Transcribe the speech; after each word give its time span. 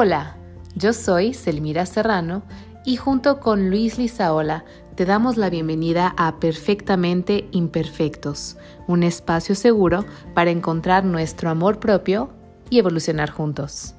Hola, 0.00 0.36
yo 0.76 0.92
soy 0.92 1.34
Selmira 1.34 1.84
Serrano 1.84 2.44
y 2.84 2.94
junto 2.94 3.40
con 3.40 3.68
Luis 3.68 3.98
Lizaola 3.98 4.64
te 4.94 5.04
damos 5.04 5.36
la 5.36 5.50
bienvenida 5.50 6.14
a 6.16 6.38
Perfectamente 6.38 7.48
Imperfectos, 7.50 8.56
un 8.86 9.02
espacio 9.02 9.56
seguro 9.56 10.04
para 10.36 10.52
encontrar 10.52 11.04
nuestro 11.04 11.50
amor 11.50 11.80
propio 11.80 12.32
y 12.70 12.78
evolucionar 12.78 13.30
juntos. 13.30 13.96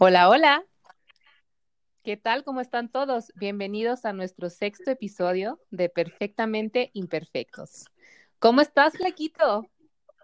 Hola, 0.00 0.30
hola. 0.30 0.64
¿Qué 2.02 2.16
tal? 2.16 2.42
¿Cómo 2.42 2.60
están 2.60 2.88
todos? 2.88 3.32
Bienvenidos 3.36 4.04
a 4.06 4.12
nuestro 4.12 4.50
sexto 4.50 4.90
episodio 4.90 5.60
de 5.70 5.88
Perfectamente 5.88 6.90
Imperfectos. 6.94 7.84
¿Cómo 8.40 8.60
estás, 8.60 8.94
Flaquito? 8.96 9.68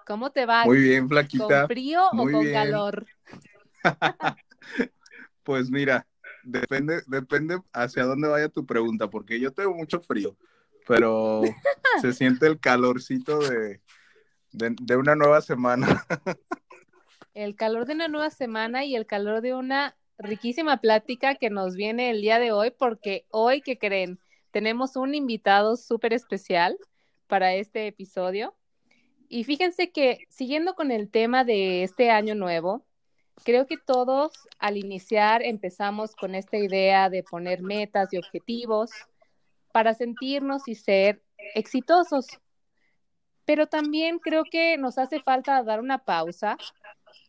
¿Cómo 0.06 0.30
te 0.30 0.46
va? 0.46 0.64
Muy 0.64 0.80
bien, 0.80 1.08
Flaquita. 1.08 1.60
¿Con 1.60 1.68
frío 1.68 2.02
o 2.12 2.30
con 2.30 2.52
calor? 2.52 3.06
pues 5.42 5.70
mira, 5.70 6.06
depende, 6.42 7.02
depende 7.06 7.58
hacia 7.72 8.04
dónde 8.04 8.28
vaya 8.28 8.48
tu 8.48 8.66
pregunta, 8.66 9.08
porque 9.08 9.40
yo 9.40 9.52
tengo 9.52 9.74
mucho 9.74 10.00
frío, 10.00 10.36
pero 10.86 11.42
se 12.02 12.12
siente 12.12 12.46
el 12.46 12.60
calorcito 12.60 13.38
de, 13.38 13.80
de 14.52 14.96
una 14.96 15.14
nueva 15.14 15.40
semana. 15.40 16.04
el 17.34 17.56
calor 17.56 17.86
de 17.86 17.94
una 17.94 18.08
nueva 18.08 18.30
semana 18.30 18.84
y 18.84 18.94
el 18.94 19.06
calor 19.06 19.40
de 19.40 19.54
una 19.54 19.96
riquísima 20.18 20.78
plática 20.78 21.34
que 21.34 21.50
nos 21.50 21.74
viene 21.74 22.10
el 22.10 22.20
día 22.20 22.38
de 22.38 22.52
hoy, 22.52 22.70
porque 22.70 23.26
hoy, 23.30 23.60
¿qué 23.60 23.78
creen? 23.78 24.18
Tenemos 24.50 24.96
un 24.96 25.14
invitado 25.14 25.76
súper 25.76 26.12
especial 26.12 26.78
para 27.26 27.54
este 27.54 27.88
episodio. 27.88 28.54
Y 29.28 29.44
fíjense 29.44 29.90
que 29.90 30.26
siguiendo 30.28 30.74
con 30.74 30.90
el 30.90 31.10
tema 31.10 31.44
de 31.44 31.82
este 31.82 32.10
año 32.10 32.34
nuevo, 32.34 32.84
creo 33.44 33.66
que 33.66 33.76
todos 33.78 34.32
al 34.58 34.76
iniciar 34.76 35.42
empezamos 35.42 36.14
con 36.14 36.34
esta 36.34 36.56
idea 36.56 37.10
de 37.10 37.22
poner 37.22 37.62
metas 37.62 38.12
y 38.12 38.18
objetivos 38.18 38.90
para 39.72 39.94
sentirnos 39.94 40.68
y 40.68 40.74
ser 40.74 41.22
exitosos. 41.54 42.26
Pero 43.44 43.66
también 43.66 44.18
creo 44.18 44.44
que 44.44 44.78
nos 44.78 44.98
hace 44.98 45.20
falta 45.20 45.62
dar 45.62 45.80
una 45.80 46.04
pausa 46.04 46.56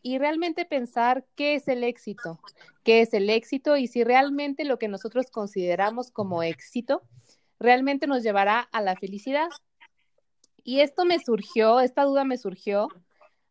y 0.02 0.18
realmente 0.18 0.64
pensar 0.64 1.26
qué 1.34 1.56
es 1.56 1.68
el 1.68 1.82
éxito, 1.82 2.40
qué 2.84 3.00
es 3.00 3.12
el 3.12 3.28
éxito 3.28 3.76
y 3.76 3.86
si 3.88 4.04
realmente 4.04 4.64
lo 4.64 4.78
que 4.78 4.88
nosotros 4.88 5.26
consideramos 5.30 6.10
como 6.10 6.42
éxito 6.42 7.02
realmente 7.58 8.06
nos 8.06 8.22
llevará 8.22 8.60
a 8.60 8.80
la 8.80 8.96
felicidad. 8.96 9.48
Y 10.66 10.80
esto 10.80 11.04
me 11.04 11.20
surgió, 11.20 11.78
esta 11.78 12.02
duda 12.02 12.24
me 12.24 12.36
surgió 12.36 12.88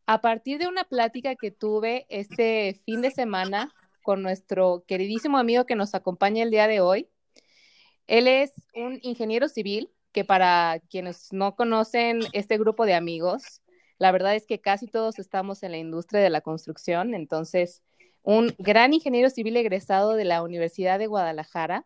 a 0.05 0.19
partir 0.19 0.59
de 0.59 0.67
una 0.67 0.83
plática 0.83 1.35
que 1.35 1.49
tuve 1.49 2.05
este 2.09 2.81
fin 2.85 3.01
de 3.01 3.09
semana 3.09 3.73
con 4.03 4.21
nuestro 4.21 4.83
queridísimo 4.85 5.37
amigo 5.37 5.65
que 5.65 5.77
nos 5.77 5.95
acompaña 5.95 6.43
el 6.43 6.51
día 6.51 6.67
de 6.67 6.81
hoy. 6.81 7.07
Él 8.05 8.27
es 8.27 8.51
un 8.73 8.99
ingeniero 9.01 9.47
civil 9.47 9.89
que 10.11 10.25
para 10.25 10.81
quienes 10.89 11.31
no 11.31 11.55
conocen 11.55 12.19
este 12.33 12.57
grupo 12.57 12.85
de 12.85 12.95
amigos, 12.95 13.61
la 13.97 14.11
verdad 14.11 14.35
es 14.35 14.45
que 14.45 14.59
casi 14.59 14.85
todos 14.85 15.17
estamos 15.17 15.63
en 15.63 15.71
la 15.71 15.77
industria 15.77 16.19
de 16.19 16.29
la 16.29 16.41
construcción, 16.41 17.13
entonces 17.13 17.81
un 18.23 18.53
gran 18.57 18.93
ingeniero 18.93 19.29
civil 19.29 19.55
egresado 19.55 20.15
de 20.15 20.25
la 20.25 20.43
Universidad 20.43 20.99
de 20.99 21.07
Guadalajara 21.07 21.85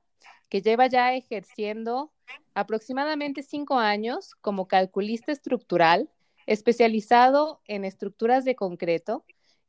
que 0.49 0.63
lleva 0.63 0.87
ya 0.87 1.13
ejerciendo 1.13 2.11
aproximadamente 2.53 3.43
cinco 3.43 3.77
años 3.77 4.35
como 4.41 4.67
calculista 4.67 5.31
estructural, 5.31 6.09
especializado 6.45 7.61
en 7.67 7.85
estructuras 7.85 8.45
de 8.45 8.55
concreto, 8.55 9.25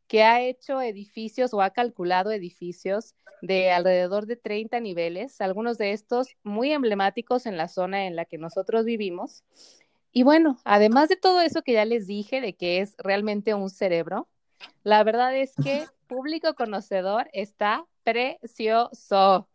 que 0.06 0.24
ha 0.24 0.40
hecho 0.40 0.80
edificios 0.80 1.54
o 1.54 1.62
ha 1.62 1.70
calculado 1.70 2.32
edificios 2.32 3.14
de 3.42 3.70
alrededor 3.70 4.26
de 4.26 4.36
30 4.36 4.80
niveles, 4.80 5.40
algunos 5.40 5.78
de 5.78 5.92
estos 5.92 6.28
muy 6.42 6.72
emblemáticos 6.72 7.46
en 7.46 7.56
la 7.56 7.68
zona 7.68 8.06
en 8.06 8.16
la 8.16 8.24
que 8.24 8.38
nosotros 8.38 8.84
vivimos. 8.84 9.44
Y 10.12 10.24
bueno, 10.24 10.58
además 10.64 11.08
de 11.08 11.16
todo 11.16 11.40
eso 11.40 11.62
que 11.62 11.74
ya 11.74 11.84
les 11.84 12.06
dije, 12.06 12.40
de 12.40 12.54
que 12.54 12.80
es 12.80 12.96
realmente 12.98 13.54
un 13.54 13.70
cerebro, 13.70 14.28
la 14.82 15.04
verdad 15.04 15.36
es 15.36 15.54
que 15.62 15.86
público 16.06 16.54
conocedor 16.54 17.28
está 17.32 17.86
precioso. 18.10 19.48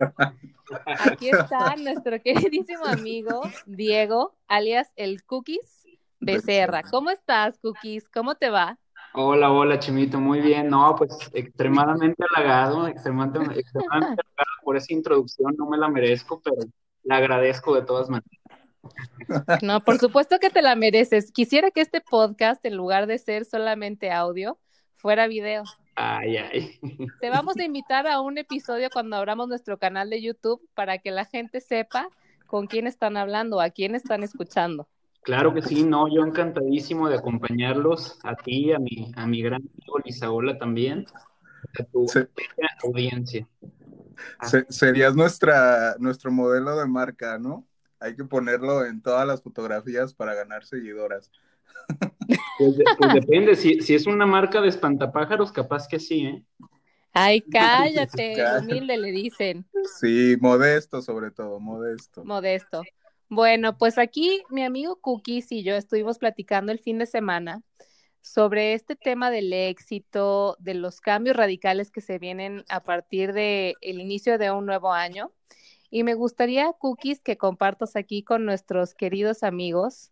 Aquí 0.85 1.29
está 1.29 1.75
nuestro 1.75 2.21
queridísimo 2.21 2.85
amigo 2.85 3.41
Diego, 3.65 4.35
alias 4.47 4.91
el 4.95 5.23
Cookies 5.23 5.85
Becerra. 6.19 6.81
¿Cómo 6.83 7.09
estás, 7.09 7.57
Cookies? 7.59 8.07
¿Cómo 8.09 8.35
te 8.35 8.49
va? 8.49 8.79
Hola, 9.13 9.51
hola, 9.51 9.79
Chimito, 9.79 10.19
muy 10.19 10.39
bien. 10.39 10.69
No, 10.69 10.95
pues 10.97 11.11
extremadamente 11.33 12.23
halagado, 12.29 12.87
extremadamente, 12.87 13.59
extremadamente 13.59 14.21
halagado 14.37 14.63
por 14.63 14.77
esa 14.77 14.93
introducción. 14.93 15.53
No 15.57 15.69
me 15.69 15.77
la 15.77 15.89
merezco, 15.89 16.41
pero 16.41 16.57
la 17.03 17.17
agradezco 17.17 17.75
de 17.75 17.81
todas 17.81 18.09
maneras. 18.09 18.29
No, 19.61 19.81
por 19.81 19.97
supuesto 19.99 20.39
que 20.39 20.49
te 20.49 20.61
la 20.61 20.75
mereces. 20.75 21.31
Quisiera 21.31 21.71
que 21.71 21.81
este 21.81 22.01
podcast, 22.01 22.63
en 22.65 22.75
lugar 22.75 23.07
de 23.07 23.17
ser 23.17 23.45
solamente 23.45 24.11
audio, 24.11 24.59
fuera 24.95 25.27
video. 25.27 25.63
Ay, 25.95 26.37
ay. 26.37 26.79
Te 27.21 27.29
vamos 27.29 27.57
a 27.57 27.63
invitar 27.63 28.07
a 28.07 28.19
un 28.19 28.37
episodio 28.37 28.89
cuando 28.91 29.15
abramos 29.15 29.47
nuestro 29.47 29.77
canal 29.77 30.09
de 30.09 30.21
YouTube 30.21 30.61
para 30.73 30.97
que 30.97 31.11
la 31.11 31.25
gente 31.25 31.61
sepa 31.61 32.09
con 32.47 32.67
quién 32.67 32.85
están 32.85 33.17
hablando, 33.17 33.61
a 33.61 33.69
quién 33.69 33.95
están 33.95 34.23
escuchando. 34.23 34.87
Claro 35.21 35.53
que 35.53 35.61
sí, 35.61 35.83
no, 35.83 36.07
yo 36.07 36.23
encantadísimo 36.23 37.09
de 37.09 37.17
acompañarlos, 37.17 38.19
a 38.23 38.35
ti, 38.35 38.71
a 38.71 38.77
mi, 38.77 39.11
a 39.15 39.25
mi 39.25 39.41
gran 39.41 39.61
amigo 39.61 39.99
Lisaola 40.03 40.57
también, 40.59 41.05
a 41.79 41.83
tu 41.85 42.05
audiencia. 42.83 43.47
serías 44.69 45.15
nuestra, 45.15 45.95
nuestro 45.97 46.31
modelo 46.31 46.77
de 46.77 46.85
marca, 46.85 47.39
¿no? 47.39 47.65
Hay 47.99 48.15
que 48.15 48.23
ponerlo 48.23 48.85
en 48.85 49.01
todas 49.01 49.25
las 49.25 49.41
fotografías 49.41 50.13
para 50.13 50.35
ganar 50.35 50.63
seguidoras. 50.63 51.31
Pues, 52.57 52.75
pues, 52.97 53.13
depende, 53.13 53.55
si, 53.55 53.93
es 53.93 54.07
una 54.07 54.25
marca 54.25 54.61
de 54.61 54.69
espantapájaros, 54.69 55.51
capaz 55.51 55.87
que 55.87 55.99
sí, 55.99 56.25
¿eh? 56.25 56.43
Ay, 57.13 57.41
cállate, 57.51 58.35
humilde 58.59 58.97
le 58.97 59.11
dicen. 59.11 59.65
Sí, 59.99 60.35
modesto 60.39 61.01
sobre 61.01 61.31
todo, 61.31 61.59
modesto. 61.59 62.23
Modesto. 62.25 62.83
Bueno, 63.29 63.77
pues 63.77 63.97
aquí 63.97 64.43
mi 64.49 64.63
amigo 64.63 64.97
Cookies 64.97 65.51
y 65.51 65.63
yo 65.63 65.75
estuvimos 65.75 66.19
platicando 66.19 66.71
el 66.71 66.79
fin 66.79 66.99
de 66.99 67.05
semana 67.05 67.63
sobre 68.21 68.73
este 68.73 68.95
tema 68.95 69.31
del 69.31 69.51
éxito, 69.53 70.57
de 70.59 70.73
los 70.73 70.99
cambios 70.99 71.35
radicales 71.35 71.91
que 71.91 72.01
se 72.01 72.19
vienen 72.19 72.63
a 72.69 72.81
partir 72.81 73.33
del 73.33 73.75
el 73.81 73.99
inicio 73.99 74.37
de 74.37 74.51
un 74.51 74.65
nuevo 74.65 74.91
año. 74.91 75.31
Y 75.89 76.03
me 76.03 76.13
gustaría, 76.15 76.71
Cookies, 76.73 77.21
que 77.21 77.37
compartas 77.37 77.95
aquí 77.95 78.23
con 78.23 78.45
nuestros 78.45 78.93
queridos 78.93 79.43
amigos 79.43 80.11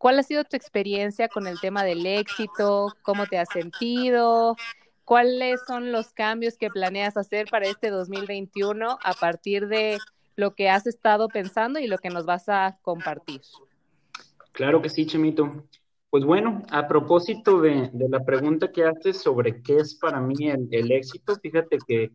¿Cuál 0.00 0.18
ha 0.18 0.22
sido 0.22 0.44
tu 0.44 0.56
experiencia 0.56 1.28
con 1.28 1.46
el 1.46 1.60
tema 1.60 1.84
del 1.84 2.06
éxito? 2.06 2.96
¿Cómo 3.02 3.26
te 3.26 3.36
has 3.36 3.50
sentido? 3.50 4.56
¿Cuáles 5.04 5.60
son 5.66 5.92
los 5.92 6.14
cambios 6.14 6.56
que 6.56 6.70
planeas 6.70 7.18
hacer 7.18 7.48
para 7.50 7.66
este 7.66 7.90
2021 7.90 8.98
a 9.04 9.12
partir 9.12 9.68
de 9.68 9.98
lo 10.36 10.54
que 10.54 10.70
has 10.70 10.86
estado 10.86 11.28
pensando 11.28 11.78
y 11.80 11.86
lo 11.86 11.98
que 11.98 12.08
nos 12.08 12.24
vas 12.24 12.48
a 12.48 12.78
compartir? 12.80 13.42
Claro 14.52 14.80
que 14.80 14.88
sí, 14.88 15.04
Chemito. 15.04 15.66
Pues 16.08 16.24
bueno, 16.24 16.62
a 16.70 16.88
propósito 16.88 17.60
de, 17.60 17.90
la 17.92 18.24
pregunta 18.24 18.72
que 18.72 18.84
haces 18.84 19.20
sobre 19.20 19.60
qué 19.60 19.76
es 19.76 19.96
para 19.96 20.18
mí 20.18 20.48
el, 20.48 20.92
éxito, 20.92 21.36
fíjate 21.36 21.76
que, 21.86 22.10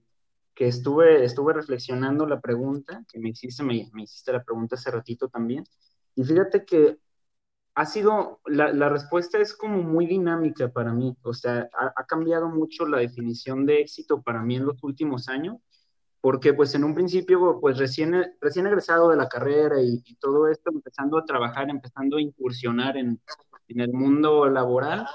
estuve, 0.55 1.23
estuve 1.23 1.53
reflexionando 1.53 2.25
la 2.25 2.39
pregunta 2.39 3.05
que 3.07 3.19
me 3.19 3.29
hiciste, 3.29 3.61
me, 3.61 3.87
me 3.93 4.01
hiciste 4.01 4.33
la 4.33 4.43
pregunta 4.43 4.73
hace 4.73 4.89
ratito 4.89 5.27
también, 5.27 5.65
y 6.15 6.23
fíjate 6.23 6.65
que 6.65 6.97
ha 7.75 7.85
sido, 7.85 8.39
la, 8.45 8.71
la, 8.71 8.87
respuesta 8.87 9.37
es 9.37 9.53
como 9.53 9.83
muy 9.83 10.07
dinámica 10.07 10.69
para 10.69 10.93
mí, 10.93 11.15
o 11.23 11.33
sea, 11.33 11.69
ha, 11.73 12.05
cambiado 12.05 12.47
mucho 12.47 12.85
la 12.85 12.99
definición 12.99 13.65
de 13.65 13.81
éxito 13.81 14.21
para 14.21 14.41
mí 14.41 14.55
en 14.55 14.65
los 14.65 14.81
últimos 14.81 15.27
años, 15.27 15.57
porque 16.21 16.53
pues 16.53 16.73
en 16.73 16.85
un 16.85 16.95
principio, 16.95 17.59
pues 17.59 17.77
recién, 17.77 18.15
recién 18.39 18.65
egresado 18.65 19.09
de 19.09 19.17
la 19.17 19.27
carrera 19.27 19.81
y, 19.81 20.01
todo 20.21 20.47
esto, 20.47 20.71
empezando 20.71 21.17
a 21.17 21.25
trabajar, 21.25 21.69
empezando 21.69 22.15
a 22.15 22.21
incursionar 22.21 22.95
en, 22.95 23.19
en, 23.67 23.79
el 23.81 23.91
mundo 23.91 24.49
laboral, 24.49 25.05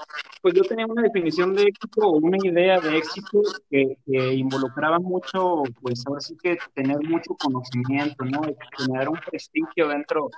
pues 0.43 0.53
yo 0.53 0.61
tenía 0.61 0.85
una 0.85 1.01
definición 1.01 1.55
de 1.55 1.63
éxito, 1.63 2.11
una 2.11 2.37
idea 2.43 2.79
de 2.79 2.95
éxito 2.95 3.41
que, 3.71 3.97
que 4.05 4.33
involucraba 4.35 4.99
mucho, 4.99 5.63
pues 5.81 6.03
ahora 6.05 6.21
sí 6.21 6.37
que 6.37 6.59
tener 6.75 6.97
mucho 7.09 7.35
conocimiento, 7.41 8.23
¿no? 8.23 8.41
Tener 8.77 9.09
un 9.09 9.19
prestigio 9.27 9.87
dentro 9.87 10.29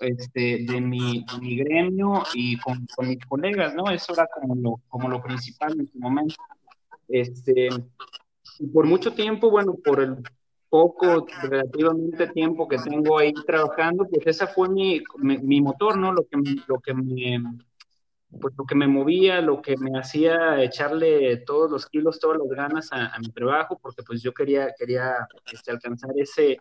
este, 0.00 0.64
de, 0.66 0.80
mi, 0.80 1.24
mi 1.40 1.56
gremio 1.56 2.22
y 2.34 2.58
con, 2.58 2.86
con, 2.94 3.08
mis 3.08 3.24
colegas, 3.26 3.74
¿no? 3.74 3.90
Eso 3.90 4.12
era 4.12 4.26
como 4.26 4.54
lo, 4.54 4.80
como 4.88 5.08
lo 5.08 5.22
principal 5.22 5.78
en 5.78 5.86
su 5.88 5.98
momento. 5.98 6.36
Este, 7.08 7.68
por 8.72 8.86
mucho 8.86 9.12
tiempo, 9.12 9.50
bueno, 9.50 9.74
por 9.74 10.00
el 10.00 10.16
poco, 10.68 11.26
relativamente 11.42 12.28
tiempo 12.28 12.68
que 12.68 12.78
tengo 12.78 13.18
ahí 13.18 13.32
trabajando, 13.46 14.06
pues 14.08 14.26
esa 14.26 14.46
fue 14.46 14.68
mi, 14.68 15.02
mi, 15.18 15.60
motor, 15.60 15.96
¿no? 15.96 16.12
Lo 16.12 16.24
que, 16.24 16.36
lo 16.66 16.80
que 16.80 16.92
me, 16.92 17.40
pues 18.40 18.54
lo 18.56 18.64
que 18.64 18.74
me 18.74 18.86
movía, 18.86 19.40
lo 19.40 19.62
que 19.62 19.76
me 19.76 19.98
hacía 19.98 20.62
echarle 20.62 21.38
todos 21.38 21.70
los 21.70 21.86
kilos, 21.86 22.18
todas 22.18 22.38
las 22.38 22.48
ganas 22.48 22.88
a, 22.92 23.18
mi 23.20 23.28
trabajo, 23.28 23.78
porque 23.80 24.02
pues 24.02 24.22
yo 24.22 24.32
quería, 24.32 24.74
quería 24.76 25.28
este, 25.52 25.70
alcanzar 25.70 26.10
ese, 26.16 26.58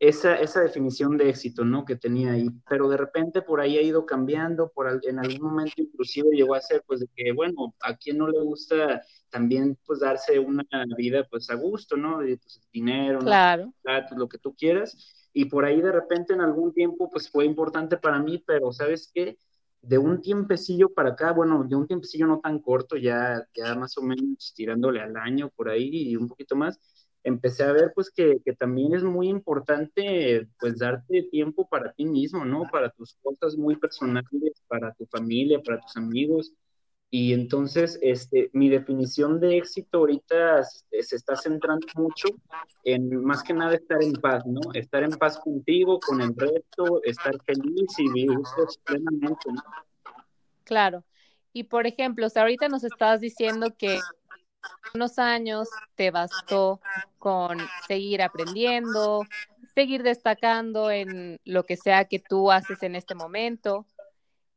esa, 0.00 0.36
esa 0.36 0.62
definición 0.62 1.18
de 1.18 1.28
éxito, 1.28 1.62
¿no? 1.62 1.84
Que 1.84 1.94
tenía 1.94 2.32
ahí, 2.32 2.48
pero 2.68 2.88
de 2.88 2.96
repente 2.96 3.42
por 3.42 3.60
ahí 3.60 3.76
ha 3.76 3.82
ido 3.82 4.06
cambiando, 4.06 4.72
por 4.74 4.98
en 5.04 5.18
algún 5.18 5.50
momento 5.50 5.74
inclusive 5.76 6.30
llegó 6.32 6.54
a 6.54 6.60
ser, 6.62 6.82
pues, 6.86 7.00
de 7.00 7.08
que, 7.14 7.32
bueno, 7.32 7.74
a 7.80 7.94
quien 7.96 8.16
no 8.16 8.26
le 8.26 8.40
gusta 8.40 9.02
también, 9.28 9.78
pues, 9.84 10.00
darse 10.00 10.38
una 10.38 10.64
vida, 10.96 11.26
pues, 11.30 11.50
a 11.50 11.54
gusto, 11.54 11.98
¿no? 11.98 12.20
De, 12.20 12.38
pues, 12.38 12.62
dinero, 12.72 13.18
claro. 13.18 13.72
lo 14.16 14.26
que 14.26 14.38
tú 14.38 14.54
quieras, 14.54 15.28
y 15.34 15.44
por 15.44 15.66
ahí 15.66 15.82
de 15.82 15.92
repente 15.92 16.32
en 16.32 16.40
algún 16.40 16.72
tiempo, 16.72 17.10
pues, 17.10 17.28
fue 17.30 17.44
importante 17.44 17.98
para 17.98 18.18
mí, 18.20 18.42
pero, 18.46 18.72
¿sabes 18.72 19.10
qué? 19.14 19.36
De 19.82 19.98
un 19.98 20.22
tiempecillo 20.22 20.88
para 20.94 21.10
acá, 21.10 21.32
bueno, 21.32 21.62
de 21.62 21.76
un 21.76 21.86
tiempecillo 21.86 22.26
no 22.26 22.40
tan 22.40 22.58
corto, 22.60 22.96
ya, 22.96 23.46
ya 23.54 23.74
más 23.74 23.98
o 23.98 24.02
menos 24.02 24.54
tirándole 24.54 25.02
al 25.02 25.14
año 25.18 25.50
por 25.50 25.68
ahí 25.68 25.90
y 26.10 26.16
un 26.16 26.26
poquito 26.26 26.56
más, 26.56 26.80
empecé 27.24 27.64
a 27.64 27.72
ver 27.72 27.92
pues 27.94 28.10
que, 28.10 28.40
que, 28.44 28.54
también 28.54 28.94
es 28.94 29.02
muy 29.02 29.28
importante 29.28 30.48
pues 30.58 30.78
darte 30.78 31.24
tiempo 31.24 31.68
para 31.68 31.92
ti 31.92 32.04
mismo, 32.04 32.44
¿no? 32.44 32.64
Para 32.70 32.90
tus 32.90 33.14
cosas 33.22 33.56
muy 33.56 33.76
personales, 33.76 34.62
para 34.68 34.92
tu 34.94 35.06
familia, 35.06 35.60
para 35.62 35.80
tus 35.80 35.96
amigos. 35.96 36.52
Y 37.12 37.32
entonces, 37.32 37.98
este, 38.02 38.50
mi 38.52 38.68
definición 38.68 39.40
de 39.40 39.56
éxito 39.56 39.98
ahorita 39.98 40.62
se 40.62 41.16
está 41.16 41.34
centrando 41.34 41.84
mucho 41.96 42.28
en 42.84 43.24
más 43.24 43.42
que 43.42 43.52
nada 43.52 43.74
estar 43.74 44.00
en 44.00 44.12
paz, 44.12 44.46
¿no? 44.46 44.60
Estar 44.74 45.02
en 45.02 45.10
paz 45.10 45.36
contigo, 45.38 45.98
con 45.98 46.20
el 46.20 46.36
resto, 46.36 47.02
estar 47.02 47.34
feliz 47.42 47.98
y 47.98 48.12
vivir 48.12 48.38
plenamente, 48.84 49.52
¿no? 49.52 49.62
Claro. 50.62 51.04
Y 51.52 51.64
por 51.64 51.88
ejemplo, 51.88 52.28
ahorita 52.32 52.68
nos 52.68 52.84
estabas 52.84 53.20
diciendo 53.20 53.74
que 53.76 53.98
unos 54.94 55.18
años 55.18 55.68
te 55.94 56.10
bastó 56.10 56.80
con 57.18 57.58
seguir 57.86 58.22
aprendiendo, 58.22 59.22
seguir 59.74 60.02
destacando 60.02 60.90
en 60.90 61.38
lo 61.44 61.64
que 61.64 61.76
sea 61.76 62.06
que 62.06 62.18
tú 62.18 62.50
haces 62.50 62.82
en 62.82 62.94
este 62.94 63.14
momento. 63.14 63.86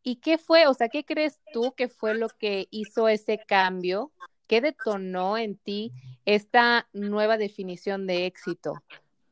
¿Y 0.03 0.17
qué 0.17 0.38
fue, 0.38 0.67
o 0.67 0.73
sea, 0.73 0.89
qué 0.89 1.05
crees 1.05 1.39
tú 1.53 1.73
que 1.75 1.88
fue 1.88 2.15
lo 2.15 2.27
que 2.29 2.67
hizo 2.71 3.07
ese 3.07 3.39
cambio? 3.47 4.11
¿Qué 4.47 4.59
detonó 4.59 5.38
en 5.38 5.55
ti 5.55 5.94
esta 6.25 6.88
nueva 6.94 7.38
definición 7.38 8.06
de 8.06 8.25
éxito? 8.25 8.83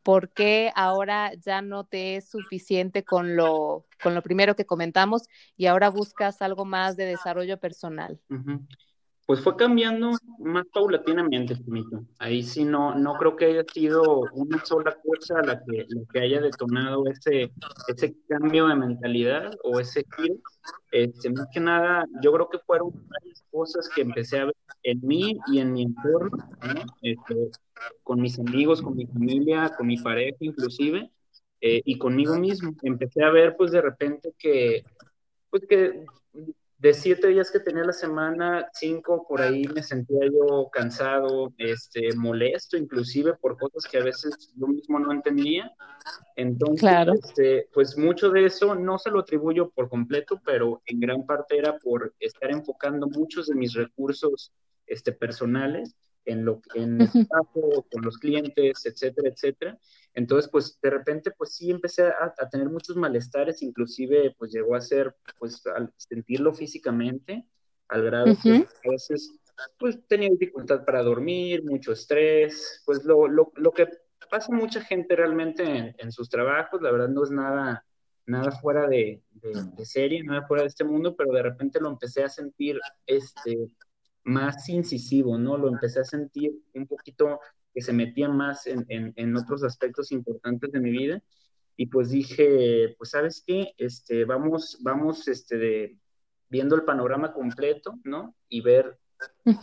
¿Por 0.04 0.30
qué 0.30 0.72
ahora 0.76 1.34
ya 1.36 1.62
no 1.62 1.84
te 1.84 2.16
es 2.16 2.30
suficiente 2.30 3.04
con 3.04 3.36
lo, 3.36 3.86
con 4.02 4.16
lo 4.16 4.24
primero 4.24 4.56
que 4.56 4.66
comentamos 4.66 5.24
y 5.58 5.68
ahora 5.68 5.90
buscas 5.90 6.42
algo 6.42 6.66
más 6.66 6.96
de 6.96 7.06
desarrollo 7.06 7.60
personal? 7.60 8.20
pues 9.32 9.40
fue 9.40 9.56
cambiando 9.56 10.12
más 10.42 10.66
paulatinamente, 10.74 11.56
Timito. 11.56 12.04
Ahí 12.20 12.44
sí 12.44 12.64
no, 12.64 12.96
no 12.96 13.14
creo 13.14 13.36
que 13.36 13.46
haya 13.46 13.64
sido 13.72 14.22
una 14.34 14.64
sola 14.66 14.98
cosa 15.04 15.42
la 15.42 15.64
que, 15.64 15.88
que 16.12 16.20
haya 16.20 16.42
detonado 16.42 17.06
ese, 17.08 17.52
ese 17.88 18.16
cambio 18.28 18.68
de 18.68 18.76
mentalidad 18.76 19.52
o 19.64 19.80
ese 19.80 20.06
giro. 20.18 20.36
Este, 20.92 21.30
más 21.30 21.48
que 21.54 21.60
nada, 21.60 22.06
yo 22.22 22.32
creo 22.34 22.50
que 22.50 22.60
fueron 22.60 22.92
varias 23.08 23.44
cosas 23.52 23.90
que 23.96 24.02
empecé 24.02 24.40
a 24.40 24.46
ver 24.46 24.56
en 24.84 25.00
mí 25.02 25.40
y 25.48 25.60
en 25.60 25.74
mi 25.74 25.84
entorno, 25.84 26.38
este, 27.02 27.50
con 28.04 28.22
mis 28.22 28.40
amigos, 28.40 28.82
con 28.82 28.96
mi 28.96 29.06
familia, 29.06 29.74
con 29.78 29.88
mi 29.88 29.98
pareja 29.98 30.38
inclusive, 30.40 31.12
eh, 31.62 31.82
y 31.86 31.98
conmigo 31.98 32.38
mismo. 32.38 32.76
Empecé 32.84 33.24
a 33.24 33.32
ver 33.32 33.56
pues 33.56 33.72
de 33.72 33.82
repente 33.82 34.34
que, 34.38 34.84
pues 35.50 35.66
que 35.68 36.06
de 36.82 36.96
siete 36.96 37.28
días 37.28 37.52
que 37.52 37.60
tenía 37.60 37.84
la 37.84 37.94
semana, 37.94 38.68
cinco 38.74 39.28
por 39.28 39.40
ahí 39.40 39.66
me 39.68 39.84
sentía 39.84 40.26
yo 40.26 40.68
cansado, 40.72 41.54
este, 41.60 42.16
molesto, 42.16 42.76
inclusive 42.76 43.36
por 43.36 43.56
cosas 43.56 43.90
que 43.90 44.00
a 44.00 44.04
veces 44.04 44.52
yo 44.56 44.66
mismo 44.66 44.98
no 44.98 45.12
entendía. 45.12 45.72
Entonces, 46.36 46.92
este, 47.24 47.70
pues 47.72 47.96
mucho 48.00 48.32
de 48.32 48.48
eso 48.48 48.74
no 48.74 48.98
se 48.98 49.12
lo 49.12 49.20
atribuyo 49.20 49.70
por 49.70 49.90
completo, 49.90 50.42
pero 50.44 50.82
en 50.88 51.00
gran 51.00 51.24
parte 51.28 51.60
era 51.60 51.78
por 51.78 52.16
estar 52.20 52.50
enfocando 52.50 53.08
muchos 53.08 53.46
de 53.46 53.54
mis 53.54 53.74
recursos 53.76 54.52
este, 54.88 55.12
personales 55.12 55.96
en 56.26 56.46
lo 56.46 56.62
en 56.74 57.02
el 57.02 57.12
trabajo, 57.12 57.86
con 57.92 58.02
los 58.02 58.18
clientes, 58.18 58.86
etcétera, 58.86 59.30
etcétera. 59.30 59.78
Entonces, 60.14 60.50
pues 60.52 60.78
de 60.82 60.90
repente, 60.90 61.32
pues 61.32 61.56
sí 61.56 61.72
empecé 61.72 62.08
a, 62.08 62.34
tener 62.50 62.70
muchos 62.70 62.96
malestares, 62.96 63.62
inclusive 63.62 64.36
pues 64.38 64.52
llegó 64.52 64.76
a 64.76 64.82
ser, 64.82 65.16
pues 65.40 65.66
al 65.68 65.94
sentirlo 65.98 66.54
físicamente, 66.54 67.46
al 67.88 68.04
grado 68.04 68.36
que 68.42 68.68
a 68.86 68.92
veces 68.92 69.32
pues 69.78 70.00
tenía 70.08 70.30
dificultad 70.30 70.84
para 70.86 71.04
dormir, 71.04 71.64
mucho 71.64 71.92
estrés, 71.92 72.82
pues 72.86 73.04
lo, 73.04 73.28
lo, 73.28 73.52
lo 73.56 73.72
que 73.72 73.88
pasa 74.30 74.54
mucha 74.54 74.82
gente 74.82 75.16
realmente 75.16 75.96
en, 75.98 76.12
sus 76.12 76.30
trabajos, 76.30 76.82
la 76.82 76.92
verdad 76.92 77.10
no 77.10 77.24
es 77.24 77.32
nada, 77.32 77.86
nada 78.26 78.52
fuera 78.52 78.88
de, 78.88 79.22
de, 79.32 79.64
de 79.76 79.86
serie, 79.86 80.24
nada 80.24 80.48
fuera 80.48 80.64
de 80.64 80.70
este 80.70 80.84
mundo, 80.84 81.16
pero 81.16 81.32
de 81.32 81.44
repente 81.44 81.80
lo 81.80 81.90
empecé 81.90 82.24
a 82.24 82.30
sentir, 82.30 82.80
este, 83.06 83.70
más 84.24 84.70
incisivo, 84.70 85.38
¿no? 85.38 85.58
Lo 85.58 85.68
empecé 85.68 86.00
a 86.00 86.06
sentir 86.06 86.54
un 86.74 86.88
poquito 86.88 87.40
que 87.74 87.82
se 87.82 87.94
metía 87.94 88.30
más 88.30 88.68
en, 88.68 88.86
en, 88.90 89.38
otros 89.38 89.64
aspectos 89.64 90.12
importantes 90.12 90.72
de 90.72 90.80
mi 90.80 90.92
vida. 90.92 91.22
Y 91.78 91.88
pues 91.88 92.10
dije, 92.10 92.96
pues 92.98 93.12
sabes 93.12 93.44
qué, 93.46 93.74
este, 93.78 94.26
vamos, 94.26 94.78
vamos 94.82 95.28
este, 95.28 95.58
de, 95.58 95.98
viendo 96.50 96.76
el 96.76 96.84
panorama 96.84 97.34
completo, 97.34 98.00
¿no? 98.04 98.36
Y 98.50 98.62
ver 98.62 98.98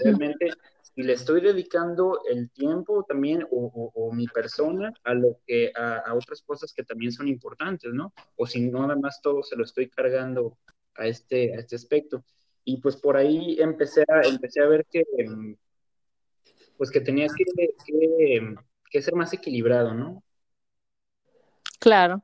realmente 0.00 0.50
si 0.82 1.02
le 1.02 1.12
estoy 1.12 1.40
dedicando 1.40 2.20
el 2.31 2.50
tiempo 2.50 3.05
también 3.05 3.46
o, 3.50 3.93
o, 3.94 4.12
mi 4.12 4.26
persona 4.26 4.93
a 5.04 5.14
lo 5.14 5.40
que 5.46 5.72
a, 5.75 5.99
a, 5.99 6.14
otras 6.14 6.43
cosas 6.43 6.72
que 6.72 6.84
también 6.84 7.12
son 7.12 7.28
importantes, 7.28 7.93
¿no? 7.93 8.12
O 8.37 8.46
si 8.46 8.61
no, 8.62 8.82
nada 8.82 8.96
más 8.96 9.20
todo 9.20 9.43
se 9.43 9.56
lo 9.56 9.64
estoy 9.64 9.88
cargando 9.88 10.56
a 10.94 11.06
este, 11.06 11.54
a 11.54 11.61
este 11.61 11.76
aspecto 11.76 12.25
y 12.69 12.76
pues 12.82 12.96
por 12.96 13.16
ahí 13.16 13.56
empecé 13.61 14.04
a, 14.08 14.28
empecé 14.28 14.61
a 14.61 14.69
ver 14.69 14.84
que, 14.93 15.02
pues 16.78 16.90
que 16.90 17.00
tenía 17.00 17.26
que, 18.90 19.02
ser 19.02 19.14
más 19.14 19.32
equilibrado, 19.32 19.92
¿no? 19.92 20.22
Claro. 21.80 22.22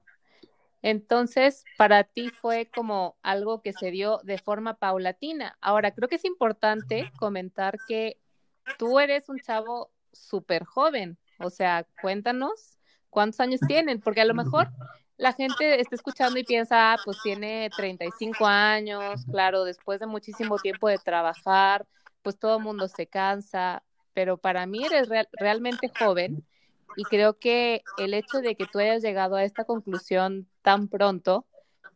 Entonces, 0.80 1.64
para 1.76 2.04
ti 2.04 2.30
fue 2.30 2.70
como 2.74 3.16
algo 3.22 3.60
que 3.62 3.72
se 3.72 3.90
dio 3.90 4.20
de 4.22 4.38
forma 4.38 4.78
paulatina. 4.78 5.58
Ahora, 5.60 5.92
creo 5.92 6.08
que 6.08 6.16
es 6.16 6.24
importante 6.24 7.10
comentar 7.18 7.78
que 7.88 8.18
tú 8.78 9.00
eres 9.00 9.28
un 9.28 9.40
chavo 9.40 9.90
súper 10.12 10.64
joven. 10.64 11.18
O 11.40 11.50
sea, 11.50 11.86
cuéntanos 12.00 12.78
cuántos 13.10 13.40
años 13.40 13.60
tienen, 13.66 14.00
porque 14.00 14.20
a 14.20 14.26
lo 14.26 14.34
mejor 14.34 14.68
la 15.16 15.32
gente 15.32 15.80
está 15.80 15.94
escuchando 15.94 16.38
y 16.38 16.44
piensa, 16.44 16.92
ah, 16.92 16.98
pues 17.04 17.18
tiene 17.22 17.70
35 17.76 18.46
años, 18.46 19.24
claro, 19.30 19.64
después 19.64 20.00
de 20.00 20.06
muchísimo 20.06 20.58
tiempo 20.58 20.88
de 20.88 20.98
trabajar, 20.98 21.86
pues 22.22 22.38
todo 22.38 22.58
el 22.58 22.64
mundo 22.64 22.88
se 22.88 23.06
cansa, 23.06 23.82
pero 24.14 24.36
para 24.38 24.66
mí 24.66 24.84
eres 24.84 25.08
realmente 25.32 25.90
joven 25.98 26.44
y 26.96 27.02
creo 27.04 27.38
que 27.38 27.82
el 27.98 28.14
hecho 28.14 28.40
de 28.40 28.54
que 28.54 28.66
tú 28.66 28.78
hayas 28.78 29.02
llegado 29.02 29.36
a 29.36 29.44
esta 29.44 29.64
conclusión 29.64 30.48
tan 30.62 30.88
pronto 30.88 31.44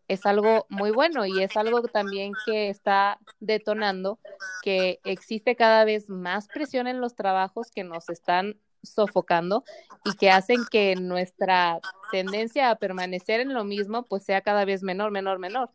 es 0.09 0.25
algo 0.27 0.67
muy 0.71 0.91
bueno 0.91 1.27
y 1.27 1.43
es 1.43 1.57
algo 1.57 1.83
también 1.83 2.33
que 2.47 2.71
está 2.71 3.19
detonando 3.41 4.19
que 4.63 5.01
existe 5.05 5.55
cada 5.55 5.85
vez 5.85 6.09
más 6.09 6.49
presión 6.49 6.87
en 6.87 7.01
los 7.01 7.15
trabajos 7.15 7.71
que 7.71 7.85
nos 7.85 8.09
están 8.09 8.57
sofocando 8.83 9.65
y 10.05 10.17
que 10.17 10.31
hacen 10.31 10.65
que 10.71 10.95
nuestra 10.97 11.81
tendencia 12.11 12.71
a 12.71 12.77
permanecer 12.77 13.41
en 13.41 13.53
lo 13.53 13.65
mismo 13.65 14.05
pues 14.05 14.25
sea 14.25 14.41
cada 14.41 14.65
vez 14.65 14.83
menor, 14.83 15.11
menor, 15.11 15.39
menor. 15.39 15.71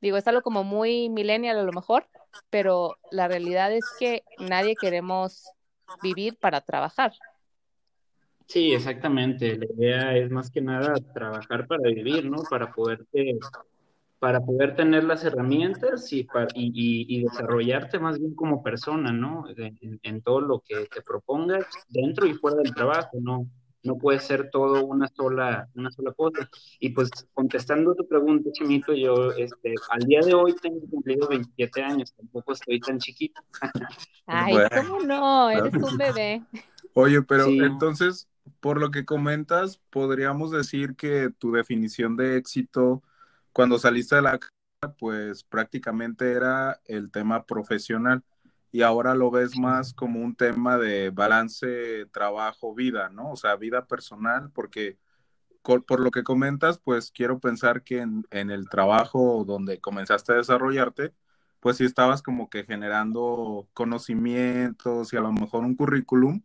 Digo, 0.00 0.16
es 0.16 0.26
algo 0.26 0.42
como 0.42 0.64
muy 0.64 1.08
millennial 1.08 1.58
a 1.58 1.62
lo 1.62 1.72
mejor, 1.72 2.06
pero 2.50 2.96
la 3.10 3.28
realidad 3.28 3.72
es 3.72 3.84
que 3.98 4.24
nadie 4.38 4.76
queremos 4.76 5.52
vivir 6.02 6.36
para 6.38 6.60
trabajar. 6.60 7.12
Sí, 8.46 8.72
exactamente. 8.72 9.56
La 9.56 9.66
idea 9.66 10.16
es 10.16 10.30
más 10.30 10.50
que 10.50 10.60
nada 10.60 10.94
trabajar 11.12 11.66
para 11.66 11.88
vivir, 11.88 12.24
¿no? 12.26 12.42
Para 12.48 12.72
poderte 12.72 13.38
para 14.24 14.40
poder 14.40 14.74
tener 14.74 15.04
las 15.04 15.22
herramientas 15.22 16.10
y, 16.10 16.26
y, 16.54 17.24
desarrollarte 17.24 17.98
más 17.98 18.18
bien 18.18 18.34
como 18.34 18.62
persona, 18.62 19.12
¿no? 19.12 19.44
En, 19.54 20.22
todo 20.22 20.40
lo 20.40 20.60
que 20.60 20.86
te 20.86 21.02
propongas, 21.02 21.66
dentro 21.90 22.24
y 22.26 22.32
fuera 22.32 22.56
del 22.56 22.74
trabajo, 22.74 23.18
¿no? 23.20 23.46
No 23.84 23.96
puede 23.96 24.18
ser 24.18 24.50
todo 24.50 24.84
una 24.84 25.08
sola, 25.08 25.68
una 25.74 25.90
sola 25.90 26.12
cosa. 26.12 26.48
Y 26.80 26.90
pues 26.90 27.10
contestando 27.32 27.94
tu 27.94 28.06
pregunta, 28.08 28.50
Chimito, 28.52 28.92
yo 28.94 29.30
este, 29.32 29.74
al 29.90 30.00
día 30.00 30.20
de 30.20 30.34
hoy 30.34 30.54
tengo 30.60 30.80
cumplido 30.90 31.28
27 31.28 31.82
años, 31.82 32.12
tampoco 32.14 32.52
estoy 32.52 32.80
tan 32.80 32.98
chiquito. 32.98 33.40
Ay, 34.26 34.56
¿cómo 34.74 35.00
no? 35.00 35.50
Eres 35.50 35.74
un 35.74 35.96
bebé. 35.96 36.42
Oye, 36.94 37.22
pero 37.22 37.46
entonces, 37.46 38.28
por 38.60 38.80
lo 38.80 38.90
que 38.90 39.04
comentas, 39.04 39.80
podríamos 39.90 40.50
decir 40.50 40.96
que 40.96 41.30
tu 41.38 41.52
definición 41.52 42.16
de 42.16 42.36
éxito 42.36 43.02
cuando 43.52 43.78
saliste 43.78 44.16
de 44.16 44.22
la 44.22 44.40
pues 44.98 45.44
prácticamente 45.44 46.32
era 46.32 46.80
el 46.84 47.10
tema 47.10 47.46
profesional 47.46 48.22
y 48.74 48.82
ahora 48.82 49.14
lo 49.14 49.30
ves 49.30 49.56
más 49.56 49.94
como 49.94 50.18
un 50.18 50.34
tema 50.34 50.78
de 50.78 51.10
balance 51.10 52.06
trabajo-vida, 52.06 53.08
¿no? 53.08 53.30
O 53.30 53.36
sea, 53.36 53.54
vida 53.54 53.86
personal, 53.86 54.50
porque 54.52 54.98
por 55.62 56.00
lo 56.00 56.10
que 56.10 56.24
comentas, 56.24 56.80
pues 56.80 57.12
quiero 57.12 57.38
pensar 57.38 57.84
que 57.84 58.00
en, 58.00 58.26
en, 58.32 58.50
el 58.50 58.68
trabajo 58.68 59.44
donde 59.46 59.78
comenzaste 59.78 60.32
a 60.32 60.38
desarrollarte, 60.38 61.14
pues 61.60 61.76
sí 61.76 61.84
estabas 61.84 62.20
como 62.20 62.50
que 62.50 62.64
generando 62.64 63.68
conocimientos 63.74 65.12
y 65.12 65.18
a 65.18 65.20
lo 65.20 65.30
mejor 65.30 65.62
un 65.62 65.76
currículum, 65.76 66.42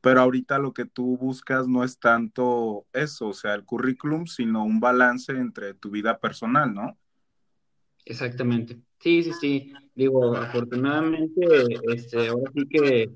pero 0.00 0.22
ahorita 0.22 0.58
lo 0.58 0.72
que 0.72 0.86
tú 0.86 1.18
buscas 1.18 1.68
no 1.68 1.84
es 1.84 1.98
tanto 1.98 2.86
eso, 2.94 3.28
o 3.28 3.34
sea, 3.34 3.52
el 3.52 3.66
currículum, 3.66 4.24
sino 4.26 4.64
un 4.64 4.80
balance 4.80 5.30
entre 5.30 5.74
tu 5.74 5.90
vida 5.90 6.20
personal, 6.20 6.72
¿no? 6.72 6.96
Exactamente. 8.06 8.80
Sí, 8.98 9.22
sí, 9.22 9.32
sí. 9.34 9.72
Digo, 9.96 10.36
afortunadamente, 10.36 11.40
este, 11.88 12.28
ahora 12.28 12.52
sí 12.54 12.68
que 12.68 13.10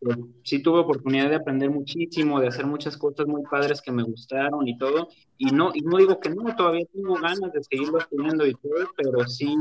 pues, 0.00 0.18
sí 0.42 0.60
tuve 0.60 0.80
oportunidad 0.80 1.30
de 1.30 1.36
aprender 1.36 1.70
muchísimo, 1.70 2.40
de 2.40 2.48
hacer 2.48 2.66
muchas 2.66 2.96
cosas 2.96 3.26
muy 3.28 3.42
padres 3.48 3.80
que 3.80 3.92
me 3.92 4.02
gustaron 4.02 4.66
y 4.66 4.76
todo. 4.76 5.08
Y 5.38 5.52
no, 5.52 5.70
y 5.72 5.82
no 5.82 5.96
digo 5.96 6.18
que 6.18 6.30
no, 6.30 6.54
todavía 6.56 6.86
tengo 6.92 7.14
ganas 7.14 7.52
de 7.52 7.62
seguirlo 7.62 7.98
estudiando 7.98 8.44
y 8.46 8.54
todo, 8.54 8.74
pero 8.96 9.24
sí 9.28 9.56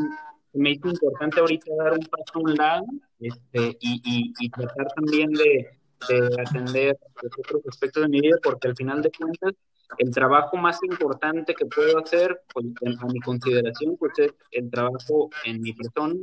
me 0.54 0.72
hizo 0.72 0.90
importante 0.90 1.40
ahorita 1.40 1.76
dar 1.78 1.94
un 1.94 2.06
paso 2.06 2.34
a 2.34 2.40
un 2.40 2.56
lado 2.56 2.86
este, 3.20 3.78
y, 3.80 4.02
y, 4.04 4.34
y 4.40 4.50
tratar 4.50 4.88
también 4.96 5.32
de, 5.32 5.78
de 6.10 6.42
atender 6.42 6.98
los 7.22 7.32
otros 7.38 7.62
aspectos 7.68 8.02
de 8.02 8.10
mi 8.10 8.20
vida, 8.20 8.38
porque 8.42 8.68
al 8.68 8.76
final 8.76 9.04
de 9.04 9.12
cuentas 9.12 9.54
el 10.00 10.10
trabajo 10.10 10.58
más 10.58 10.80
importante 10.82 11.54
que 11.54 11.68
puedo 11.68 12.00
hacer, 12.00 12.42
pues, 12.52 12.66
a 13.00 13.06
mi 13.06 13.20
consideración, 13.20 13.96
pues 13.98 14.14
es 14.18 14.34
el 14.52 14.72
trabajo 14.72 15.30
en 15.46 15.62
mi 15.62 15.74
persona 15.74 16.16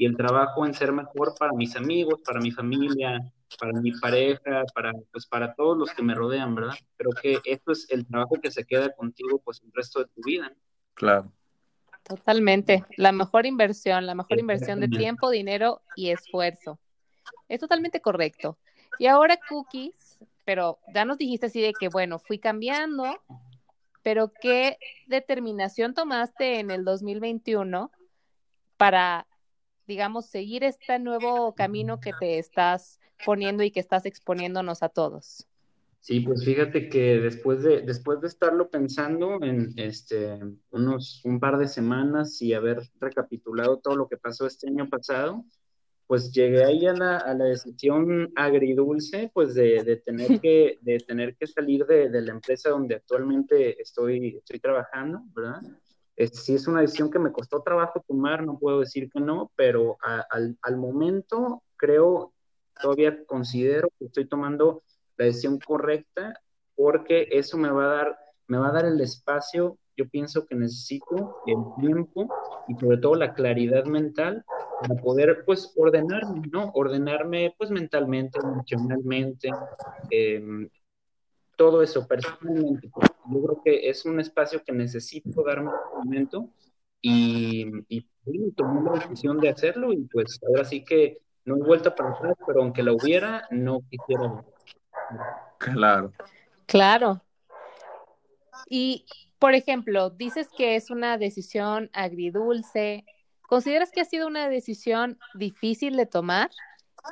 y 0.00 0.06
el 0.06 0.16
trabajo 0.16 0.64
en 0.64 0.72
ser 0.72 0.92
mejor 0.92 1.34
para 1.38 1.52
mis 1.52 1.76
amigos, 1.76 2.22
para 2.24 2.40
mi 2.40 2.50
familia, 2.50 3.20
para 3.58 3.78
mi 3.82 3.92
pareja, 3.92 4.64
para, 4.74 4.94
pues, 5.12 5.26
para 5.26 5.52
todos 5.52 5.76
los 5.76 5.90
que 5.90 6.02
me 6.02 6.14
rodean, 6.14 6.54
¿verdad? 6.54 6.72
Creo 6.96 7.12
que 7.20 7.38
esto 7.44 7.72
es 7.72 7.86
el 7.90 8.06
trabajo 8.06 8.36
que 8.42 8.50
se 8.50 8.64
queda 8.64 8.90
contigo, 8.94 9.42
pues, 9.44 9.60
el 9.62 9.70
resto 9.74 9.98
de 9.98 10.06
tu 10.06 10.22
vida. 10.24 10.50
Claro. 10.94 11.30
Totalmente. 12.02 12.82
La 12.96 13.12
mejor 13.12 13.44
inversión, 13.44 14.06
la 14.06 14.14
mejor 14.14 14.38
inversión 14.38 14.80
de 14.80 14.88
tiempo, 14.88 15.28
dinero 15.28 15.82
y 15.94 16.08
esfuerzo. 16.08 16.80
Es 17.46 17.60
totalmente 17.60 18.00
correcto. 18.00 18.56
Y 18.98 19.06
ahora, 19.06 19.38
Cookies, 19.50 20.18
pero 20.46 20.78
ya 20.94 21.04
nos 21.04 21.18
dijiste 21.18 21.44
así 21.44 21.60
de 21.60 21.74
que, 21.78 21.90
bueno, 21.90 22.18
fui 22.18 22.38
cambiando, 22.38 23.04
pero 24.02 24.32
¿qué 24.40 24.78
determinación 25.08 25.92
tomaste 25.92 26.58
en 26.58 26.70
el 26.70 26.86
2021 26.86 27.90
para, 28.78 29.26
digamos, 29.90 30.26
seguir 30.26 30.62
este 30.62 31.00
nuevo 31.00 31.52
camino 31.56 31.98
que 31.98 32.12
te 32.20 32.38
estás 32.38 33.00
poniendo 33.26 33.64
y 33.64 33.72
que 33.72 33.80
estás 33.80 34.06
exponiéndonos 34.06 34.84
a 34.84 34.88
todos? 34.88 35.48
Sí, 35.98 36.20
pues 36.20 36.44
fíjate 36.44 36.88
que 36.88 37.18
después 37.18 37.64
de, 37.64 37.82
después 37.82 38.20
de 38.20 38.28
estarlo 38.28 38.70
pensando 38.70 39.42
en 39.42 39.74
este, 39.76 40.38
unos, 40.70 41.20
un 41.24 41.40
par 41.40 41.58
de 41.58 41.66
semanas 41.66 42.40
y 42.40 42.54
haber 42.54 42.82
recapitulado 43.00 43.80
todo 43.80 43.96
lo 43.96 44.08
que 44.08 44.16
pasó 44.16 44.46
este 44.46 44.68
año 44.68 44.88
pasado, 44.88 45.44
pues 46.06 46.30
llegué 46.30 46.64
ahí 46.64 46.86
a 46.86 46.92
la, 46.92 47.16
a 47.18 47.34
la 47.34 47.46
decisión 47.46 48.32
agridulce, 48.36 49.32
pues 49.34 49.54
de, 49.54 49.82
de, 49.82 49.96
tener, 49.96 50.28
que, 50.40 50.78
de 50.82 50.98
tener 51.00 51.34
que 51.34 51.48
salir 51.48 51.84
de, 51.84 52.08
de, 52.10 52.22
la 52.22 52.30
empresa 52.30 52.70
donde 52.70 52.94
actualmente 52.94 53.82
estoy, 53.82 54.36
estoy 54.36 54.60
trabajando, 54.60 55.20
¿verdad? 55.34 55.60
Este, 56.20 56.36
sí 56.36 56.54
es 56.54 56.68
una 56.68 56.82
decisión 56.82 57.10
que 57.10 57.18
me 57.18 57.32
costó 57.32 57.62
trabajo 57.62 58.04
tomar, 58.06 58.44
no 58.44 58.58
puedo 58.58 58.80
decir 58.80 59.08
que 59.10 59.20
no, 59.20 59.50
pero 59.56 59.96
al 60.02 60.76
momento 60.76 61.62
creo, 61.76 62.34
todavía 62.78 63.24
considero 63.24 63.88
que 63.98 64.04
estoy 64.04 64.26
tomando 64.26 64.82
la 65.16 65.24
decisión 65.24 65.58
correcta 65.58 66.38
porque 66.76 67.26
eso 67.30 67.56
me 67.56 67.70
va 67.70 67.84
a 67.84 67.94
dar, 67.96 68.18
me 68.48 68.58
va 68.58 68.68
a 68.68 68.72
dar 68.72 68.84
el 68.84 69.00
espacio, 69.00 69.78
yo 69.96 70.06
pienso 70.10 70.44
que 70.44 70.56
necesito 70.56 71.38
el 71.46 71.56
tiempo 71.80 72.28
y 72.68 72.74
sobre 72.74 72.98
todo 72.98 73.14
la 73.14 73.32
claridad 73.32 73.86
mental 73.86 74.44
para 74.82 75.00
poder 75.00 75.44
pues 75.46 75.72
ordenarme, 75.74 76.42
¿no? 76.52 76.70
Ordenarme 76.74 77.54
pues 77.56 77.70
mentalmente, 77.70 78.38
emocionalmente, 78.42 79.48
eh, 80.10 80.68
todo 81.60 81.82
eso 81.82 82.08
personalmente. 82.08 82.90
Yo 83.30 83.42
creo 83.42 83.60
que 83.62 83.90
es 83.90 84.06
un 84.06 84.18
espacio 84.18 84.64
que 84.64 84.72
necesito 84.72 85.42
darme 85.42 85.68
un 85.68 85.98
momento 85.98 86.48
y, 87.02 87.66
y, 87.86 88.08
y 88.24 88.50
tomé 88.52 88.80
la 88.82 88.98
decisión 88.98 89.38
de 89.38 89.50
hacerlo 89.50 89.92
y 89.92 90.08
pues 90.10 90.40
ahora 90.48 90.64
sí 90.64 90.82
que 90.82 91.20
no 91.44 91.56
hay 91.56 91.60
vuelta 91.60 91.94
para 91.94 92.12
atrás, 92.12 92.34
pero 92.46 92.62
aunque 92.62 92.82
la 92.82 92.94
hubiera, 92.94 93.46
no 93.50 93.82
quisiera. 93.90 94.42
Claro. 95.58 96.14
Claro. 96.64 97.20
Y, 98.66 99.04
por 99.38 99.52
ejemplo, 99.52 100.08
dices 100.08 100.48
que 100.56 100.76
es 100.76 100.90
una 100.90 101.18
decisión 101.18 101.90
agridulce, 101.92 103.04
¿Consideras 103.50 103.90
que 103.90 104.00
ha 104.00 104.04
sido 104.04 104.28
una 104.28 104.48
decisión 104.48 105.18
difícil 105.34 105.96
de 105.96 106.06
tomar? 106.06 106.50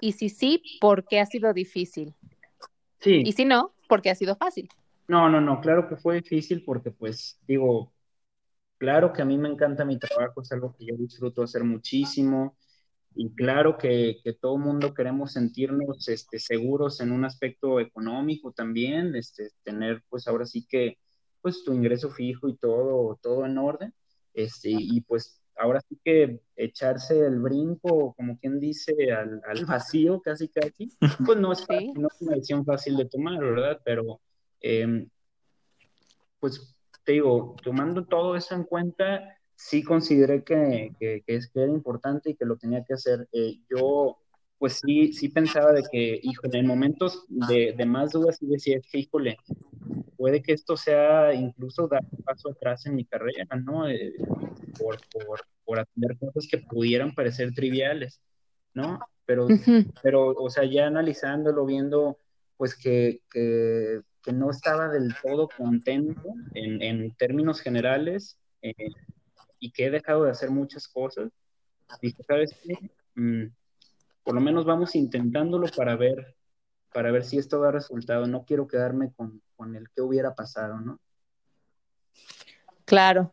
Y 0.01 0.13
si 0.13 0.29
sí, 0.29 0.63
¿por 0.81 1.05
qué 1.05 1.19
ha 1.19 1.27
sido 1.27 1.53
difícil? 1.53 2.15
Sí. 3.01 3.23
Y 3.27 3.33
si 3.33 3.45
no, 3.45 3.75
¿por 3.89 4.03
qué 4.03 4.11
ha 4.11 4.15
sido 4.15 4.37
fácil? 4.37 4.69
No, 5.09 5.29
no, 5.31 5.41
no, 5.41 5.61
claro 5.61 5.89
que 5.89 5.97
fue 5.97 6.17
difícil 6.17 6.65
porque 6.65 6.91
pues 6.91 7.41
digo, 7.47 7.95
claro 8.79 9.13
que 9.13 9.23
a 9.23 9.25
mí 9.25 9.39
me 9.39 9.49
encanta 9.49 9.85
mi 9.85 9.99
trabajo, 9.99 10.43
es 10.43 10.53
algo 10.53 10.75
que 10.77 10.87
yo 10.87 10.97
disfruto 10.97 11.43
hacer 11.43 11.65
muchísimo 11.65 12.57
y 13.15 13.35
claro 13.35 13.79
que, 13.79 14.19
que 14.23 14.35
todo 14.35 14.59
mundo 14.59 14.95
queremos 14.95 15.33
sentirnos 15.33 16.09
este, 16.09 16.39
seguros 16.39 17.01
en 17.01 17.13
un 17.13 17.25
aspecto 17.25 17.81
económico 17.81 18.53
también, 18.53 19.17
este, 19.17 19.51
tener 19.65 20.05
pues 20.11 20.29
ahora 20.29 20.47
sí 20.47 20.67
que 20.69 20.99
pues 21.43 21.65
tu 21.65 21.73
ingreso 21.75 22.11
fijo 22.11 22.49
y 22.49 22.57
todo, 22.57 23.19
todo 23.23 23.47
en 23.47 23.59
orden, 23.59 23.95
este, 24.35 24.71
y 24.71 25.01
pues 25.03 25.41
ahora 25.59 25.81
sí 25.89 25.99
que 26.05 26.41
echarse 26.57 27.19
el 27.19 27.41
brinco, 27.41 28.15
como 28.15 28.39
quien 28.39 28.61
dice, 28.61 29.13
al, 29.13 29.43
al 29.47 29.65
vacío 29.67 30.21
casi 30.21 30.49
casi, 30.49 30.91
pues 31.27 31.39
no 31.39 31.53
es, 31.53 31.67
fácil, 31.67 31.93
no 31.95 32.09
es 32.09 32.23
una 32.23 32.35
decisión 32.35 32.65
fácil 32.65 32.97
de 32.97 33.07
tomar, 33.07 33.39
¿verdad? 33.39 33.81
Pero, 33.85 34.21
eh, 34.61 35.07
pues 36.41 36.75
te 37.05 37.13
digo, 37.13 37.57
tomando 37.63 38.05
todo 38.05 38.37
eso 38.37 38.55
en 38.55 38.65
cuenta, 38.65 39.39
sí 39.55 39.83
consideré 39.83 40.45
que, 40.45 40.95
que, 41.01 41.23
que, 41.27 41.35
es, 41.35 41.49
que 41.49 41.63
era 41.63 41.73
importante 41.73 42.31
y 42.31 42.35
que 42.35 42.45
lo 42.45 42.57
tenía 42.57 42.85
que 42.85 42.95
hacer. 42.95 43.29
Eh, 43.33 43.59
yo, 43.69 44.19
pues 44.59 44.81
sí, 44.85 45.13
sí 45.13 45.29
pensaba 45.29 45.73
de 45.73 45.85
que, 45.91 46.21
híjole, 46.23 46.59
en 46.59 46.67
momentos 46.67 47.25
de, 47.29 47.75
de 47.77 47.87
más 47.87 48.13
dudas 48.13 48.39
sí 48.39 48.47
decía, 48.47 48.81
híjole, 48.93 49.39
puede 50.17 50.43
que 50.43 50.53
esto 50.53 50.77
sea 50.77 51.33
incluso 51.33 51.87
dar 51.87 52.03
un 52.11 52.23
paso 52.25 52.51
atrás 52.51 52.85
en 52.87 52.97
mi 52.97 53.05
carrera, 53.05 53.47
¿no? 53.57 53.89
Eh, 53.89 54.15
por, 54.79 54.99
por, 55.11 55.41
por, 55.65 55.79
atender 55.79 56.19
cosas 56.19 56.49
que 56.51 56.59
pudieran 56.59 57.15
parecer 57.15 57.55
triviales, 57.55 58.21
¿no? 58.75 58.99
Pero, 59.25 59.47
uh 59.47 59.51
-huh. 59.51 59.93
pero 60.03 60.31
o 60.31 60.51
sea, 60.51 60.65
ya 60.65 60.87
analizándolo, 60.89 61.65
viendo, 61.65 62.19
pues 62.57 62.75
que, 62.75 63.23
que, 63.31 64.01
que 64.23 64.33
no 64.33 64.51
estaba 64.51 64.89
del 64.89 65.15
todo 65.23 65.49
contento 65.57 66.35
en, 66.55 66.83
en 66.83 67.15
términos 67.15 67.61
generales 67.61 68.37
eh, 68.63 68.75
y 69.61 69.71
que 69.71 69.87
he 69.87 69.91
dejado 69.91 70.25
de 70.25 70.33
hacer 70.33 70.51
muchas 70.51 70.89
cosas, 70.89 71.31
dije, 72.03 72.23
¿sabes 72.25 72.55
qué? 72.65 72.75
Mm, 73.15 73.53
por 74.29 74.35
lo 74.35 74.43
menos 74.43 74.67
vamos 74.67 74.95
intentándolo 74.95 75.69
para 75.75 75.97
ver 75.97 76.37
para 76.93 77.11
ver 77.11 77.25
si 77.25 77.39
esto 77.39 77.61
da 77.61 77.71
resultado. 77.71 78.27
No 78.27 78.45
quiero 78.45 78.69
quedarme 78.69 79.11
con, 79.17 79.41
con 79.57 79.75
el 79.75 79.89
que 79.89 80.03
hubiera 80.03 80.35
pasado, 80.35 80.79
¿no? 80.81 81.01
Claro. 82.85 83.33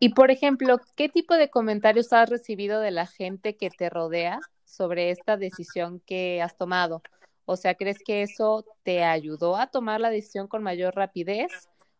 Y 0.00 0.14
por 0.14 0.32
ejemplo, 0.32 0.80
¿qué 0.96 1.08
tipo 1.08 1.34
de 1.34 1.48
comentarios 1.48 2.12
has 2.12 2.28
recibido 2.28 2.80
de 2.80 2.90
la 2.90 3.06
gente 3.06 3.56
que 3.56 3.70
te 3.70 3.88
rodea 3.88 4.40
sobre 4.64 5.10
esta 5.10 5.36
decisión 5.36 6.00
que 6.06 6.42
has 6.42 6.56
tomado? 6.56 7.04
O 7.44 7.54
sea, 7.54 7.76
¿crees 7.76 7.98
que 8.04 8.22
eso 8.22 8.64
te 8.82 9.04
ayudó 9.04 9.56
a 9.56 9.68
tomar 9.68 10.00
la 10.00 10.10
decisión 10.10 10.48
con 10.48 10.64
mayor 10.64 10.96
rapidez 10.96 11.52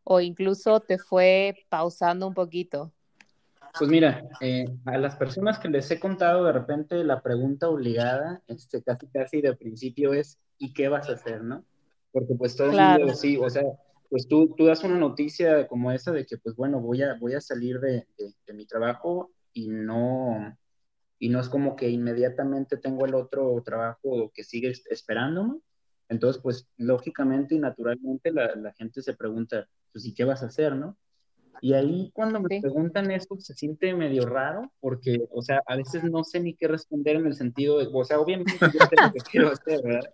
o 0.03 0.19
incluso 0.19 0.81
te 0.81 0.99
fue 0.99 1.55
pausando 1.69 2.27
un 2.27 2.35
poquito? 2.35 2.91
Pues 3.79 3.91
mira, 3.91 4.23
eh, 4.41 4.67
a 4.85 4.99
las 4.99 5.17
personas 5.17 5.59
que 5.59 5.69
les 5.69 5.91
he 5.91 5.99
contado, 5.99 6.45
de 6.45 6.53
repente 6.53 7.03
la 7.05 7.23
pregunta 7.23 7.69
obligada, 7.69 8.43
este, 8.47 8.83
casi 8.83 9.07
casi 9.09 9.41
de 9.41 9.57
principio 9.57 10.13
es, 10.13 10.39
¿y 10.59 10.73
qué 10.75 10.89
vas 10.89 11.09
a 11.09 11.15
hacer, 11.15 11.43
no? 11.43 11.65
Porque 12.13 12.35
pues 12.35 12.55
todo 12.55 12.71
claro. 12.71 12.95
el 12.95 13.01
mundo, 13.01 13.15
sí, 13.15 13.39
o 13.39 13.49
sea, 13.49 13.63
pues 14.11 14.29
tú, 14.29 14.55
tú 14.57 14.67
das 14.67 14.85
una 14.85 14.99
noticia 14.99 15.67
como 15.69 15.91
esa 15.91 16.13
de 16.13 16.27
que, 16.27 16.37
pues 16.37 16.55
bueno, 16.55 16.81
voy 16.81 17.03
a, 17.03 17.15
voy 17.15 17.35
a 17.35 17.41
salir 17.41 17.81
de, 17.81 18.07
de, 18.19 18.35
de 18.47 18.53
mi 18.53 18.67
trabajo 18.67 19.31
y 19.55 19.69
no, 19.69 20.55
y 21.19 21.31
no 21.31 21.41
es 21.41 21.49
como 21.49 21.77
que 21.77 21.89
inmediatamente 21.89 22.77
tengo 22.77 23.07
el 23.07 23.15
otro 23.15 23.63
trabajo 23.65 24.31
que 24.35 24.45
sigue 24.45 24.73
esperándome. 24.91 25.61
Entonces, 26.11 26.43
pues 26.43 26.69
lógicamente 26.77 27.55
y 27.55 27.59
naturalmente 27.59 28.33
la, 28.33 28.55
la 28.55 28.73
gente 28.75 29.01
se 29.01 29.15
pregunta, 29.15 29.67
pues 29.93 30.05
¿y 30.05 30.13
qué 30.13 30.25
vas 30.25 30.43
a 30.43 30.47
hacer, 30.47 30.75
no? 30.75 30.99
Y 31.61 31.75
ahí 31.75 32.11
cuando 32.15 32.41
me 32.41 32.61
preguntan 32.61 33.11
eso 33.11 33.37
se 33.39 33.55
siente 33.55 33.95
medio 33.95 34.27
raro 34.27 34.73
porque, 34.81 35.25
o 35.31 35.43
sea, 35.43 35.63
a 35.67 35.77
veces 35.77 36.05
no 36.05 36.25
sé 36.25 36.41
ni 36.41 36.55
qué 36.55 36.69
responder 36.69 37.17
en 37.17 37.27
el 37.27 37.35
sentido 37.35 37.79
de, 37.79 37.89
o 37.93 38.05
sea, 38.05 38.21
obviamente 38.21 38.53
yo 38.61 38.69
sé 38.69 38.97
lo 38.97 39.13
que 39.13 39.21
quiero 39.31 39.49
hacer, 39.51 39.83
¿verdad? 39.83 40.11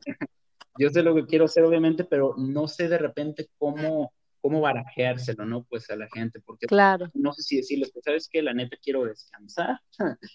Yo 0.78 0.90
sé 0.90 1.02
lo 1.02 1.14
que 1.14 1.26
quiero 1.26 1.46
hacer, 1.46 1.64
obviamente, 1.64 2.04
pero 2.04 2.34
no 2.36 2.68
sé 2.68 2.88
de 2.88 2.98
repente 2.98 3.48
cómo, 3.58 4.12
cómo 4.40 4.60
barajeárselo, 4.60 5.44
¿no? 5.44 5.64
Pues 5.64 5.88
a 5.90 5.96
la 5.96 6.08
gente, 6.12 6.40
porque 6.40 6.66
claro. 6.66 7.10
no 7.14 7.32
sé 7.32 7.42
si 7.42 7.56
decirles, 7.56 7.90
pues, 7.92 8.04
¿sabes 8.04 8.28
qué? 8.30 8.42
La 8.42 8.54
neta 8.54 8.76
quiero 8.82 9.04
descansar. 9.04 9.80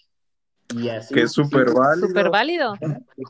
y 0.76 0.88
así. 0.88 1.14
Que 1.14 1.22
es 1.22 1.32
súper 1.32 1.72
válido. 1.72 2.08
Súper 2.08 2.30
válido. 2.30 2.74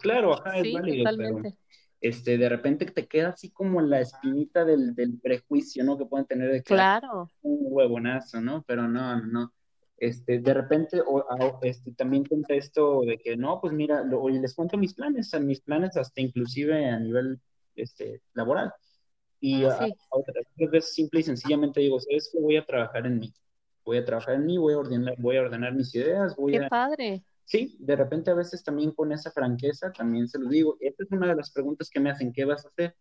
claro, 0.01 0.35
ajá, 0.35 0.59
es 0.59 0.73
válido. 0.73 1.05
Totalmente 1.05 1.59
este, 2.05 2.37
de 2.37 2.51
repente 2.51 2.85
te 2.85 3.07
queda 3.07 3.31
así 3.31 3.49
como 3.49 3.81
la 3.81 3.99
espinita 3.99 4.67
del, 4.67 4.95
del 4.95 5.19
prejuicio, 5.19 5.83
¿no? 5.85 5.97
Que 5.97 6.05
pueden 6.05 6.27
tener 6.27 6.53
de 6.53 6.59
que 6.59 6.75
claro. 6.75 7.31
un 7.41 7.61
huevonazo, 7.63 8.43
¿no? 8.43 8.63
Pero 8.67 8.87
no, 8.87 9.23
no, 9.23 9.55
Este, 9.97 10.39
de 10.39 10.53
repente, 10.53 11.01
o, 11.01 11.25
este, 11.63 11.93
también 11.93 12.27
contesto 12.27 13.01
de 13.07 13.17
que 13.17 13.39
no, 13.39 13.59
pues 13.59 13.73
mira, 13.73 14.05
lo, 14.05 14.29
les 14.29 14.55
cuento 14.55 14.77
mis 14.77 14.93
planes, 14.93 15.33
mis 15.41 15.63
planes 15.63 15.97
hasta 15.97 16.21
inclusive 16.21 16.91
a 16.91 16.99
nivel 16.99 17.41
este, 17.75 18.21
laboral. 18.35 18.71
Y 19.41 19.65
a, 19.65 19.89
otras 20.11 20.45
veces 20.57 20.93
simple 20.93 21.21
y 21.21 21.23
sencillamente 21.23 21.81
digo, 21.81 21.99
¿sabes 22.01 22.29
qué? 22.31 22.39
Voy 22.39 22.59
a 22.59 22.67
trabajar 22.67 23.07
en 23.07 23.19
mí. 23.19 23.33
Voy 23.83 23.97
a 23.97 24.05
trabajar 24.05 24.35
en 24.35 24.45
mí, 24.45 24.59
voy 24.59 24.75
a 24.75 24.79
ordenar, 24.79 25.15
voy 25.17 25.39
a 25.39 25.41
ordenar 25.41 25.73
mis 25.73 25.95
ideas, 25.95 26.37
voy 26.37 26.53
Qué 26.53 26.67
a... 26.67 26.69
padre 26.69 27.25
sí, 27.45 27.77
de 27.79 27.97
repente 27.97 28.31
a 28.31 28.35
veces 28.35 28.63
también 28.65 28.93
con 28.93 29.13
esa 29.13 29.31
franqueza, 29.31 29.93
también 29.93 30.29
se 30.29 30.39
lo 30.39 30.49
digo, 30.49 30.77
esta 30.81 31.05
es 31.05 31.11
una 31.11 31.29
de 31.29 31.37
las 31.37 31.51
preguntas 31.51 31.91
que 31.91 32.01
me 32.01 32.11
hacen, 32.11 32.33
¿qué 32.33 32.45
vas 32.45 32.65
a 32.65 32.69
hacer? 32.69 32.97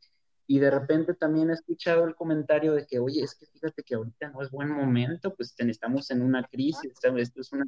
Y 0.46 0.60
de 0.60 0.70
repente 0.70 1.14
también 1.14 1.50
he 1.50 1.54
escuchado 1.54 2.06
el 2.06 2.16
comentario 2.16 2.74
de 2.74 2.86
que, 2.86 3.00
oye, 3.00 3.24
es 3.24 3.36
que 3.36 3.46
fíjate 3.46 3.84
que 3.84 3.96
ahorita 3.96 4.30
no 4.30 4.42
es 4.42 4.52
buen 4.52 4.70
momento, 4.70 5.34
pues 5.36 5.56
estamos 5.58 6.12
en 6.12 6.22
una 6.22 6.44
crisis, 6.44 6.92
esto 7.02 7.42
es 7.42 7.52
una, 7.54 7.66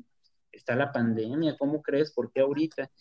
está 0.52 0.76
la 0.76 0.92
pandemia, 0.92 1.58
¿cómo 1.58 1.82
crees? 1.82 2.12
¿Por 2.12 2.32
qué 2.32 2.42
ahorita? 2.42 2.92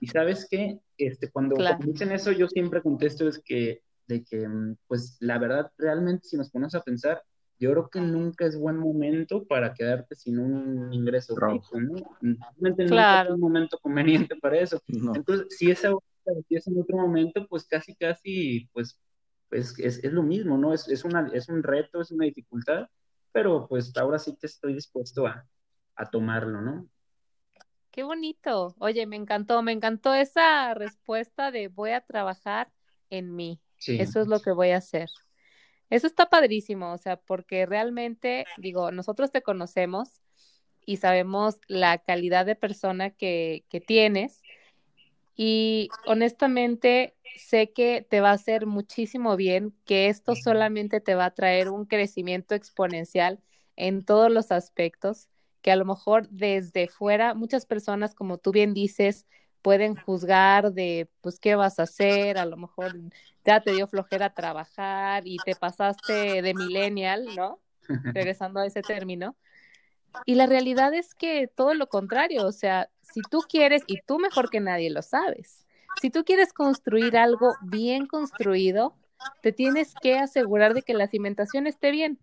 Y 0.00 0.06
sabes 0.06 0.46
qué, 0.48 0.80
este, 0.96 1.30
cuando, 1.30 1.56
dicen 1.80 2.12
eso, 2.12 2.32
yo 2.32 2.48
siempre 2.48 2.82
contesto 2.82 3.28
es 3.28 3.40
que, 3.44 3.82
de 4.06 4.24
que, 4.24 4.48
mm, 4.48 4.76
pues 4.86 5.18
la 5.20 5.38
verdad, 5.38 5.72
realmente 5.76 6.28
si 6.28 6.36
nos 6.36 6.50
ponemos 6.50 6.74
a 6.74 6.82
pensar, 6.82 7.22
yo 7.58 7.72
creo 7.72 7.90
que 7.90 8.00
nunca 8.00 8.46
es 8.46 8.58
buen 8.58 8.76
momento 8.76 9.44
para 9.44 9.74
quedarte 9.74 10.14
sin 10.14 10.38
un 10.38 10.92
ingreso 10.92 11.34
fijo, 11.34 11.80
¿no? 11.80 12.16
Realmente 12.20 12.86
claro. 12.86 13.30
es 13.30 13.34
un 13.34 13.40
momento 13.40 13.78
conveniente 13.78 14.36
para 14.36 14.58
eso. 14.58 14.80
Entonces, 15.14 15.46
si 15.50 15.70
esa 15.70 15.92
si 16.48 16.56
es 16.56 16.66
en 16.66 16.80
otro 16.80 16.96
momento, 16.96 17.46
pues 17.48 17.66
casi, 17.66 17.94
casi, 17.94 18.68
pues, 18.72 19.00
pues 19.48 19.78
es, 19.78 20.02
es 20.04 20.12
lo 20.12 20.22
mismo, 20.22 20.58
¿no? 20.58 20.74
Es, 20.74 20.88
es, 20.88 21.04
una, 21.04 21.30
es 21.32 21.48
un 21.48 21.62
reto, 21.62 22.00
es 22.00 22.10
una 22.10 22.26
dificultad, 22.26 22.88
pero 23.32 23.66
pues 23.66 23.96
ahora 23.96 24.18
sí 24.18 24.36
que 24.38 24.46
estoy 24.46 24.74
dispuesto 24.74 25.26
a, 25.26 25.46
a 25.96 26.10
tomarlo, 26.10 26.60
¿no? 26.60 26.88
Qué 27.90 28.02
bonito. 28.02 28.74
Oye, 28.78 29.06
me 29.06 29.16
encantó, 29.16 29.62
me 29.62 29.72
encantó 29.72 30.14
esa 30.14 30.74
respuesta 30.74 31.50
de 31.50 31.68
voy 31.68 31.90
a 31.90 32.02
trabajar 32.02 32.70
en 33.10 33.34
mí. 33.34 33.60
Sí. 33.78 33.98
Eso 34.00 34.20
es 34.20 34.28
lo 34.28 34.40
que 34.40 34.52
voy 34.52 34.70
a 34.70 34.78
hacer. 34.78 35.08
Eso 35.90 36.06
está 36.06 36.28
padrísimo, 36.28 36.92
o 36.92 36.98
sea, 36.98 37.16
porque 37.16 37.66
realmente, 37.66 38.44
digo, 38.56 38.90
nosotros 38.90 39.30
te 39.30 39.42
conocemos 39.42 40.20
y 40.84 40.98
sabemos 40.98 41.58
la 41.66 41.98
calidad 41.98 42.46
de 42.46 42.56
persona 42.56 43.10
que, 43.10 43.64
que 43.68 43.80
tienes 43.80 44.42
y 45.34 45.88
honestamente 46.04 47.14
sé 47.36 47.70
que 47.70 48.04
te 48.08 48.20
va 48.20 48.30
a 48.30 48.34
hacer 48.34 48.66
muchísimo 48.66 49.36
bien, 49.36 49.72
que 49.84 50.08
esto 50.08 50.34
solamente 50.34 51.00
te 51.00 51.14
va 51.14 51.26
a 51.26 51.34
traer 51.34 51.70
un 51.70 51.86
crecimiento 51.86 52.54
exponencial 52.54 53.40
en 53.76 54.04
todos 54.04 54.32
los 54.32 54.50
aspectos, 54.50 55.28
que 55.62 55.70
a 55.70 55.76
lo 55.76 55.84
mejor 55.84 56.28
desde 56.30 56.88
fuera 56.88 57.34
muchas 57.34 57.66
personas, 57.66 58.16
como 58.16 58.38
tú 58.38 58.50
bien 58.50 58.74
dices, 58.74 59.26
pueden 59.62 59.96
juzgar 59.96 60.72
de, 60.72 61.08
pues, 61.20 61.38
qué 61.38 61.54
vas 61.54 61.78
a 61.78 61.84
hacer, 61.84 62.38
a 62.38 62.46
lo 62.46 62.56
mejor 62.56 62.92
ya 63.44 63.60
te 63.60 63.72
dio 63.72 63.86
flojera 63.86 64.34
trabajar 64.34 65.22
y 65.26 65.36
te 65.38 65.54
pasaste 65.54 66.42
de 66.42 66.54
millennial, 66.54 67.26
¿no? 67.36 67.60
Regresando 68.14 68.60
a 68.60 68.66
ese 68.66 68.82
término. 68.82 69.36
Y 70.24 70.34
la 70.34 70.46
realidad 70.46 70.94
es 70.94 71.14
que 71.14 71.48
todo 71.48 71.74
lo 71.74 71.88
contrario, 71.88 72.46
o 72.46 72.52
sea, 72.52 72.90
si 73.02 73.22
tú 73.22 73.40
quieres, 73.48 73.82
y 73.86 74.00
tú 74.02 74.18
mejor 74.18 74.50
que 74.50 74.60
nadie 74.60 74.90
lo 74.90 75.02
sabes, 75.02 75.66
si 76.00 76.10
tú 76.10 76.24
quieres 76.24 76.52
construir 76.52 77.16
algo 77.16 77.54
bien 77.62 78.06
construido, 78.06 78.94
te 79.42 79.52
tienes 79.52 79.94
que 80.00 80.18
asegurar 80.18 80.74
de 80.74 80.82
que 80.82 80.94
la 80.94 81.08
cimentación 81.08 81.66
esté 81.66 81.90
bien. 81.90 82.18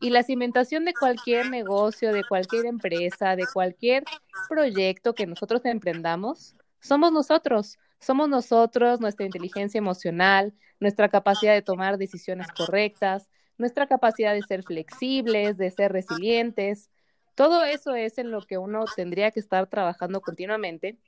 Y 0.00 0.10
la 0.10 0.22
cimentación 0.22 0.84
de 0.84 0.94
cualquier 0.94 1.50
negocio, 1.50 2.12
de 2.12 2.24
cualquier 2.24 2.66
empresa, 2.66 3.36
de 3.36 3.46
cualquier 3.52 4.04
proyecto 4.48 5.14
que 5.14 5.26
nosotros 5.26 5.64
emprendamos, 5.64 6.54
somos 6.80 7.12
nosotros. 7.12 7.78
Somos 7.98 8.28
nosotros, 8.28 9.00
nuestra 9.00 9.24
inteligencia 9.24 9.78
emocional, 9.78 10.52
nuestra 10.78 11.08
capacidad 11.08 11.54
de 11.54 11.62
tomar 11.62 11.96
decisiones 11.96 12.48
correctas, 12.48 13.30
nuestra 13.56 13.86
capacidad 13.86 14.34
de 14.34 14.42
ser 14.42 14.62
flexibles, 14.62 15.56
de 15.56 15.70
ser 15.70 15.90
resilientes. 15.92 16.90
Todo 17.34 17.64
eso 17.64 17.94
es 17.94 18.18
en 18.18 18.30
lo 18.30 18.42
que 18.42 18.58
uno 18.58 18.84
tendría 18.94 19.30
que 19.30 19.40
estar 19.40 19.66
trabajando 19.68 20.20
continuamente 20.20 20.98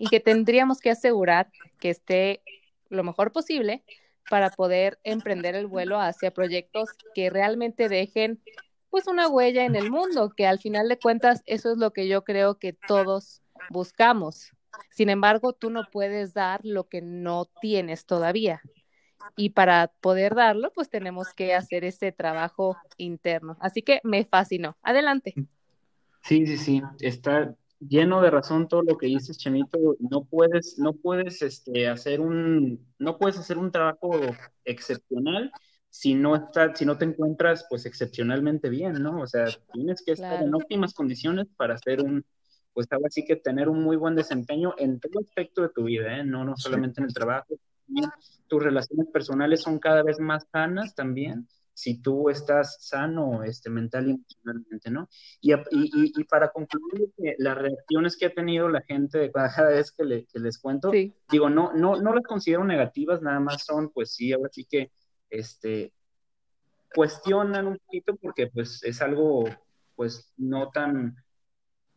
y 0.00 0.08
que 0.08 0.18
tendríamos 0.18 0.80
que 0.80 0.90
asegurar 0.90 1.48
que 1.78 1.90
esté 1.90 2.42
lo 2.88 3.04
mejor 3.04 3.30
posible 3.30 3.84
para 4.30 4.50
poder 4.50 4.98
emprender 5.04 5.54
el 5.54 5.66
vuelo 5.66 6.00
hacia 6.00 6.32
proyectos 6.32 6.90
que 7.14 7.30
realmente 7.30 7.88
dejen 7.88 8.40
pues 8.90 9.06
una 9.06 9.28
huella 9.28 9.64
en 9.64 9.76
el 9.76 9.90
mundo, 9.90 10.32
que 10.36 10.46
al 10.46 10.58
final 10.58 10.88
de 10.88 10.98
cuentas 10.98 11.42
eso 11.46 11.72
es 11.72 11.78
lo 11.78 11.92
que 11.92 12.08
yo 12.08 12.24
creo 12.24 12.58
que 12.58 12.72
todos 12.72 13.42
buscamos. 13.70 14.52
Sin 14.90 15.10
embargo, 15.10 15.52
tú 15.52 15.70
no 15.70 15.84
puedes 15.90 16.34
dar 16.34 16.60
lo 16.62 16.88
que 16.88 17.02
no 17.02 17.46
tienes 17.60 18.06
todavía. 18.06 18.62
Y 19.36 19.50
para 19.50 19.88
poder 20.00 20.34
darlo, 20.34 20.72
pues 20.74 20.88
tenemos 20.88 21.32
que 21.34 21.54
hacer 21.54 21.84
ese 21.84 22.12
trabajo 22.12 22.76
interno. 22.96 23.56
Así 23.60 23.82
que 23.82 24.00
me 24.04 24.24
fascinó. 24.24 24.76
Adelante. 24.82 25.34
Sí, 26.22 26.46
sí, 26.46 26.56
sí. 26.56 26.82
Está 27.00 27.54
lleno 27.80 28.20
de 28.22 28.30
razón 28.30 28.68
todo 28.68 28.82
lo 28.82 28.96
que 28.96 29.06
dices, 29.06 29.38
Chemito. 29.38 29.96
No 29.98 30.24
puedes, 30.24 30.78
no 30.78 30.92
puedes 30.94 31.42
este, 31.42 31.88
hacer 31.88 32.20
un, 32.20 32.86
no 32.98 33.18
puedes 33.18 33.38
hacer 33.38 33.58
un 33.58 33.70
trabajo 33.70 34.12
excepcional 34.64 35.50
si 35.88 36.14
no 36.14 36.36
está, 36.36 36.74
si 36.74 36.84
no 36.84 36.98
te 36.98 37.06
encuentras 37.06 37.66
pues 37.70 37.86
excepcionalmente 37.86 38.68
bien, 38.68 39.02
¿no? 39.02 39.20
O 39.20 39.26
sea, 39.26 39.46
tienes 39.72 40.02
que 40.04 40.12
estar 40.12 40.42
en 40.42 40.54
óptimas 40.54 40.92
condiciones 40.92 41.46
para 41.56 41.74
hacer 41.74 42.02
un, 42.02 42.22
pues 42.74 42.86
ahora 42.92 43.08
sí 43.08 43.24
que 43.24 43.36
tener 43.36 43.70
un 43.70 43.82
muy 43.82 43.96
buen 43.96 44.14
desempeño 44.14 44.74
en 44.76 45.00
todo 45.00 45.20
aspecto 45.20 45.62
de 45.62 45.70
tu 45.70 45.84
vida, 45.84 46.18
¿eh? 46.18 46.24
no, 46.24 46.44
no 46.44 46.54
solamente 46.58 47.00
en 47.00 47.06
el 47.06 47.14
trabajo, 47.14 47.54
tus 48.46 48.62
relaciones 48.62 49.06
personales 49.10 49.62
son 49.62 49.78
cada 49.78 50.02
vez 50.02 50.20
más 50.20 50.46
sanas 50.52 50.94
también, 50.94 51.48
si 51.76 52.00
tú 52.00 52.30
estás 52.30 52.78
sano 52.80 53.42
este, 53.44 53.68
mental 53.68 54.08
y 54.08 54.10
emocionalmente, 54.12 54.90
¿no? 54.90 55.10
Y, 55.42 55.52
y, 55.52 55.60
y, 55.70 56.24
para 56.24 56.48
concluir, 56.48 57.10
las 57.36 57.58
reacciones 57.58 58.16
que 58.16 58.26
ha 58.26 58.32
tenido 58.32 58.70
la 58.70 58.80
gente 58.80 59.30
cada 59.30 59.48
vez 59.68 59.92
que, 59.92 60.04
le, 60.04 60.24
que 60.24 60.38
les 60.38 60.58
cuento, 60.58 60.90
digo, 60.90 61.50
no, 61.50 61.74
no, 61.74 62.00
no 62.00 62.14
las 62.14 62.24
considero 62.24 62.64
negativas, 62.64 63.20
nada 63.20 63.40
más 63.40 63.62
son, 63.62 63.90
pues 63.90 64.14
sí, 64.14 64.32
ahora 64.32 64.48
sí 64.50 64.64
que, 64.64 64.90
este, 65.28 65.92
cuestionan 66.94 67.66
un 67.66 67.78
poquito 67.78 68.16
porque 68.16 68.46
pues 68.46 68.82
es 68.82 69.02
algo, 69.02 69.44
pues 69.96 70.32
no 70.38 70.70
tan 70.70 71.14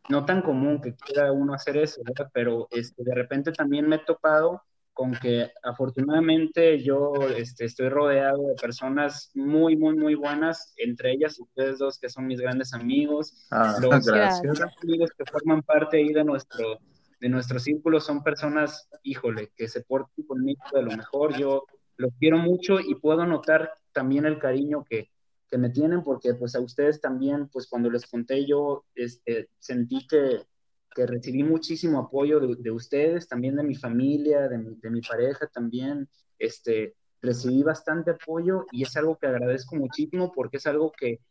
no 0.10 0.26
tan 0.26 0.42
común 0.42 0.82
que 0.82 0.96
quiera 0.96 1.32
uno 1.32 1.54
hacer 1.54 1.78
eso, 1.78 2.02
¿verdad? 2.04 2.30
pero 2.34 2.68
este, 2.72 3.04
de 3.04 3.14
repente 3.14 3.52
también 3.52 3.88
me 3.88 3.98
he 3.98 4.00
topado 4.00 4.64
con 4.94 5.14
que 5.14 5.50
afortunadamente 5.64 6.82
yo 6.84 7.14
este, 7.36 7.66
estoy 7.66 7.90
rodeado 7.90 8.48
de 8.48 8.56
personas 8.56 9.32
muy, 9.34 9.78
muy, 9.78 9.96
muy 9.96 10.16
buenas, 10.16 10.74
entre 10.78 11.12
ellas 11.14 11.40
ustedes 11.40 11.80
dos 11.80 12.00
que 12.00 12.10
son 12.10 12.28
mis 12.28 12.42
grandes 12.42 12.74
amigos, 12.74 13.48
ah, 13.52 13.78
los 13.82 14.06
gracias. 14.06 14.62
amigos 14.84 15.12
que 15.18 15.26
forman 15.26 15.62
parte 15.64 15.98
ahí 15.98 16.12
de 16.12 16.24
nuestro, 16.24 16.80
de 17.20 17.30
nuestro 17.30 17.60
círculo 17.60 18.00
son 18.00 18.24
personas, 18.24 18.90
híjole, 19.04 19.52
que 19.56 19.68
se 19.68 19.82
portan 19.82 20.26
conmigo 20.26 20.62
de 20.74 20.84
lo 20.84 20.92
mejor, 20.92 21.38
yo 21.38 21.64
los 21.98 22.12
quiero 22.20 22.38
mucho 22.38 22.80
y 22.80 22.96
puedo 22.96 23.26
notar 23.26 23.72
también 23.92 24.26
el 24.26 24.40
cariño 24.40 24.84
que, 24.84 25.10
que 25.50 25.58
me 25.58 25.70
tienen, 25.70 26.04
porque 26.04 26.34
pues 26.34 26.56
a 26.56 26.60
ustedes 26.60 27.02
también, 27.02 27.50
pues 27.50 27.68
cuando 27.68 27.90
les 27.90 28.06
conté 28.06 28.46
yo, 28.46 28.86
este, 28.96 29.50
sentí 29.60 30.08
que, 30.08 30.44
que 31.00 31.06
recibí 31.06 31.44
muchísimo 31.44 32.00
apoyo 32.00 32.42
de, 32.42 32.72
ustedes, 32.72 33.30
también 33.30 33.56
de 33.56 33.64
mi 33.64 33.76
familia, 33.76 34.50
de 34.50 34.58
mi, 34.58 34.76
de 34.76 34.90
mi, 34.90 35.00
pareja 35.00 35.48
también, 35.48 36.10
este, 36.38 36.94
recibí 37.22 37.64
bastante 37.64 38.12
apoyo 38.12 38.66
y 38.74 38.84
es 38.84 38.98
algo 38.98 39.18
que 39.18 39.28
agradezco 39.28 39.78
muchísimo 39.78 40.34
porque 40.34 40.58
es 40.58 40.68
algo 40.68 40.92
que, 40.92 41.22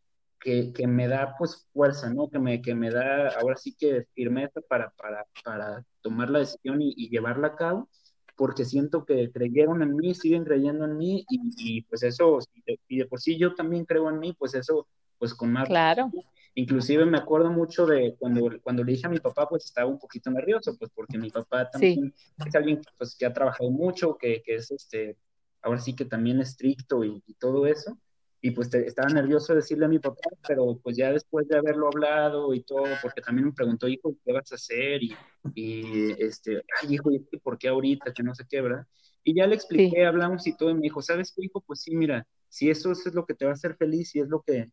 que, 0.41 0.73
que 0.73 0.87
me 0.87 1.07
da 1.07 1.35
pues 1.39 1.69
fuerza, 1.75 2.09
¿no? 2.09 2.31
Que 2.31 2.39
me, 2.39 2.63
que 2.63 2.75
me 2.75 2.91
da 2.91 3.29
ahora 3.39 3.57
sí 3.57 3.77
que 3.79 4.07
firmeza 4.15 4.63
para, 4.63 4.89
para, 4.97 5.27
para 5.45 5.85
tomar 6.01 6.31
la 6.31 6.39
decisión 6.39 6.81
y, 6.81 6.95
y 6.97 7.11
llevarla 7.11 7.49
a 7.49 7.57
cabo 7.57 7.91
porque 8.37 8.65
siento 8.65 9.05
que 9.05 9.31
creyeron 9.31 9.83
en 9.83 9.97
mí, 9.97 10.15
siguen 10.15 10.45
creyendo 10.45 10.87
en 10.87 10.97
mí 10.97 11.27
y, 11.29 11.83
pues 11.83 12.05
eso, 12.05 12.39
y 12.87 12.97
de, 12.97 13.07
por 13.07 13.21
sí 13.21 13.37
yo 13.37 13.55
también 13.55 13.85
creo 13.85 14.09
en 14.09 14.19
mí, 14.19 14.33
pues 14.33 14.55
eso 14.55 14.87
pues 15.19 15.35
con 15.35 15.53
más... 15.53 15.69
Claro. 15.69 16.11
Inclusive 16.55 17.05
me 17.05 17.19
acuerdo 17.19 17.51
mucho 17.51 17.87
de 17.87 18.17
cuando, 18.19 18.51
cuando 18.63 18.83
le 18.83 18.93
dije 18.93 19.07
a 19.07 19.11
mi 19.11 19.21
papá, 19.21 19.49
pues 19.49 19.65
estaba 19.65 19.89
un 19.89 19.99
poquito 19.99 20.31
nervioso, 20.31 20.77
pues 20.77 20.91
porque 20.93 21.17
mi 21.17 21.31
papá 21.31 21.71
también 21.71 22.13
es 22.45 22.55
alguien 22.55 22.81
pues, 22.97 23.15
que 23.15 23.27
ha 23.27 23.33
trabajado 23.33 23.71
mucho, 23.71 24.17
que, 24.17 24.43
que, 24.43 24.57
es 24.57 24.71
este, 24.73 25.17
ahora 25.63 25.79
sí 25.79 25.95
que 25.95 26.05
también 26.05 26.41
estricto 26.41 27.05
y, 27.05 27.23
todo 27.39 27.67
eso. 27.67 27.97
Y 28.41 28.53
pues 28.53 28.73
estaba 28.75 29.09
nervioso 29.09 29.53
de 29.53 29.61
decirle 29.61 29.85
a 29.85 29.89
mi 29.89 29.99
papá, 29.99 30.31
pero 30.47 30.79
pues 30.83 30.97
ya 30.97 31.13
después 31.13 31.47
de 31.49 31.59
haberlo 31.59 31.89
hablado 31.89 32.55
y 32.55 32.63
todo, 32.63 32.87
porque 33.03 33.21
también 33.21 33.47
me 33.47 33.53
preguntó, 33.53 33.89
hijo, 33.89 34.17
¿qué 34.25 34.33
vas 34.33 34.51
a 34.53 34.55
hacer? 34.57 35.03
Y, 35.03 35.17
y 35.55 36.13
este, 36.19 36.63
ay, 36.81 36.95
hijo, 36.95 37.11
¿y 37.11 37.21
por 37.43 37.59
qué 37.59 37.69
ahorita? 37.69 38.13
Que 38.13 38.23
no 38.23 38.35
sé 38.35 38.45
qué, 38.49 38.61
¿verdad? 38.61 38.87
Y 39.25 39.35
ya 39.35 39.47
le 39.47 39.57
expliqué, 39.57 40.07
hablamos 40.07 40.47
y 40.47 40.57
todo, 40.57 40.71
y 40.71 40.75
me 40.75 40.81
dijo, 40.81 41.03
¿sabes 41.03 41.33
qué, 41.37 41.45
hijo? 41.45 41.61
Pues 41.61 41.83
sí, 41.83 41.95
mira, 41.95 42.27
si 42.49 42.71
eso 42.71 42.93
es 42.93 43.13
lo 43.13 43.27
que 43.27 43.35
te 43.35 43.45
va 43.45 43.51
a 43.51 43.55
hacer 43.55 43.77
feliz, 43.77 44.11
si 44.11 44.21
es 44.21 44.29
lo 44.29 44.41
que, 44.43 44.71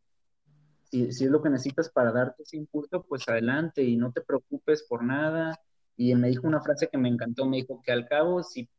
si, 1.12 1.26
es 1.26 1.32
lo 1.32 1.42
que 1.42 1.50
necesitas 1.50 1.90
para 1.90 2.12
darte 2.12 2.44
ese 2.44 2.58
impulso, 2.58 3.04
pues 3.04 3.28
adelante 3.28 3.84
y 3.84 3.98
no 3.98 4.12
te 4.12 4.22
preocupes 4.22 4.84
por 4.84 5.04
nada. 5.04 5.60
Y 5.98 6.14
me 6.16 6.30
dijo 6.30 6.48
una 6.48 6.62
frase 6.62 6.88
que 6.88 6.98
me 6.98 7.10
encantó, 7.10 7.46
me 7.46 7.58
dijo 7.58 7.82
que 7.84 7.92
al 7.92 8.08
cabo, 8.08 8.44
si, 8.44 8.70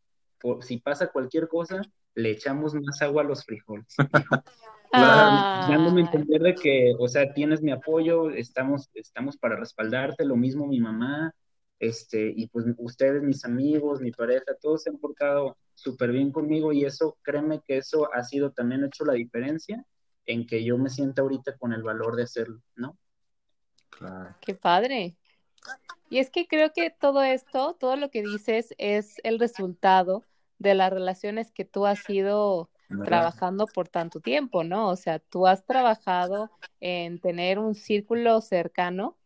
si 0.60 0.78
pasa 0.78 1.08
cualquier 1.08 1.48
cosa, 1.48 1.82
le 2.14 2.30
echamos 2.30 2.74
más 2.74 3.02
agua 3.02 3.22
a 3.22 3.26
los 3.26 3.44
frijoles. 3.44 3.94
Ah. 4.92 5.66
dándome 5.68 6.00
a 6.00 6.04
entender 6.04 6.40
de 6.40 6.54
que, 6.54 6.94
o 6.98 7.08
sea, 7.08 7.34
tienes 7.34 7.60
mi 7.60 7.72
apoyo, 7.72 8.30
estamos, 8.30 8.88
estamos 8.94 9.36
para 9.36 9.56
respaldarte, 9.56 10.24
lo 10.24 10.36
mismo 10.36 10.66
mi 10.66 10.80
mamá, 10.80 11.34
este, 11.80 12.32
y 12.34 12.46
pues 12.46 12.64
ustedes, 12.78 13.22
mis 13.22 13.44
amigos, 13.44 14.00
mi 14.00 14.12
pareja, 14.12 14.54
todos 14.62 14.84
se 14.84 14.90
han 14.90 14.98
portado 14.98 15.58
súper 15.74 16.12
bien 16.12 16.30
conmigo 16.30 16.72
y 16.72 16.84
eso, 16.84 17.18
créeme 17.22 17.60
que 17.66 17.78
eso 17.78 18.08
ha 18.14 18.22
sido 18.22 18.52
también 18.52 18.84
hecho 18.84 19.04
la 19.04 19.14
diferencia 19.14 19.84
en 20.26 20.46
que 20.46 20.64
yo 20.64 20.76
me 20.78 20.90
sienta 20.90 21.22
ahorita 21.22 21.56
con 21.56 21.72
el 21.72 21.82
valor 21.82 22.16
de 22.16 22.24
hacerlo, 22.24 22.60
¿no? 22.74 22.98
Claro. 23.90 24.34
Qué 24.40 24.54
padre. 24.54 25.16
Y 26.10 26.18
es 26.18 26.30
que 26.30 26.46
creo 26.46 26.72
que 26.72 26.90
todo 26.90 27.22
esto, 27.22 27.74
todo 27.74 27.96
lo 27.96 28.10
que 28.10 28.22
dices 28.22 28.74
es 28.78 29.16
el 29.24 29.38
resultado 29.38 30.24
de 30.58 30.74
las 30.74 30.92
relaciones 30.92 31.50
que 31.50 31.64
tú 31.64 31.86
has 31.86 32.08
ido 32.08 32.70
trabajando 33.04 33.66
por 33.66 33.88
tanto 33.88 34.20
tiempo, 34.20 34.62
¿no? 34.62 34.88
O 34.88 34.96
sea, 34.96 35.18
tú 35.18 35.46
has 35.46 35.64
trabajado 35.64 36.50
en 36.80 37.20
tener 37.20 37.58
un 37.58 37.74
círculo 37.74 38.40
cercano 38.40 39.16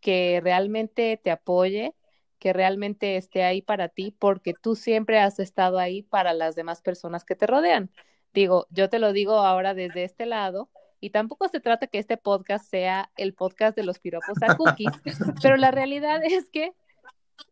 que 0.00 0.40
realmente 0.42 1.20
te 1.22 1.30
apoye, 1.30 1.94
que 2.38 2.52
realmente 2.52 3.16
esté 3.16 3.44
ahí 3.44 3.62
para 3.62 3.88
ti, 3.88 4.14
porque 4.18 4.54
tú 4.54 4.74
siempre 4.74 5.18
has 5.18 5.38
estado 5.38 5.78
ahí 5.78 6.02
para 6.02 6.32
las 6.32 6.54
demás 6.54 6.80
personas 6.80 7.24
que 7.24 7.36
te 7.36 7.46
rodean. 7.46 7.90
Digo, 8.34 8.66
yo 8.70 8.90
te 8.90 8.98
lo 8.98 9.12
digo 9.12 9.38
ahora 9.38 9.72
desde 9.72 10.04
este 10.04 10.26
lado, 10.26 10.70
y 11.00 11.10
tampoco 11.10 11.48
se 11.48 11.60
trata 11.60 11.86
que 11.86 11.98
este 11.98 12.16
podcast 12.16 12.68
sea 12.68 13.10
el 13.16 13.34
podcast 13.34 13.76
de 13.76 13.84
los 13.84 13.98
piropos 13.98 14.42
a 14.42 14.56
cookies, 14.56 14.92
pero 15.42 15.56
la 15.56 15.70
realidad 15.70 16.20
es 16.24 16.50
que 16.50 16.72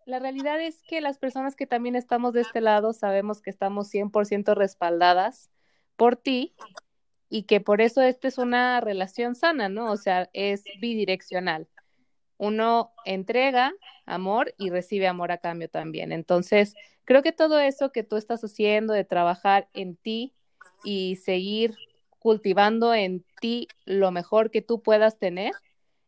la 0.06 0.18
realidad 0.18 0.60
es 0.60 0.82
que 0.82 1.00
las 1.00 1.18
personas 1.18 1.56
que 1.56 1.66
también 1.66 1.96
estamos 1.96 2.32
de 2.32 2.42
este 2.42 2.60
lado 2.60 2.92
sabemos 2.92 3.40
que 3.42 3.50
estamos 3.50 3.92
100% 3.92 4.54
respaldadas 4.54 5.50
por 5.96 6.16
ti 6.16 6.54
y 7.28 7.44
que 7.44 7.60
por 7.60 7.80
eso 7.80 8.00
esta 8.02 8.28
es 8.28 8.38
una 8.38 8.80
relación 8.80 9.34
sana, 9.34 9.68
¿no? 9.68 9.90
O 9.90 9.96
sea, 9.96 10.30
es 10.32 10.64
bidireccional 10.80 11.68
uno 12.42 12.92
entrega 13.04 13.72
amor 14.04 14.52
y 14.58 14.70
recibe 14.70 15.06
amor 15.06 15.30
a 15.30 15.38
cambio 15.38 15.70
también. 15.70 16.10
Entonces, 16.10 16.74
creo 17.04 17.22
que 17.22 17.30
todo 17.30 17.60
eso 17.60 17.92
que 17.92 18.02
tú 18.02 18.16
estás 18.16 18.42
haciendo 18.42 18.94
de 18.94 19.04
trabajar 19.04 19.68
en 19.74 19.94
ti 19.94 20.34
y 20.84 21.16
seguir 21.16 21.74
cultivando 22.18 22.94
en 22.94 23.24
ti 23.40 23.68
lo 23.84 24.10
mejor 24.10 24.50
que 24.50 24.62
tú 24.62 24.82
puedas 24.82 25.18
tener 25.18 25.52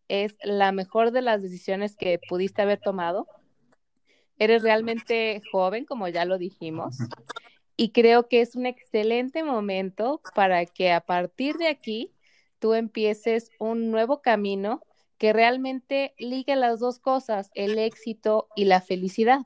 es 0.08 0.37
la 0.42 0.72
mejor 0.72 1.10
de 1.10 1.22
las 1.22 1.42
decisiones 1.42 1.96
que 1.96 2.20
pudiste 2.28 2.62
haber 2.62 2.80
tomado. 2.80 3.26
Eres 4.38 4.62
realmente 4.62 5.40
joven, 5.50 5.84
como 5.84 6.08
ya 6.08 6.24
lo 6.24 6.38
dijimos, 6.38 6.98
y 7.76 7.90
creo 7.90 8.28
que 8.28 8.40
es 8.40 8.54
un 8.54 8.66
excelente 8.66 9.42
momento 9.42 10.20
para 10.34 10.64
que 10.66 10.92
a 10.92 11.00
partir 11.00 11.56
de 11.56 11.68
aquí 11.68 12.12
tú 12.58 12.74
empieces 12.74 13.50
un 13.58 13.90
nuevo 13.90 14.22
camino 14.22 14.80
que 15.18 15.32
realmente 15.32 16.14
ligue 16.18 16.54
las 16.56 16.80
dos 16.80 16.98
cosas, 16.98 17.50
el 17.54 17.78
éxito 17.78 18.48
y 18.54 18.66
la 18.66 18.80
felicidad. 18.80 19.40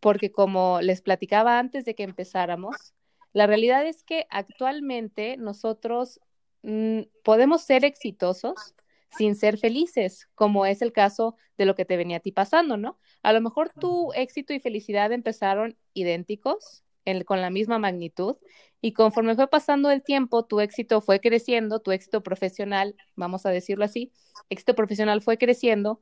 Porque 0.00 0.30
como 0.30 0.80
les 0.82 1.00
platicaba 1.00 1.58
antes 1.58 1.84
de 1.84 1.94
que 1.94 2.02
empezáramos, 2.02 2.94
la 3.32 3.46
realidad 3.46 3.86
es 3.86 4.02
que 4.02 4.26
actualmente 4.30 5.36
nosotros 5.36 6.20
mm, 6.62 7.02
podemos 7.22 7.62
ser 7.62 7.84
exitosos 7.84 8.74
sin 9.16 9.36
ser 9.36 9.58
felices, 9.58 10.28
como 10.34 10.66
es 10.66 10.82
el 10.82 10.92
caso 10.92 11.36
de 11.56 11.64
lo 11.64 11.74
que 11.74 11.84
te 11.84 11.96
venía 11.96 12.18
a 12.18 12.20
ti 12.20 12.32
pasando, 12.32 12.76
¿no? 12.76 12.98
A 13.22 13.32
lo 13.32 13.40
mejor 13.40 13.70
tu 13.70 14.12
éxito 14.12 14.52
y 14.52 14.60
felicidad 14.60 15.12
empezaron 15.12 15.76
idénticos, 15.94 16.84
con 17.24 17.40
la 17.40 17.48
misma 17.48 17.78
magnitud, 17.78 18.36
y 18.82 18.92
conforme 18.92 19.34
fue 19.34 19.48
pasando 19.48 19.90
el 19.90 20.02
tiempo, 20.02 20.44
tu 20.44 20.60
éxito 20.60 21.00
fue 21.00 21.20
creciendo, 21.20 21.80
tu 21.80 21.90
éxito 21.90 22.22
profesional, 22.22 22.96
vamos 23.16 23.46
a 23.46 23.50
decirlo 23.50 23.84
así, 23.84 24.12
éxito 24.50 24.74
profesional 24.74 25.22
fue 25.22 25.38
creciendo 25.38 26.00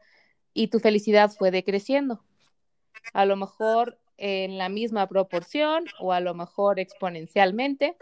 y 0.52 0.68
tu 0.68 0.80
felicidad 0.80 1.30
fue 1.30 1.50
decreciendo. 1.50 2.24
A 3.12 3.24
lo 3.24 3.36
mejor 3.36 4.00
en 4.18 4.58
la 4.58 4.68
misma 4.68 5.06
proporción 5.08 5.84
o 6.00 6.12
a 6.12 6.20
lo 6.20 6.34
mejor 6.34 6.80
exponencialmente, 6.80 7.96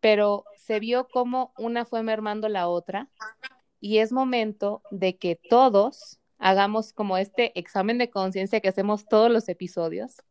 pero 0.00 0.44
se 0.56 0.80
vio 0.80 1.08
como 1.08 1.52
una 1.58 1.84
fue 1.84 2.02
mermando 2.02 2.48
la 2.48 2.68
otra 2.68 3.08
y 3.80 3.98
es 3.98 4.12
momento 4.12 4.82
de 4.90 5.16
que 5.16 5.36
todos 5.36 6.20
hagamos 6.38 6.92
como 6.92 7.16
este 7.18 7.58
examen 7.58 7.98
de 7.98 8.10
conciencia 8.10 8.60
que 8.60 8.68
hacemos 8.68 9.06
todos 9.06 9.30
los 9.30 9.48
episodios 9.48 10.22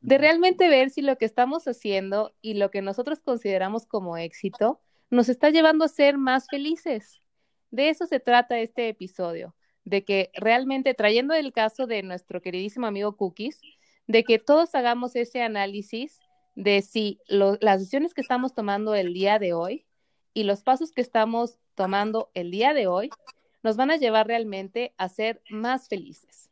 de 0.00 0.18
realmente 0.18 0.68
ver 0.68 0.90
si 0.90 1.02
lo 1.02 1.18
que 1.18 1.24
estamos 1.24 1.66
haciendo 1.66 2.34
y 2.40 2.54
lo 2.54 2.70
que 2.70 2.82
nosotros 2.82 3.20
consideramos 3.20 3.86
como 3.86 4.16
éxito 4.16 4.80
nos 5.10 5.28
está 5.28 5.50
llevando 5.50 5.84
a 5.84 5.88
ser 5.88 6.18
más 6.18 6.46
felices. 6.48 7.22
De 7.70 7.88
eso 7.88 8.06
se 8.06 8.20
trata 8.20 8.60
este 8.60 8.88
episodio, 8.88 9.54
de 9.84 10.04
que 10.04 10.30
realmente 10.34 10.94
trayendo 10.94 11.34
el 11.34 11.52
caso 11.52 11.86
de 11.86 12.02
nuestro 12.02 12.40
queridísimo 12.40 12.86
amigo 12.86 13.16
Cookies, 13.16 13.60
de 14.06 14.24
que 14.24 14.38
todos 14.38 14.74
hagamos 14.74 15.16
ese 15.16 15.42
análisis 15.42 16.20
de 16.54 16.82
si 16.82 17.20
las 17.28 17.80
decisiones 17.80 18.14
que 18.14 18.20
estamos 18.20 18.54
tomando 18.54 18.94
el 18.94 19.12
día 19.12 19.38
de 19.38 19.52
hoy 19.52 19.86
y 20.32 20.44
los 20.44 20.62
pasos 20.62 20.92
que 20.92 21.02
estamos 21.02 21.58
tomando 21.74 22.30
el 22.34 22.50
día 22.50 22.72
de 22.72 22.86
hoy 22.86 23.10
nos 23.62 23.76
van 23.76 23.90
a 23.90 23.96
llevar 23.96 24.26
realmente 24.26 24.94
a 24.96 25.08
ser 25.08 25.42
más 25.50 25.88
felices. 25.88 26.50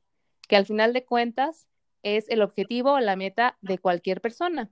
Que 0.49 0.57
al 0.57 0.67
final 0.67 0.93
de 0.93 1.05
cuentas, 1.05 1.67
es 2.05 2.29
el 2.29 2.43
objetivo 2.43 2.93
o 2.93 3.01
la 3.01 3.17
meta 3.17 3.57
de 3.63 3.79
cualquier 3.79 4.21
persona. 4.21 4.71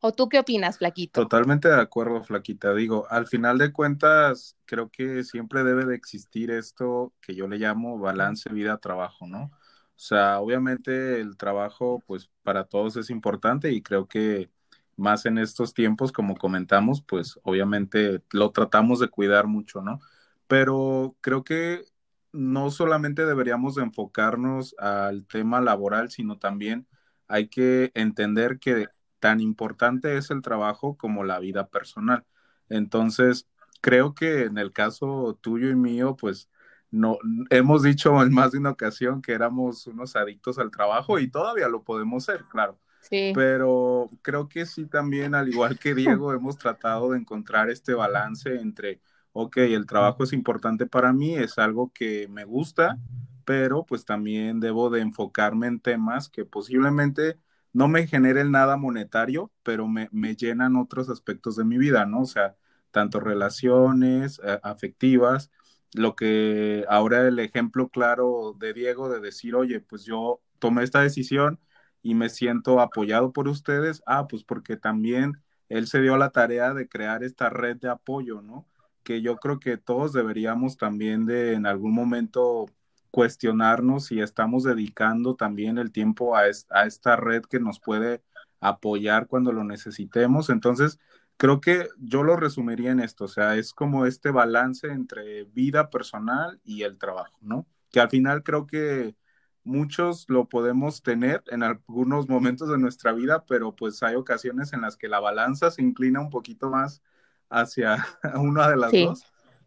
¿O 0.00 0.12
tú 0.12 0.28
qué 0.28 0.38
opinas, 0.38 0.78
Flaquito? 0.78 1.22
Totalmente 1.22 1.68
de 1.68 1.80
acuerdo, 1.80 2.24
Flaquita. 2.24 2.72
Digo, 2.74 3.06
al 3.10 3.26
final 3.26 3.58
de 3.58 3.72
cuentas, 3.72 4.56
creo 4.64 4.88
que 4.88 5.22
siempre 5.24 5.62
debe 5.62 5.84
de 5.84 5.94
existir 5.94 6.50
esto 6.50 7.12
que 7.20 7.34
yo 7.34 7.46
le 7.46 7.58
llamo 7.58 7.98
balance 7.98 8.48
vida-trabajo, 8.48 9.26
¿no? 9.26 9.50
O 9.98 10.00
sea, 10.00 10.38
obviamente 10.40 11.20
el 11.20 11.36
trabajo, 11.36 12.04
pues 12.06 12.30
para 12.44 12.64
todos 12.64 12.96
es 12.96 13.10
importante 13.10 13.72
y 13.72 13.82
creo 13.82 14.06
que 14.06 14.48
más 14.96 15.26
en 15.26 15.38
estos 15.38 15.74
tiempos, 15.74 16.12
como 16.12 16.36
comentamos, 16.36 17.02
pues 17.02 17.40
obviamente 17.42 18.22
lo 18.30 18.52
tratamos 18.52 19.00
de 19.00 19.08
cuidar 19.08 19.48
mucho, 19.48 19.82
¿no? 19.82 19.98
Pero 20.46 21.16
creo 21.20 21.42
que 21.42 21.84
no 22.32 22.70
solamente 22.70 23.26
deberíamos 23.26 23.76
enfocarnos 23.76 24.76
al 24.78 25.26
tema 25.26 25.60
laboral, 25.60 26.10
sino 26.10 26.38
también 26.38 26.86
hay 27.26 27.48
que 27.48 27.90
entender 27.94 28.60
que 28.60 28.86
tan 29.18 29.40
importante 29.40 30.16
es 30.16 30.30
el 30.30 30.42
trabajo 30.42 30.96
como 30.96 31.24
la 31.24 31.40
vida 31.40 31.68
personal. 31.70 32.24
Entonces, 32.68 33.48
creo 33.80 34.14
que 34.14 34.44
en 34.44 34.58
el 34.58 34.72
caso 34.72 35.38
tuyo 35.40 35.70
y 35.70 35.74
mío, 35.76 36.16
pues 36.16 36.48
no 36.90 37.18
hemos 37.50 37.82
dicho 37.82 38.22
en 38.22 38.32
más 38.32 38.52
de 38.52 38.58
una 38.58 38.70
ocasión 38.70 39.20
que 39.20 39.32
éramos 39.32 39.86
unos 39.86 40.16
adictos 40.16 40.58
al 40.58 40.70
trabajo 40.70 41.18
y 41.18 41.30
todavía 41.30 41.68
lo 41.68 41.82
podemos 41.82 42.24
ser, 42.24 42.44
claro. 42.50 42.78
Sí. 43.00 43.32
Pero 43.34 44.10
creo 44.22 44.48
que 44.48 44.66
sí 44.66 44.86
también, 44.86 45.34
al 45.34 45.48
igual 45.48 45.78
que 45.78 45.94
Diego, 45.94 46.32
hemos 46.32 46.58
tratado 46.58 47.10
de 47.10 47.18
encontrar 47.18 47.70
este 47.70 47.94
balance 47.94 48.54
entre 48.56 49.00
ok, 49.32 49.56
el 49.58 49.86
trabajo 49.86 50.24
es 50.24 50.32
importante 50.32 50.86
para 50.86 51.12
mí, 51.12 51.34
es 51.36 51.58
algo 51.58 51.92
que 51.94 52.26
me 52.28 52.44
gusta, 52.44 52.98
pero 53.44 53.84
pues 53.86 54.04
también 54.04 54.58
debo 54.60 54.90
de 54.90 55.00
enfocarme 55.00 55.68
en 55.68 55.80
temas 55.80 56.28
que 56.28 56.44
posiblemente 56.44 57.38
no 57.72 57.86
me 57.88 58.06
generen 58.06 58.50
nada 58.50 58.76
monetario, 58.76 59.52
pero 59.62 59.86
me, 59.86 60.08
llenan 60.34 60.76
otros 60.76 61.08
aspectos 61.08 61.54
de 61.56 61.64
mi 61.64 61.78
vida, 61.78 62.04
¿no? 62.04 62.22
O 62.22 62.26
sea, 62.26 62.56
tanto 62.90 63.20
relaciones 63.20 64.40
eh, 64.42 64.58
afectivas, 64.62 65.50
lo 65.94 66.14
que 66.16 66.84
ahora 66.88 67.26
el 67.26 67.38
ejemplo 67.38 67.88
claro 67.88 68.54
de 68.58 68.72
Diego 68.74 69.08
de 69.08 69.20
decir, 69.20 69.54
oye, 69.54 69.80
pues 69.80 70.04
yo 70.04 70.40
tomé 70.58 70.84
esta 70.84 71.00
decisión 71.02 71.60
y 72.02 72.14
me 72.14 72.28
siento 72.28 72.80
apoyado 72.80 73.32
por 73.32 73.48
ustedes, 73.48 74.02
ah, 74.06 74.26
pues 74.28 74.44
porque 74.44 74.76
también 74.76 75.34
él 75.68 75.86
se 75.86 76.00
dio 76.00 76.16
la 76.16 76.30
tarea 76.30 76.74
de 76.74 76.88
crear 76.88 77.24
esta 77.24 77.50
red 77.50 77.76
de 77.76 77.88
apoyo, 77.90 78.42
¿no? 78.42 78.66
que 79.08 79.22
yo 79.22 79.36
creo 79.38 79.58
que 79.58 79.78
todos 79.78 80.12
deberíamos 80.12 80.76
también 80.76 81.24
de 81.24 81.54
en 81.54 81.64
algún 81.64 81.94
momento 81.94 82.66
cuestionarnos 83.10 84.04
si 84.04 84.20
estamos 84.20 84.64
dedicando 84.64 85.34
también 85.34 85.78
el 85.78 85.92
tiempo 85.92 86.36
a, 86.36 86.42
a 86.42 86.86
esta 86.86 87.16
red 87.16 87.42
que 87.44 87.58
nos 87.58 87.80
puede 87.80 88.22
apoyar 88.60 89.26
cuando 89.26 89.50
lo 89.52 89.64
necesitemos. 89.64 90.50
Entonces, 90.50 90.98
creo 91.38 91.60
que 91.60 91.88
yo 91.98 92.24
lo 92.24 92.36
resumiría 92.36 92.90
en 92.90 93.00
esto, 93.00 93.24
o 93.24 93.28
sea, 93.28 93.56
es 93.56 93.72
como 93.72 94.04
este 94.04 94.30
balance 94.30 94.88
entre 94.88 95.44
vida 95.44 95.88
personal 95.88 96.60
y 96.64 96.82
el 96.82 96.98
trabajo, 96.98 97.38
¿no? 97.40 97.66
Que 97.90 98.00
al 98.00 98.10
final 98.10 98.42
creo 98.42 98.66
que 98.66 99.14
muchos 99.62 100.26
lo 100.28 100.48
podemos 100.48 101.02
tener 101.02 101.42
en 101.46 101.62
algunos 101.62 102.28
momentos 102.28 102.68
de 102.68 102.78
nuestra 102.78 103.12
vida, 103.12 103.44
pero 103.46 103.74
pues 103.74 104.02
hay 104.02 104.16
ocasiones 104.16 104.72
en 104.72 104.80
las 104.80 104.96
que 104.96 105.08
la 105.08 105.20
balanza 105.20 105.70
se 105.70 105.80
inclina 105.80 106.20
un 106.20 106.28
poquito 106.28 106.70
más 106.70 107.02
hacia 107.48 108.04
una 108.34 108.68
de 108.68 108.76
las 108.76 108.92
dos. 108.92 109.24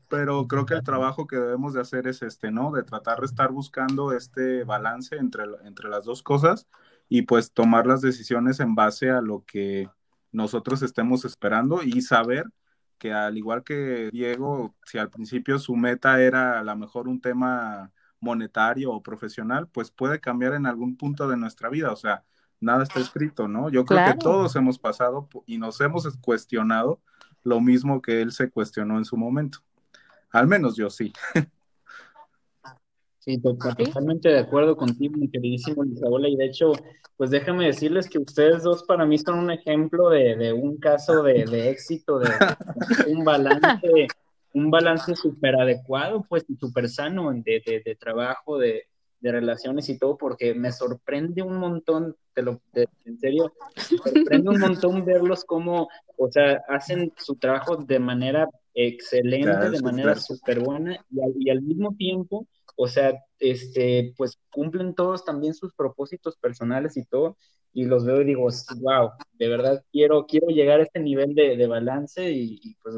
Pero 0.10 0.46
creo 0.48 0.66
que 0.66 0.74
el 0.74 0.84
trabajo 0.84 1.26
que 1.26 1.38
debemos 1.38 1.74
de 1.74 1.80
hacer 1.80 2.06
es 2.06 2.22
este, 2.22 2.52
¿no? 2.52 2.72
De 2.74 2.84
tratar 2.84 3.22
de 3.22 3.28
estar 3.28 3.50
buscando 3.54 4.12
este 4.12 4.66
balance 4.66 5.16
entre, 5.16 5.46
entre 5.64 5.88
las 5.88 6.04
dos 6.04 6.22
cosas 6.22 6.68
y 7.08 7.22
pues 7.22 7.54
tomar 7.54 7.88
las 7.88 8.02
decisiones 8.02 8.60
en 8.60 8.76
base 8.76 9.10
a 9.10 9.22
lo 9.22 9.46
que 9.46 9.88
nosotros 10.32 10.82
estemos 10.82 11.26
esperando 11.26 11.82
y 11.84 12.02
saber 12.02 12.46
que 12.98 13.14
al 13.14 13.38
igual 13.38 13.64
que 13.64 14.10
Diego, 14.12 14.76
si 14.86 14.98
al 14.98 15.10
principio 15.10 15.58
su 15.60 15.76
meta 15.76 16.22
era 16.22 16.60
a 16.60 16.64
lo 16.64 16.76
mejor 16.76 17.08
un 17.08 17.20
tema 17.20 17.92
monetario 18.20 18.92
o 18.92 19.02
profesional, 19.02 19.68
pues 19.68 19.92
puede 19.92 20.20
cambiar 20.20 20.54
en 20.54 20.68
algún 20.68 20.96
punto 20.96 21.28
de 21.28 21.36
nuestra 21.36 21.70
vida. 21.70 21.92
O 21.92 21.96
sea, 21.96 22.24
nada 22.60 22.84
está 22.84 23.00
escrito, 23.00 23.48
¿no? 23.48 23.70
Yo 23.70 23.86
creo 23.86 24.06
que 24.06 24.18
todos 24.20 24.56
hemos 24.56 24.78
pasado 24.78 25.28
y 25.48 25.58
nos 25.58 25.82
hemos 25.82 26.08
cuestionado 26.18 27.02
lo 27.44 27.60
mismo 27.60 28.02
que 28.02 28.22
él 28.22 28.32
se 28.32 28.50
cuestionó 28.52 28.98
en 28.98 29.06
su 29.06 29.18
momento. 29.18 29.60
Al 30.30 30.48
menos 30.48 30.76
yo 30.76 30.90
sí. 30.90 31.12
Sí, 33.22 33.38
totalmente 33.40 34.30
de 34.30 34.40
acuerdo 34.40 34.76
contigo, 34.76 35.14
mi 35.16 35.30
queridísimo 35.30 35.84
Lisabola. 35.84 36.28
Y 36.28 36.36
de 36.36 36.46
hecho, 36.46 36.72
pues 37.18 37.30
déjame 37.30 37.68
decirles 37.68 38.10
que 38.10 38.18
ustedes 38.18 38.64
dos 38.64 38.82
para 38.82 39.06
mí 39.06 39.20
son 39.20 39.38
un 39.38 39.52
ejemplo 39.52 40.10
de, 40.10 40.52
un 40.52 40.78
caso 40.78 41.22
de, 41.22 41.70
éxito, 41.70 42.18
de, 42.18 42.28
un 43.16 43.24
balance, 43.24 44.08
un 44.56 44.72
balance 44.72 45.16
súper 45.16 45.56
adecuado, 45.56 46.26
pues, 46.28 46.46
y 46.50 46.56
súper 46.56 46.90
sano 46.90 47.32
de, 47.32 47.62
de, 47.86 47.96
trabajo, 47.96 48.58
de, 48.58 48.88
relaciones 49.22 49.88
y 49.90 50.00
todo, 50.00 50.18
porque 50.18 50.56
me 50.56 50.72
sorprende 50.72 51.44
un 51.44 51.58
montón, 51.58 52.16
te 52.34 52.42
lo, 52.42 52.60
en 52.74 53.20
serio, 53.20 53.54
me 53.76 53.98
sorprende 53.98 54.50
un 54.50 54.60
montón 54.60 55.06
verlos 55.06 55.46
como, 55.46 55.90
o 56.18 56.32
sea, 56.32 56.64
hacen 56.68 57.14
su 57.18 57.36
trabajo 57.36 57.76
de 57.76 58.00
manera 58.00 58.50
excelente, 58.74 59.70
de 59.70 59.82
manera 59.84 60.16
súper 60.16 60.60
buena, 60.62 61.06
y 61.38 61.52
al 61.52 61.62
mismo 61.62 61.94
tiempo 61.96 62.48
o 62.76 62.88
sea, 62.88 63.14
este, 63.40 64.14
pues 64.18 64.40
cumplen 64.52 64.96
todos 64.96 65.26
también 65.26 65.54
sus 65.54 65.74
propósitos 65.74 66.38
personales 66.38 66.98
y 66.98 67.06
todo, 67.06 67.38
y 67.74 67.86
los 67.86 68.06
veo 68.06 68.22
y 68.22 68.26
digo, 68.26 68.48
wow, 68.78 69.12
de 69.34 69.48
verdad 69.48 69.84
quiero, 69.92 70.26
quiero 70.26 70.48
llegar 70.48 70.80
a 70.80 70.84
este 70.84 71.00
nivel 71.00 71.34
de, 71.34 71.68
balance 71.68 72.32
y, 72.32 72.76
pues 72.84 72.96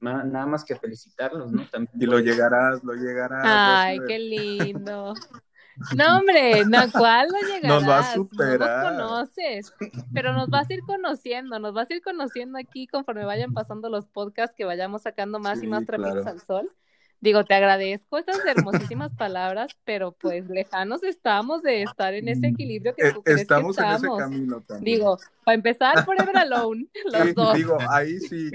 nada 0.00 0.46
más 0.46 0.64
que 0.64 0.76
felicitarlos, 0.76 1.52
¿no? 1.52 1.64
y 1.98 2.06
lo 2.06 2.18
llegarás, 2.18 2.82
lo 2.82 2.94
llegarás. 2.94 3.42
Ay, 3.44 3.98
qué 4.06 4.18
lindo. 4.18 5.14
No, 5.94 6.18
hombre, 6.18 6.64
no, 6.64 6.90
¿cuál 6.90 7.28
lo 7.28 7.38
llegarás? 7.46 7.82
Nos 7.82 7.88
va 7.88 7.98
a 7.98 8.14
superar. 8.14 8.94
No 8.94 9.08
nos 9.10 9.28
conoces, 9.28 9.74
pero 10.14 10.32
nos 10.32 10.48
vas 10.48 10.70
a 10.70 10.74
ir 10.74 10.80
conociendo, 10.80 11.58
nos 11.58 11.74
vas 11.74 11.90
a 11.90 11.94
ir 11.94 12.02
conociendo 12.02 12.58
aquí 12.58 12.86
conforme 12.86 13.24
vayan 13.24 13.52
pasando 13.52 13.90
los 13.90 14.06
podcasts 14.06 14.56
que 14.56 14.64
vayamos 14.64 15.02
sacando 15.02 15.38
más 15.38 15.62
y 15.62 15.66
más 15.66 15.84
trapitos 15.84 16.26
al 16.26 16.40
sol. 16.40 16.70
Digo, 17.20 17.44
te 17.44 17.54
agradezco 17.54 18.18
estas 18.18 18.44
hermosísimas 18.44 19.12
palabras, 19.14 19.76
pero 19.84 20.12
pues 20.12 20.48
lejanos 20.48 21.02
estamos 21.02 21.62
de 21.62 21.82
estar 21.82 22.14
en 22.14 22.28
ese 22.28 22.48
equilibrio 22.48 22.94
que 22.94 23.08
eh, 23.08 23.12
tú 23.12 23.22
crees 23.22 23.40
estamos 23.40 23.76
que 23.76 23.82
estamos. 23.82 24.02
en 24.02 24.08
ese 24.08 24.18
camino 24.18 24.60
también. 24.60 24.98
Digo, 24.98 25.18
para 25.44 25.54
empezar, 25.54 26.04
Forever 26.04 26.36
Alone, 26.36 26.86
los 27.12 27.34
dos. 27.34 27.54
Digo, 27.54 27.78
ahí 27.88 28.20
sí, 28.20 28.50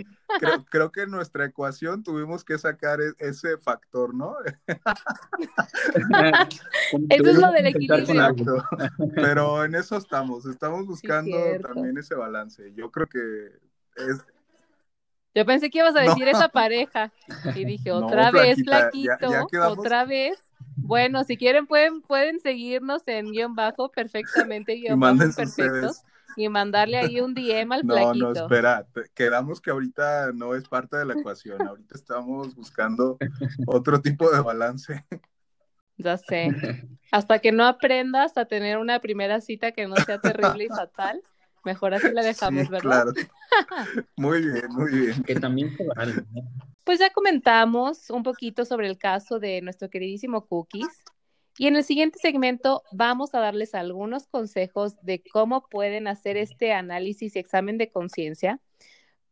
creo, 0.70 0.92
que 0.92 1.02
en 1.02 1.12
nuestra 1.12 1.46
ecuación 1.46 2.04
tuvimos 2.04 2.44
que 2.44 2.58
sacar 2.58 3.02
e, 3.02 3.14
ese 3.18 3.58
factor, 3.58 4.14
¿no? 4.14 4.36
eso 7.10 7.30
es 7.30 7.38
lo 7.38 7.52
del 7.52 7.68
equilibrio. 7.68 8.64
Pero 9.16 9.66
en 9.66 9.76
eso 9.76 9.98
estamos, 9.98 10.46
estamos 10.46 10.86
buscando 10.86 11.38
también 11.62 11.98
ese 11.98 12.16
balance. 12.16 12.72
Yo 12.76 12.92
creo 12.92 13.08
que 13.08 13.20
es, 13.96 14.24
yo 15.34 15.46
pensé 15.46 15.70
que 15.70 15.80
ibas 15.80 15.96
a 15.96 16.02
decir 16.02 16.28
esa 16.28 16.50
pareja. 16.50 17.12
Y 17.56 17.66
dije, 17.66 17.92
otra 17.92 18.32
vez, 18.32 18.64
flaquito, 18.64 19.48
otra 19.68 20.06
vez. 20.06 20.40
Bueno, 20.76 21.24
si 21.24 21.38
quieren 21.38 21.68
pueden, 21.68 22.02
pueden 22.02 22.40
seguirnos 22.40 23.04
en 23.08 23.32
guion 23.32 23.56
bajo 23.56 23.90
perfectamente, 23.90 24.76
guion 24.78 25.00
bajo 25.00 25.18
perfectos. 25.36 26.02
Y 26.38 26.48
mandarle 26.48 26.98
ahí 26.98 27.20
un 27.20 27.34
DM 27.34 27.74
al 27.74 27.82
flaquito. 27.82 28.28
No, 28.28 28.34
no, 28.34 28.42
espera, 28.44 28.88
quedamos 29.14 29.60
que 29.60 29.70
ahorita 29.70 30.32
no 30.34 30.56
es 30.56 30.66
parte 30.66 30.96
de 30.96 31.04
la 31.04 31.14
ecuación, 31.14 31.62
ahorita 31.62 31.94
estamos 31.94 32.56
buscando 32.56 33.18
otro 33.68 34.02
tipo 34.02 34.32
de 34.32 34.40
balance. 34.40 35.06
Ya 35.98 36.18
sé. 36.18 36.88
Hasta 37.12 37.40
que 37.40 37.52
no 37.52 37.66
aprendas 37.66 38.38
a 38.38 38.46
tener 38.46 38.78
una 38.78 39.00
primera 39.00 39.42
cita 39.42 39.74
que 39.74 39.88
no 39.88 39.98
sea 39.98 40.22
terrible 40.22 40.64
y 40.64 40.70
fatal, 40.70 41.22
Mejor 41.64 41.94
así 41.94 42.12
la 42.12 42.24
dejamos, 42.24 42.70
¿verdad? 42.70 43.06
Claro. 43.06 43.12
Muy 44.16 44.42
bien, 44.42 44.68
muy 44.70 44.92
bien. 44.92 45.24
Que 45.24 45.36
también 45.36 45.76
Pues 46.84 47.00
ya 47.00 47.10
comentamos 47.12 48.10
un 48.10 48.24
poquito 48.24 48.66
sobre 48.66 48.88
el 48.88 48.98
caso 48.98 49.40
de 49.40 49.62
nuestro 49.62 49.90
queridísimo 49.90 50.46
Cookies. 50.48 51.04
Y 51.58 51.68
en 51.68 51.76
el 51.76 51.84
siguiente 51.84 52.18
segmento 52.20 52.84
vamos 52.92 53.36
a 53.36 53.40
darles 53.40 53.76
algunos 53.76 54.28
consejos 54.28 54.96
de 55.04 55.22
cómo 55.32 55.68
pueden 55.68 56.08
hacer 56.08 56.38
este 56.38 56.72
análisis 56.72 57.36
y 57.36 57.40
examen 57.40 57.78
de 57.78 57.92
conciencia 57.92 58.60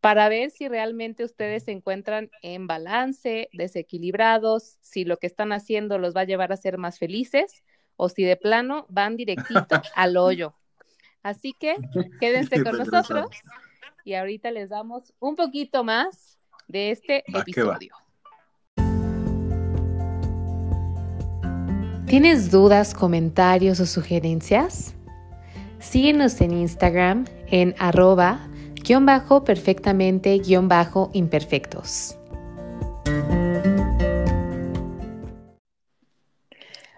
para 0.02 0.30
ver 0.30 0.52
si 0.52 0.68
realmente 0.68 1.24
ustedes 1.24 1.64
se 1.64 1.72
encuentran 1.72 2.30
en 2.42 2.68
balance, 2.68 3.50
desequilibrados, 3.52 4.78
si 4.82 5.04
lo 5.06 5.18
que 5.18 5.28
están 5.28 5.52
haciendo 5.52 5.98
los 5.98 6.16
va 6.16 6.22
a 6.22 6.26
llevar 6.26 6.52
a 6.52 6.58
ser 6.58 6.78
más 6.78 7.00
felices 7.00 7.64
o 7.96 8.10
si 8.10 8.24
de 8.24 8.38
plano 8.38 8.86
van 8.90 9.18
directito 9.18 9.82
al 9.96 10.18
hoyo. 10.18 10.56
Así 11.24 11.54
que 11.54 11.76
quédense 12.20 12.64
con 12.64 12.78
nosotros 12.78 13.30
y 14.06 14.14
ahorita 14.14 14.52
les 14.52 14.70
damos 14.70 15.14
un 15.20 15.36
poquito 15.36 15.84
más 15.84 16.40
de 16.68 16.92
este 16.92 17.24
episodio. 17.28 17.96
¿Tienes 22.08 22.50
dudas, 22.50 22.96
comentarios 22.96 23.80
o 23.80 23.86
sugerencias? 23.86 24.96
Síguenos 25.78 26.42
en 26.42 26.54
Instagram 26.54 27.26
en 27.48 27.76
arroba 27.78 28.50
guion 28.84 29.06
bajo 29.06 29.44
perfectamente 29.44 30.38
guion 30.40 30.68
bajo 30.68 31.12
imperfectos. 31.14 32.16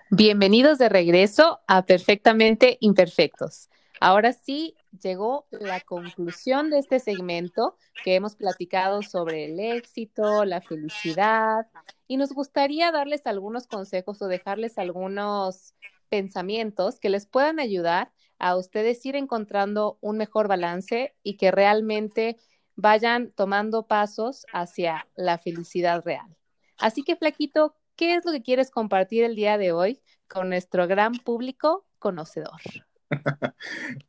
Bienvenidos 0.09 0.77
de 0.77 0.89
regreso 0.89 1.59
a 1.67 1.85
Perfectamente 1.85 2.77
Imperfectos. 2.81 3.69
Ahora 4.03 4.33
sí, 4.33 4.75
llegó 4.99 5.45
la 5.51 5.79
conclusión 5.79 6.71
de 6.71 6.79
este 6.79 6.99
segmento 6.99 7.77
que 8.03 8.15
hemos 8.15 8.35
platicado 8.35 9.03
sobre 9.03 9.45
el 9.45 9.59
éxito, 9.59 10.43
la 10.43 10.59
felicidad, 10.59 11.67
y 12.07 12.17
nos 12.17 12.31
gustaría 12.31 12.91
darles 12.91 13.27
algunos 13.27 13.67
consejos 13.67 14.19
o 14.23 14.27
dejarles 14.27 14.79
algunos 14.79 15.75
pensamientos 16.09 16.99
que 16.99 17.11
les 17.11 17.27
puedan 17.27 17.59
ayudar 17.59 18.11
a 18.39 18.57
ustedes 18.57 19.05
ir 19.05 19.15
encontrando 19.15 19.99
un 20.01 20.17
mejor 20.17 20.47
balance 20.47 21.15
y 21.21 21.37
que 21.37 21.51
realmente 21.51 22.37
vayan 22.75 23.31
tomando 23.31 23.85
pasos 23.85 24.47
hacia 24.51 25.07
la 25.15 25.37
felicidad 25.37 26.03
real. 26.03 26.35
Así 26.79 27.03
que, 27.03 27.15
Flaquito, 27.15 27.75
¿qué 27.95 28.15
es 28.15 28.25
lo 28.25 28.31
que 28.31 28.41
quieres 28.41 28.71
compartir 28.71 29.25
el 29.25 29.35
día 29.35 29.59
de 29.59 29.73
hoy 29.73 30.01
con 30.27 30.49
nuestro 30.49 30.87
gran 30.87 31.13
público 31.13 31.85
conocedor? 31.99 32.59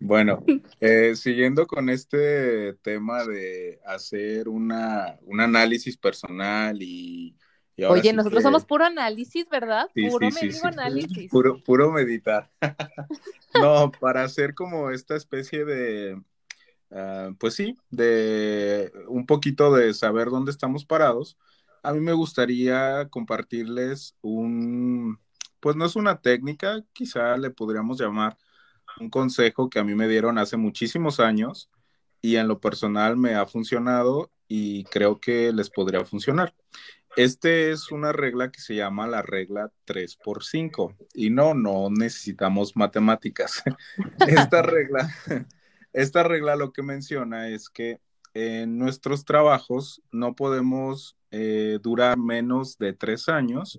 Bueno, 0.01 0.45
eh, 0.81 1.15
siguiendo 1.17 1.67
con 1.67 1.89
este 1.89 2.75
tema 2.75 3.25
de 3.25 3.81
hacer 3.87 4.49
una, 4.49 5.19
un 5.23 5.41
análisis 5.41 5.97
personal 5.97 6.83
y... 6.83 7.37
Oye, 7.89 8.13
nosotros 8.13 8.43
somos 8.43 8.65
puro 8.65 8.85
análisis, 8.85 9.49
¿verdad? 9.49 9.89
puro 9.95 10.29
análisis. 10.65 11.31
Puro, 11.31 11.63
puro 11.65 11.91
meditar. 11.91 12.51
no, 13.61 13.91
para 13.99 14.23
hacer 14.23 14.55
como 14.55 14.91
esta 14.91 15.17
especie 15.17 15.65
de, 15.65 16.23
ah, 16.93 17.31
pues 17.41 17.55
sí, 17.55 17.77
de 17.91 18.93
un 19.09 19.27
poquito 19.27 19.75
de 19.75 19.95
saber 19.95 20.29
dónde 20.29 20.53
estamos 20.53 20.85
parados, 20.85 21.37
a 21.83 21.93
mí 21.93 22.01
me 22.01 22.13
gustaría 22.13 23.09
compartirles 23.09 24.17
un, 24.21 25.19
pues 25.59 25.75
no 25.75 25.87
es 25.87 25.97
una 25.97 26.21
técnica, 26.21 26.85
quizá 26.93 27.37
le 27.37 27.51
podríamos 27.51 28.01
llamar 28.01 28.37
un 29.01 29.11
consejo 29.11 29.69
que 29.71 29.79
a 29.79 29.85
mí 29.85 29.95
me 29.95 30.09
dieron 30.09 30.39
hace 30.39 30.57
muchísimos 30.57 31.21
años 31.21 31.71
y 32.21 32.37
en 32.37 32.49
lo 32.49 32.61
personal 32.61 33.17
me 33.17 33.35
ha 33.35 33.47
funcionado 33.47 34.31
y 34.49 34.85
creo 34.85 35.21
que 35.21 35.53
les 35.53 35.71
podría 35.71 36.05
funcionar. 36.05 36.55
Este 37.17 37.73
es 37.73 37.91
una 37.91 38.13
regla 38.13 38.51
que 38.51 38.61
se 38.61 38.75
llama 38.75 39.07
la 39.07 39.21
regla 39.21 39.71
3 39.85 40.17
por 40.17 40.45
5 40.45 40.95
y 41.15 41.31
no, 41.31 41.53
no 41.53 41.91
necesitamos 41.91 42.75
matemáticas. 42.77 43.63
Esta 44.27 44.63
regla, 44.63 45.15
esta 45.93 46.23
regla 46.23 46.57
lo 46.57 46.73
que 46.73 46.83
menciona 46.83 47.49
es 47.49 47.69
que 47.69 48.01
en 48.33 48.79
nuestros 48.79 49.27
trabajos 49.27 50.03
no 50.11 50.35
podemos 50.35 51.19
eh, 51.31 51.79
durar 51.83 52.17
menos 52.17 52.79
de 52.79 52.95
tres 52.95 53.29
años 53.29 53.79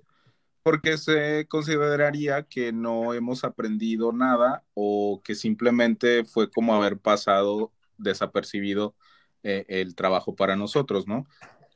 porque 0.64 0.96
se 0.96 1.46
consideraría 1.46 2.44
que 2.44 2.72
no 2.72 3.12
hemos 3.12 3.44
aprendido 3.44 4.12
nada 4.12 4.64
o 4.72 5.20
que 5.22 5.34
simplemente 5.34 6.24
fue 6.24 6.50
como 6.50 6.74
haber 6.74 6.98
pasado 6.98 7.70
desapercibido 7.98 8.96
eh, 9.42 9.66
el 9.68 9.94
trabajo 9.94 10.34
para 10.34 10.56
nosotros, 10.56 11.06
¿no? 11.06 11.26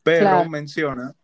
Pero 0.03 0.49
menciona 0.49 1.15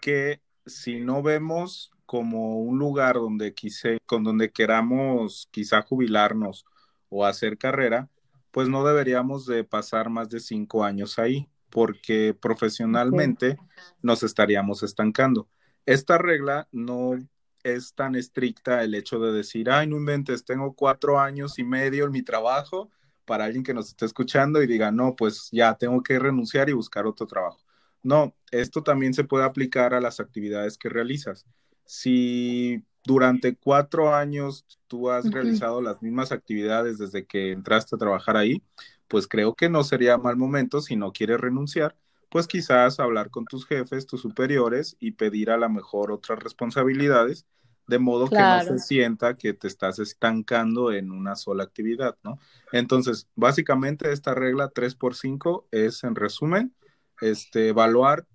que 0.00 0.40
si 0.64 1.00
no 1.00 1.20
vemos 1.20 1.90
como 2.06 2.60
un 2.60 2.78
lugar 2.78 3.16
donde 3.16 3.54
quise, 3.54 3.98
con 4.06 4.22
donde 4.22 4.52
queramos 4.52 5.48
quizá 5.50 5.82
jubilarnos 5.82 6.64
o 7.08 7.26
hacer 7.26 7.58
carrera, 7.58 8.08
pues 8.52 8.68
no 8.68 8.84
deberíamos 8.84 9.46
de 9.46 9.64
pasar 9.64 10.10
más 10.10 10.28
de 10.28 10.38
cinco 10.38 10.84
años 10.84 11.18
ahí, 11.18 11.48
porque 11.70 12.34
profesionalmente 12.40 13.58
nos 14.00 14.22
estaríamos 14.22 14.84
estancando. 14.84 15.48
Esta 15.86 16.18
regla 16.18 16.68
no 16.72 17.18
es 17.62 17.94
tan 17.94 18.14
estricta 18.14 18.82
el 18.82 18.94
hecho 18.94 19.18
de 19.18 19.32
decir, 19.32 19.70
ay, 19.70 19.86
no 19.86 19.96
inventes, 19.96 20.44
tengo 20.44 20.74
cuatro 20.74 21.18
años 21.18 21.58
y 21.58 21.64
medio 21.64 22.06
en 22.06 22.12
mi 22.12 22.22
trabajo 22.22 22.90
para 23.24 23.44
alguien 23.44 23.62
que 23.62 23.74
nos 23.74 23.88
esté 23.88 24.06
escuchando 24.06 24.62
y 24.62 24.66
diga, 24.66 24.90
no, 24.90 25.14
pues 25.14 25.48
ya 25.52 25.74
tengo 25.74 26.02
que 26.02 26.18
renunciar 26.18 26.68
y 26.68 26.72
buscar 26.72 27.06
otro 27.06 27.26
trabajo. 27.26 27.60
No, 28.02 28.34
esto 28.50 28.82
también 28.82 29.14
se 29.14 29.24
puede 29.24 29.44
aplicar 29.44 29.94
a 29.94 30.00
las 30.00 30.20
actividades 30.20 30.78
que 30.78 30.88
realizas. 30.88 31.46
Si 31.84 32.82
durante 33.04 33.56
cuatro 33.56 34.14
años 34.14 34.66
tú 34.86 35.10
has 35.10 35.30
realizado 35.30 35.80
las 35.82 36.02
mismas 36.02 36.32
actividades 36.32 36.98
desde 36.98 37.26
que 37.26 37.52
entraste 37.52 37.94
a 37.94 37.98
trabajar 37.98 38.36
ahí, 38.36 38.62
pues 39.06 39.26
creo 39.26 39.54
que 39.54 39.68
no 39.68 39.84
sería 39.84 40.18
mal 40.18 40.36
momento 40.36 40.80
si 40.80 40.96
no 40.96 41.12
quieres 41.12 41.40
renunciar, 41.40 41.96
pues 42.30 42.46
quizás 42.46 43.00
hablar 43.00 43.30
con 43.30 43.44
tus 43.44 43.66
jefes, 43.66 44.06
tus 44.06 44.22
superiores 44.22 44.96
y 45.00 45.12
pedir 45.12 45.50
a 45.50 45.56
lo 45.56 45.68
mejor 45.68 46.12
otras 46.12 46.38
responsabilidades, 46.38 47.46
de 47.86 47.98
modo 47.98 48.28
que 48.28 48.38
no 48.38 48.62
se 48.62 48.78
sienta 48.78 49.36
que 49.36 49.52
te 49.52 49.66
estás 49.66 49.98
estancando 49.98 50.92
en 50.92 51.10
una 51.10 51.34
sola 51.34 51.64
actividad, 51.64 52.16
¿no? 52.22 52.38
Entonces, 52.72 53.28
básicamente 53.34 54.12
esta 54.12 54.32
regla 54.32 54.68
3 54.68 54.94
por 54.94 55.16
5 55.16 55.66
es, 55.72 56.04
en 56.04 56.14
resumen, 56.14 56.74
este, 57.20 57.68
evaluar 57.68 58.26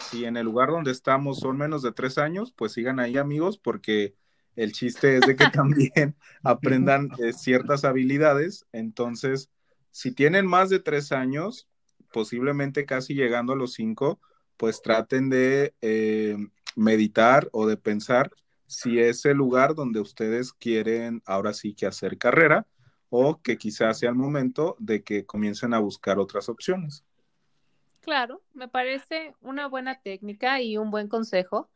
si 0.00 0.24
en 0.24 0.36
el 0.36 0.46
lugar 0.46 0.70
donde 0.70 0.90
estamos 0.90 1.38
son 1.38 1.56
menos 1.56 1.82
de 1.82 1.92
tres 1.92 2.18
años, 2.18 2.52
pues 2.52 2.72
sigan 2.72 2.98
ahí 2.98 3.16
amigos, 3.16 3.58
porque 3.58 4.14
el 4.56 4.72
chiste 4.72 5.16
es 5.16 5.22
de 5.22 5.36
que 5.36 5.46
también 5.52 6.16
aprendan 6.42 7.10
eh, 7.18 7.32
ciertas 7.32 7.84
habilidades. 7.84 8.66
Entonces, 8.72 9.50
si 9.90 10.12
tienen 10.12 10.46
más 10.46 10.70
de 10.70 10.80
tres 10.80 11.12
años, 11.12 11.68
posiblemente 12.14 12.86
casi 12.86 13.12
llegando 13.14 13.54
a 13.54 13.56
los 13.56 13.72
cinco, 13.72 14.20
pues 14.56 14.82
traten 14.82 15.30
de 15.30 15.74
eh, 15.82 16.36
meditar 16.76 17.48
o 17.50 17.66
de 17.66 17.76
pensar 17.76 18.30
si 18.68 19.00
es 19.00 19.24
el 19.24 19.36
lugar 19.36 19.74
donde 19.74 19.98
ustedes 19.98 20.52
quieren 20.52 21.22
ahora 21.26 21.52
sí 21.52 21.74
que 21.74 21.86
hacer 21.86 22.16
carrera 22.16 22.68
o 23.10 23.42
que 23.42 23.58
quizás 23.58 23.98
sea 23.98 24.10
el 24.10 24.14
momento 24.14 24.76
de 24.78 25.02
que 25.02 25.26
comiencen 25.26 25.74
a 25.74 25.80
buscar 25.80 26.20
otras 26.20 26.48
opciones. 26.48 27.04
Claro, 27.98 28.42
me 28.52 28.68
parece 28.68 29.34
una 29.40 29.66
buena 29.66 30.00
técnica 30.00 30.60
y 30.60 30.76
un 30.76 30.92
buen 30.92 31.08
consejo. 31.08 31.68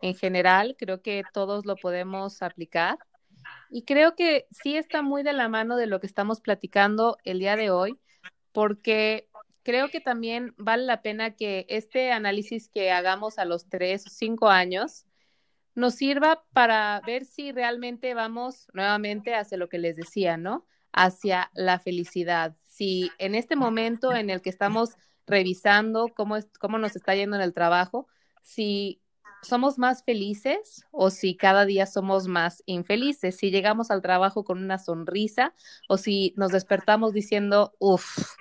En 0.00 0.14
general, 0.14 0.76
creo 0.78 1.02
que 1.02 1.24
todos 1.32 1.66
lo 1.66 1.74
podemos 1.74 2.42
aplicar. 2.42 2.96
Y 3.70 3.82
creo 3.82 4.14
que 4.14 4.46
sí 4.52 4.76
está 4.76 5.02
muy 5.02 5.24
de 5.24 5.32
la 5.32 5.48
mano 5.48 5.76
de 5.76 5.88
lo 5.88 5.98
que 5.98 6.06
estamos 6.06 6.40
platicando 6.40 7.16
el 7.24 7.40
día 7.40 7.56
de 7.56 7.70
hoy, 7.70 7.98
porque 8.52 9.29
creo 9.62 9.88
que 9.88 10.00
también 10.00 10.54
vale 10.56 10.84
la 10.84 11.02
pena 11.02 11.36
que 11.36 11.66
este 11.68 12.12
análisis 12.12 12.68
que 12.68 12.90
hagamos 12.90 13.38
a 13.38 13.44
los 13.44 13.68
tres 13.68 14.06
o 14.06 14.10
cinco 14.10 14.48
años 14.48 15.06
nos 15.74 15.94
sirva 15.94 16.44
para 16.52 17.00
ver 17.06 17.24
si 17.24 17.52
realmente 17.52 18.14
vamos 18.14 18.66
nuevamente 18.72 19.34
hacia 19.34 19.58
lo 19.58 19.68
que 19.68 19.78
les 19.78 19.96
decía, 19.96 20.36
¿no? 20.36 20.66
Hacia 20.92 21.50
la 21.54 21.78
felicidad. 21.78 22.56
Si 22.64 23.10
en 23.18 23.34
este 23.34 23.56
momento 23.56 24.14
en 24.14 24.30
el 24.30 24.42
que 24.42 24.50
estamos 24.50 24.90
revisando 25.26 26.08
cómo, 26.14 26.36
es, 26.36 26.48
cómo 26.58 26.78
nos 26.78 26.96
está 26.96 27.14
yendo 27.14 27.36
en 27.36 27.42
el 27.42 27.54
trabajo, 27.54 28.08
si 28.42 29.00
somos 29.42 29.78
más 29.78 30.04
felices 30.04 30.86
o 30.90 31.10
si 31.10 31.36
cada 31.36 31.64
día 31.64 31.86
somos 31.86 32.28
más 32.28 32.62
infelices, 32.66 33.36
si 33.36 33.50
llegamos 33.50 33.90
al 33.90 34.02
trabajo 34.02 34.44
con 34.44 34.62
una 34.62 34.78
sonrisa 34.78 35.54
o 35.88 35.96
si 35.96 36.34
nos 36.36 36.52
despertamos 36.52 37.12
diciendo, 37.12 37.74
uff, 37.78 38.34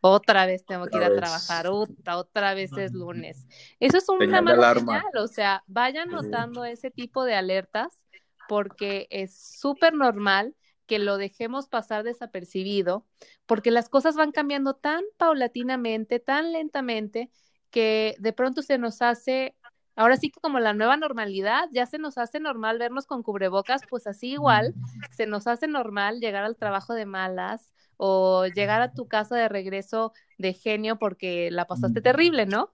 otra 0.00 0.46
vez 0.46 0.64
tengo 0.64 0.86
que 0.86 0.98
ir 0.98 1.04
a 1.04 1.14
trabajar, 1.14 1.66
otra, 1.68 2.18
otra 2.18 2.54
vez 2.54 2.70
es 2.76 2.92
lunes. 2.92 3.46
Eso 3.80 3.98
es 3.98 4.08
una 4.08 4.42
mala 4.42 4.74
señal, 4.74 5.02
o 5.18 5.26
sea, 5.26 5.64
vayan 5.66 6.10
notando 6.10 6.64
ese 6.64 6.90
tipo 6.90 7.24
de 7.24 7.34
alertas 7.34 8.02
porque 8.48 9.06
es 9.10 9.36
súper 9.58 9.94
normal 9.94 10.54
que 10.86 10.98
lo 10.98 11.16
dejemos 11.16 11.68
pasar 11.68 12.02
desapercibido, 12.02 13.06
porque 13.46 13.70
las 13.70 13.88
cosas 13.88 14.16
van 14.16 14.32
cambiando 14.32 14.74
tan 14.74 15.02
paulatinamente, 15.16 16.18
tan 16.20 16.52
lentamente, 16.52 17.30
que 17.70 18.14
de 18.18 18.32
pronto 18.32 18.62
se 18.62 18.78
nos 18.78 19.02
hace, 19.02 19.56
ahora 19.96 20.16
sí 20.16 20.30
que 20.30 20.40
como 20.40 20.60
la 20.60 20.72
nueva 20.72 20.96
normalidad, 20.96 21.68
ya 21.72 21.86
se 21.86 21.98
nos 21.98 22.18
hace 22.18 22.40
normal 22.40 22.78
vernos 22.78 23.06
con 23.06 23.22
cubrebocas, 23.22 23.82
pues 23.88 24.06
así 24.06 24.32
igual 24.32 24.74
se 25.10 25.26
nos 25.26 25.46
hace 25.46 25.68
normal 25.68 26.20
llegar 26.20 26.44
al 26.44 26.56
trabajo 26.56 26.94
de 26.94 27.06
malas 27.06 27.72
o 27.96 28.46
llegar 28.46 28.80
a 28.82 28.92
tu 28.92 29.06
casa 29.06 29.36
de 29.36 29.48
regreso 29.48 30.12
de 30.38 30.52
genio 30.52 30.98
porque 30.98 31.50
la 31.50 31.66
pasaste 31.66 32.00
terrible, 32.00 32.46
¿no? 32.46 32.72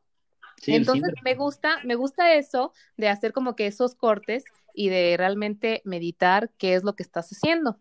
Entonces 0.67 1.13
me 1.23 1.35
gusta, 1.35 1.77
me 1.85 1.95
gusta 1.95 2.35
eso 2.35 2.73
de 2.97 3.09
hacer 3.09 3.33
como 3.33 3.57
que 3.57 3.67
esos 3.67 3.95
cortes 3.95 4.45
y 4.75 4.89
de 4.89 5.17
realmente 5.17 5.83
meditar 5.85 6.51
qué 6.59 6.75
es 6.75 6.85
lo 6.85 6.95
que 6.95 7.03
estás 7.03 7.31
haciendo. 7.31 7.79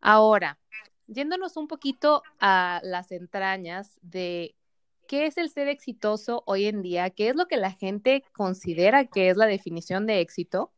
Ahora, 0.00 0.58
yéndonos 1.06 1.56
un 1.56 1.68
poquito 1.68 2.22
a 2.40 2.80
las 2.82 3.12
entrañas 3.12 3.98
de 4.02 4.54
qué 5.06 5.26
es 5.26 5.36
el 5.38 5.50
ser 5.50 5.68
exitoso 5.68 6.42
hoy 6.46 6.66
en 6.66 6.82
día, 6.82 7.10
qué 7.10 7.28
es 7.28 7.36
lo 7.36 7.46
que 7.46 7.56
la 7.56 7.70
gente 7.70 8.24
considera 8.32 9.06
que 9.06 9.30
es 9.30 9.36
la 9.36 9.46
definición 9.46 10.06
de 10.06 10.20
éxito. 10.20 10.72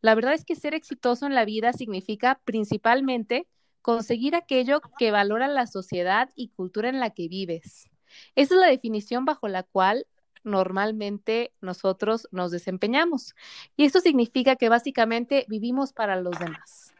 La 0.00 0.14
verdad 0.14 0.34
es 0.34 0.44
que 0.44 0.54
ser 0.54 0.74
exitoso 0.74 1.26
en 1.26 1.34
la 1.34 1.44
vida 1.44 1.72
significa 1.72 2.40
principalmente 2.44 3.46
conseguir 3.82 4.34
aquello 4.34 4.80
que 4.98 5.10
valora 5.10 5.48
la 5.48 5.66
sociedad 5.66 6.30
y 6.34 6.48
cultura 6.48 6.88
en 6.88 7.00
la 7.00 7.10
que 7.10 7.28
vives. 7.28 7.88
Esa 8.34 8.54
es 8.54 8.60
la 8.60 8.66
definición 8.66 9.24
bajo 9.24 9.48
la 9.48 9.62
cual 9.62 10.06
normalmente 10.42 11.52
nosotros 11.60 12.28
nos 12.30 12.50
desempeñamos. 12.50 13.34
Y 13.76 13.84
esto 13.84 14.00
significa 14.00 14.56
que 14.56 14.68
básicamente 14.68 15.44
vivimos 15.48 15.92
para 15.92 16.16
los 16.20 16.38
demás. 16.38 16.94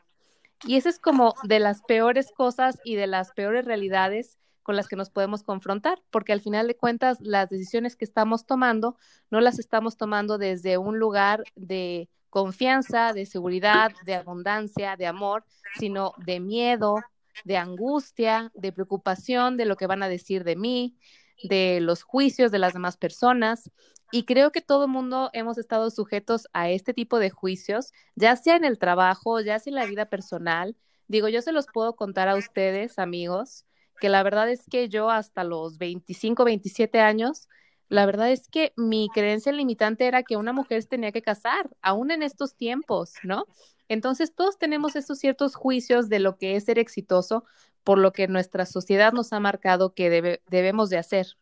Y 0.66 0.76
eso 0.76 0.88
es 0.88 0.98
como 0.98 1.34
de 1.44 1.60
las 1.60 1.82
peores 1.82 2.32
cosas 2.32 2.80
y 2.84 2.96
de 2.96 3.06
las 3.06 3.32
peores 3.32 3.64
realidades 3.64 4.38
con 4.66 4.74
las 4.74 4.88
que 4.88 4.96
nos 4.96 5.10
podemos 5.10 5.44
confrontar, 5.44 6.02
porque 6.10 6.32
al 6.32 6.40
final 6.40 6.66
de 6.66 6.74
cuentas 6.76 7.18
las 7.20 7.48
decisiones 7.48 7.94
que 7.94 8.04
estamos 8.04 8.46
tomando 8.46 8.96
no 9.30 9.40
las 9.40 9.60
estamos 9.60 9.96
tomando 9.96 10.38
desde 10.38 10.76
un 10.76 10.98
lugar 10.98 11.44
de 11.54 12.08
confianza, 12.30 13.12
de 13.12 13.26
seguridad, 13.26 13.92
de 14.04 14.16
abundancia, 14.16 14.96
de 14.96 15.06
amor, 15.06 15.44
sino 15.78 16.14
de 16.26 16.40
miedo, 16.40 16.96
de 17.44 17.58
angustia, 17.58 18.50
de 18.54 18.72
preocupación 18.72 19.56
de 19.56 19.66
lo 19.66 19.76
que 19.76 19.86
van 19.86 20.02
a 20.02 20.08
decir 20.08 20.42
de 20.42 20.56
mí, 20.56 20.96
de 21.44 21.78
los 21.80 22.02
juicios 22.02 22.50
de 22.50 22.58
las 22.58 22.72
demás 22.72 22.96
personas. 22.96 23.70
Y 24.10 24.24
creo 24.24 24.50
que 24.50 24.62
todo 24.62 24.86
el 24.86 24.90
mundo 24.90 25.30
hemos 25.32 25.58
estado 25.58 25.90
sujetos 25.90 26.48
a 26.52 26.70
este 26.70 26.92
tipo 26.92 27.20
de 27.20 27.30
juicios, 27.30 27.92
ya 28.16 28.34
sea 28.34 28.56
en 28.56 28.64
el 28.64 28.80
trabajo, 28.80 29.40
ya 29.40 29.60
sea 29.60 29.70
en 29.70 29.76
la 29.76 29.86
vida 29.86 30.06
personal. 30.06 30.76
Digo, 31.06 31.28
yo 31.28 31.40
se 31.40 31.52
los 31.52 31.66
puedo 31.72 31.94
contar 31.94 32.28
a 32.28 32.34
ustedes, 32.34 32.98
amigos, 32.98 33.64
que 33.96 34.08
la 34.08 34.22
verdad 34.22 34.50
es 34.50 34.62
que 34.70 34.88
yo 34.88 35.10
hasta 35.10 35.44
los 35.44 35.78
25, 35.78 36.44
27 36.44 37.00
años, 37.00 37.48
la 37.88 38.06
verdad 38.06 38.30
es 38.30 38.48
que 38.48 38.72
mi 38.76 39.08
creencia 39.12 39.52
limitante 39.52 40.06
era 40.06 40.22
que 40.22 40.36
una 40.36 40.52
mujer 40.52 40.84
tenía 40.84 41.12
que 41.12 41.22
casar, 41.22 41.70
aún 41.82 42.10
en 42.10 42.22
estos 42.22 42.56
tiempos, 42.56 43.14
¿no? 43.22 43.46
Entonces 43.88 44.34
todos 44.34 44.58
tenemos 44.58 44.96
esos 44.96 45.18
ciertos 45.18 45.54
juicios 45.54 46.08
de 46.08 46.18
lo 46.18 46.36
que 46.36 46.56
es 46.56 46.64
ser 46.64 46.78
exitoso, 46.78 47.44
por 47.84 47.98
lo 47.98 48.12
que 48.12 48.26
nuestra 48.26 48.66
sociedad 48.66 49.12
nos 49.12 49.32
ha 49.32 49.38
marcado 49.38 49.94
que 49.94 50.40
debemos 50.48 50.90
de 50.90 50.98
hacer. 50.98 51.36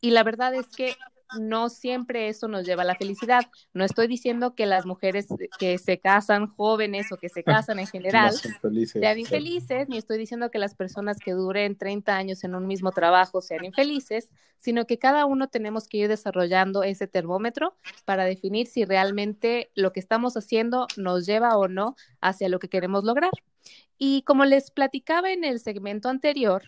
Y 0.00 0.10
la 0.10 0.24
verdad 0.24 0.54
es 0.54 0.66
que 0.66 0.96
no 1.38 1.68
siempre 1.68 2.28
eso 2.28 2.48
nos 2.48 2.66
lleva 2.66 2.82
a 2.82 2.86
la 2.86 2.94
felicidad. 2.94 3.42
No 3.72 3.84
estoy 3.84 4.06
diciendo 4.06 4.54
que 4.54 4.66
las 4.66 4.86
mujeres 4.86 5.26
que 5.58 5.78
se 5.78 5.98
casan 5.98 6.46
jóvenes 6.46 7.12
o 7.12 7.16
que 7.16 7.28
se 7.28 7.42
casan 7.44 7.78
en 7.78 7.86
general 7.86 8.34
sean 8.86 9.18
infelices, 9.18 9.88
ni 9.88 9.98
estoy 9.98 10.18
diciendo 10.18 10.50
que 10.50 10.58
las 10.58 10.74
personas 10.74 11.18
que 11.18 11.32
duren 11.32 11.76
30 11.76 12.16
años 12.16 12.44
en 12.44 12.54
un 12.54 12.66
mismo 12.66 12.92
trabajo 12.92 13.40
sean 13.40 13.64
infelices, 13.64 14.30
sino 14.58 14.86
que 14.86 14.98
cada 14.98 15.26
uno 15.26 15.48
tenemos 15.48 15.88
que 15.88 15.98
ir 15.98 16.08
desarrollando 16.08 16.82
ese 16.82 17.06
termómetro 17.06 17.76
para 18.04 18.24
definir 18.24 18.66
si 18.66 18.84
realmente 18.84 19.70
lo 19.74 19.92
que 19.92 20.00
estamos 20.00 20.36
haciendo 20.36 20.86
nos 20.96 21.26
lleva 21.26 21.56
o 21.56 21.68
no 21.68 21.96
hacia 22.20 22.48
lo 22.48 22.58
que 22.58 22.68
queremos 22.68 23.04
lograr. 23.04 23.32
Y 23.98 24.22
como 24.22 24.44
les 24.44 24.70
platicaba 24.70 25.30
en 25.30 25.44
el 25.44 25.60
segmento 25.60 26.08
anterior, 26.08 26.62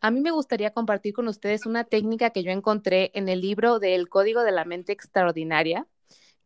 a 0.00 0.10
mí 0.10 0.20
me 0.20 0.30
gustaría 0.30 0.72
compartir 0.72 1.14
con 1.14 1.28
ustedes 1.28 1.66
una 1.66 1.84
técnica 1.84 2.30
que 2.30 2.42
yo 2.42 2.50
encontré 2.50 3.10
en 3.14 3.28
el 3.28 3.40
libro 3.40 3.78
del 3.78 4.08
Código 4.08 4.42
de 4.42 4.52
la 4.52 4.64
Mente 4.64 4.92
Extraordinaria, 4.92 5.86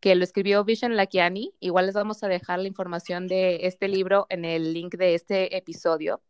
que 0.01 0.15
lo 0.15 0.25
escribió 0.25 0.65
Vishen 0.65 0.97
Lakiani. 0.97 1.55
Igual 1.61 1.87
les 1.87 1.95
vamos 1.95 2.23
a 2.23 2.29
dejar 2.29 2.61
la 2.61 2.69
información 2.69 3.27
de 3.27 3.67
este 3.67 3.89
libro 3.89 4.27
en 4.31 4.45
el 4.45 4.73
link 4.73 4.95
de 4.95 5.15
este 5.15 5.57
episodio, 5.57 6.21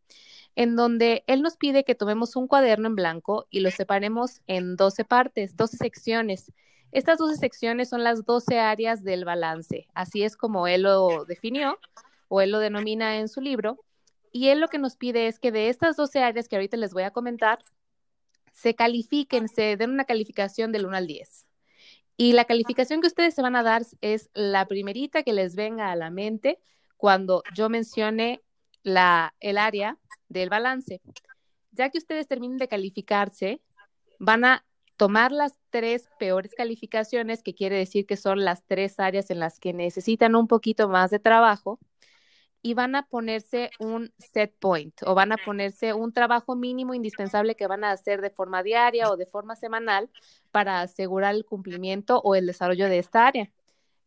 en 0.55 0.75
donde 0.75 1.23
él 1.27 1.41
nos 1.41 1.57
pide 1.57 1.83
que 1.83 1.95
tomemos 1.95 2.35
un 2.35 2.47
cuaderno 2.47 2.87
en 2.87 2.95
blanco 2.95 3.47
y 3.49 3.59
lo 3.59 3.71
separemos 3.71 4.41
en 4.47 4.75
12 4.75 5.05
partes, 5.05 5.55
12 5.55 5.77
secciones. 5.77 6.51
Estas 6.91 7.19
12 7.19 7.35
secciones 7.37 7.89
son 7.89 8.03
las 8.03 8.25
12 8.25 8.59
áreas 8.59 9.03
del 9.03 9.25
balance. 9.25 9.87
Así 9.93 10.23
es 10.23 10.35
como 10.35 10.67
él 10.67 10.83
lo 10.83 11.25
definió 11.25 11.77
o 12.27 12.41
él 12.41 12.51
lo 12.51 12.59
denomina 12.59 13.19
en 13.19 13.27
su 13.27 13.41
libro. 13.41 13.77
Y 14.31 14.49
él 14.49 14.59
lo 14.59 14.67
que 14.67 14.77
nos 14.77 14.95
pide 14.95 15.27
es 15.27 15.39
que 15.39 15.51
de 15.51 15.69
estas 15.69 15.95
12 15.95 16.21
áreas 16.21 16.47
que 16.47 16.55
ahorita 16.55 16.77
les 16.77 16.93
voy 16.93 17.03
a 17.03 17.11
comentar, 17.11 17.59
se 18.53 18.75
califiquen, 18.75 19.47
se 19.47 19.77
den 19.77 19.91
una 19.91 20.05
calificación 20.05 20.71
del 20.71 20.85
1 20.85 20.97
al 20.97 21.07
10. 21.07 21.45
Y 22.17 22.33
la 22.33 22.45
calificación 22.45 23.01
que 23.01 23.07
ustedes 23.07 23.33
se 23.33 23.41
van 23.41 23.55
a 23.55 23.63
dar 23.63 23.83
es 24.01 24.29
la 24.33 24.67
primerita 24.67 25.23
que 25.23 25.33
les 25.33 25.55
venga 25.55 25.91
a 25.91 25.95
la 25.95 26.09
mente 26.09 26.59
cuando 26.97 27.43
yo 27.55 27.69
mencione 27.69 28.41
la, 28.83 29.33
el 29.39 29.57
área 29.57 29.97
del 30.27 30.49
balance. 30.49 31.01
Ya 31.71 31.89
que 31.89 31.97
ustedes 31.97 32.27
terminen 32.27 32.57
de 32.57 32.67
calificarse, 32.67 33.61
van 34.19 34.43
a 34.43 34.65
tomar 34.97 35.31
las 35.31 35.57
tres 35.69 36.09
peores 36.19 36.53
calificaciones, 36.53 37.41
que 37.41 37.55
quiere 37.55 37.77
decir 37.77 38.05
que 38.05 38.17
son 38.17 38.43
las 38.43 38.65
tres 38.65 38.99
áreas 38.99 39.31
en 39.31 39.39
las 39.39 39.57
que 39.57 39.71
necesitan 39.71 40.35
un 40.35 40.47
poquito 40.47 40.89
más 40.89 41.09
de 41.11 41.19
trabajo, 41.19 41.79
y 42.61 42.73
van 42.73 42.95
a 42.95 43.03
ponerse 43.07 43.71
un 43.79 44.13
set 44.17 44.53
point 44.59 44.93
o 45.05 45.15
van 45.15 45.31
a 45.31 45.37
ponerse 45.37 45.93
un 45.93 46.11
trabajo 46.11 46.55
mínimo 46.55 46.93
indispensable 46.93 47.55
que 47.55 47.67
van 47.67 47.83
a 47.83 47.91
hacer 47.91 48.21
de 48.21 48.29
forma 48.29 48.63
diaria 48.63 49.09
o 49.09 49.17
de 49.17 49.25
forma 49.25 49.55
semanal 49.55 50.09
para 50.51 50.81
asegurar 50.81 51.35
el 51.35 51.45
cumplimiento 51.45 52.19
o 52.21 52.35
el 52.35 52.47
desarrollo 52.47 52.89
de 52.89 52.99
esta 52.99 53.27
área. 53.27 53.49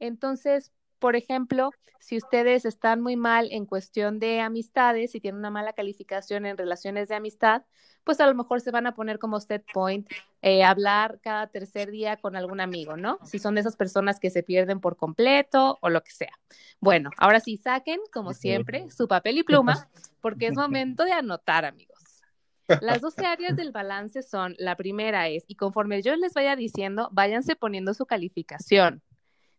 Entonces, 0.00 0.72
por 1.02 1.16
ejemplo, 1.16 1.72
si 1.98 2.16
ustedes 2.16 2.64
están 2.64 3.00
muy 3.00 3.16
mal 3.16 3.48
en 3.50 3.66
cuestión 3.66 4.20
de 4.20 4.40
amistades 4.40 5.16
y 5.16 5.20
tienen 5.20 5.40
una 5.40 5.50
mala 5.50 5.72
calificación 5.72 6.46
en 6.46 6.56
relaciones 6.56 7.08
de 7.08 7.16
amistad, 7.16 7.64
pues 8.04 8.20
a 8.20 8.26
lo 8.28 8.36
mejor 8.36 8.60
se 8.60 8.70
van 8.70 8.86
a 8.86 8.94
poner 8.94 9.18
como 9.18 9.40
set 9.40 9.64
point, 9.74 10.08
eh, 10.42 10.62
hablar 10.62 11.18
cada 11.20 11.48
tercer 11.48 11.90
día 11.90 12.18
con 12.18 12.36
algún 12.36 12.60
amigo, 12.60 12.96
¿no? 12.96 13.18
Si 13.24 13.40
son 13.40 13.56
de 13.56 13.62
esas 13.62 13.74
personas 13.74 14.20
que 14.20 14.30
se 14.30 14.44
pierden 14.44 14.78
por 14.78 14.96
completo 14.96 15.76
o 15.82 15.90
lo 15.90 16.04
que 16.04 16.12
sea. 16.12 16.38
Bueno, 16.78 17.10
ahora 17.18 17.40
sí, 17.40 17.56
saquen, 17.56 17.98
como 18.12 18.32
siempre, 18.32 18.88
su 18.92 19.08
papel 19.08 19.38
y 19.38 19.42
pluma, 19.42 19.88
porque 20.20 20.46
es 20.46 20.54
momento 20.54 21.04
de 21.04 21.12
anotar, 21.12 21.64
amigos. 21.64 21.98
Las 22.80 23.00
12 23.00 23.26
áreas 23.26 23.56
del 23.56 23.72
balance 23.72 24.22
son, 24.22 24.54
la 24.56 24.76
primera 24.76 25.26
es, 25.26 25.44
y 25.48 25.56
conforme 25.56 26.00
yo 26.00 26.14
les 26.14 26.32
vaya 26.32 26.54
diciendo, 26.54 27.08
váyanse 27.10 27.56
poniendo 27.56 27.92
su 27.92 28.06
calificación. 28.06 29.02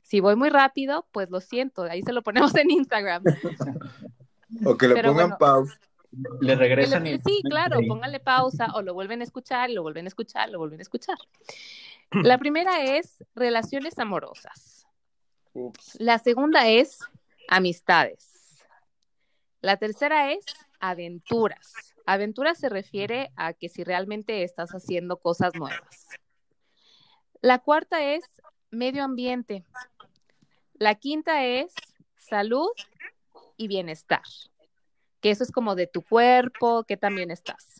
Si 0.04 0.20
voy 0.20 0.36
muy 0.36 0.50
rápido, 0.50 1.08
pues 1.12 1.30
lo 1.30 1.40
siento, 1.42 1.84
ahí 1.84 2.04
se 2.04 2.14
lo 2.14 2.22
ponemos 2.22 2.54
en 2.56 2.70
Instagram. 2.70 3.24
o 4.66 4.78
que 4.78 4.88
le 4.88 5.02
pongan 5.02 5.38
pausa. 5.38 5.80
Le 6.42 6.56
regresan. 6.56 7.06
sí, 7.06 7.42
claro, 7.50 7.80
pónganle 7.88 8.20
pausa 8.20 8.68
o 8.76 8.84
lo 8.84 8.94
vuelven 8.94 9.22
a 9.22 9.24
escuchar, 9.24 9.72
lo 9.72 9.82
vuelven 9.82 10.06
a 10.06 10.10
escuchar, 10.10 10.50
lo 10.50 10.60
vuelven 10.60 10.80
a 10.80 10.84
escuchar. 10.84 11.18
La 12.12 12.38
primera 12.38 12.84
es 12.84 13.24
relaciones 13.34 13.98
amorosas. 13.98 14.86
La 15.98 16.20
segunda 16.20 16.68
es 16.68 17.00
amistades. 17.50 18.64
La 19.62 19.78
tercera 19.78 20.32
es 20.32 20.46
aventuras. 20.80 21.96
Aventuras 22.06 22.60
se 22.60 22.70
refiere 22.70 23.32
a 23.36 23.54
que 23.54 23.70
si 23.70 23.84
realmente 23.84 24.44
estás 24.44 24.72
haciendo 24.72 25.18
cosas 25.18 25.56
nuevas. 25.56 26.10
La 27.42 27.60
cuarta 27.60 28.04
es 28.04 28.24
medio 28.70 29.04
ambiente. 29.04 29.66
La 30.84 30.96
quinta 30.96 31.46
es 31.46 31.74
salud 32.18 32.68
y 33.56 33.70
bienestar, 33.70 34.24
que 35.22 35.32
eso 35.32 35.46
es 35.46 35.52
como 35.54 35.76
de 35.76 35.88
tu 35.88 36.02
cuerpo, 36.02 36.84
que 36.84 36.98
también 36.98 37.32
estás. 37.32 37.80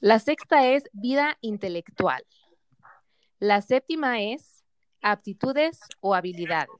La 0.00 0.18
sexta 0.18 0.66
es 0.66 0.82
vida 0.92 1.38
intelectual. 1.42 2.26
La 3.38 3.62
séptima 3.62 4.20
es 4.20 4.64
aptitudes 5.00 5.78
o 6.00 6.16
habilidades. 6.16 6.74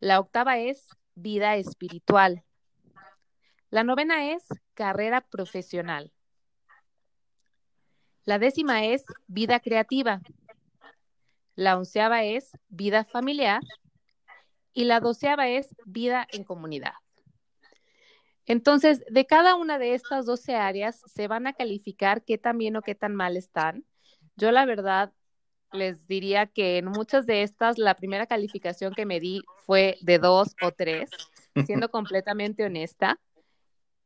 La 0.00 0.18
octava 0.18 0.58
es 0.58 0.88
vida 1.14 1.54
espiritual. 1.54 2.42
La 3.70 3.84
novena 3.84 4.32
es 4.32 4.44
carrera 4.74 5.20
profesional. 5.20 6.10
La 8.24 8.40
décima 8.40 8.86
es 8.86 9.04
vida 9.28 9.60
creativa. 9.60 10.20
La 11.62 11.78
onceava 11.78 12.24
es 12.24 12.58
vida 12.68 13.04
familiar 13.04 13.60
y 14.72 14.82
la 14.82 14.98
doceava 14.98 15.48
es 15.48 15.76
vida 15.86 16.26
en 16.32 16.42
comunidad. 16.42 16.94
Entonces, 18.46 19.04
de 19.08 19.26
cada 19.26 19.54
una 19.54 19.78
de 19.78 19.94
estas 19.94 20.26
doce 20.26 20.56
áreas 20.56 21.00
se 21.06 21.28
van 21.28 21.46
a 21.46 21.52
calificar 21.52 22.24
qué 22.24 22.36
tan 22.36 22.58
bien 22.58 22.74
o 22.74 22.82
qué 22.82 22.96
tan 22.96 23.14
mal 23.14 23.36
están. 23.36 23.84
Yo 24.34 24.50
la 24.50 24.66
verdad 24.66 25.12
les 25.70 26.08
diría 26.08 26.46
que 26.46 26.78
en 26.78 26.86
muchas 26.86 27.26
de 27.26 27.44
estas 27.44 27.78
la 27.78 27.94
primera 27.94 28.26
calificación 28.26 28.92
que 28.92 29.06
me 29.06 29.20
di 29.20 29.40
fue 29.64 29.98
de 30.00 30.18
dos 30.18 30.56
o 30.62 30.72
tres, 30.72 31.10
siendo 31.64 31.88
completamente 31.92 32.64
honesta. 32.64 33.20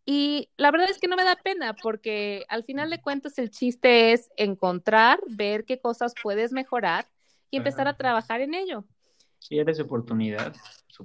Y 0.05 0.51
la 0.59 0.71
verdad 0.71 0.91
es 0.91 0.99
que 0.99 1.09
no 1.09 1.17
me 1.17 1.25
da 1.25 1.37
pena 1.37 1.73
porque 1.73 2.45
al 2.51 2.65
final 2.65 2.91
de 2.91 3.01
cuentas 3.01 3.39
el 3.39 3.51
chiste 3.51 4.13
es 4.13 4.29
encontrar, 4.37 5.21
ver 5.27 5.65
qué 5.65 5.81
cosas 5.81 6.13
puedes 6.23 6.53
mejorar 6.53 7.07
y 7.51 7.59
empezar 7.59 7.89
a 7.89 7.97
trabajar 7.97 8.41
en 8.41 8.55
ello. 8.55 8.85
Si 9.39 9.59
eres 9.59 9.77
de 9.77 9.85
oportunidad. 9.85 10.55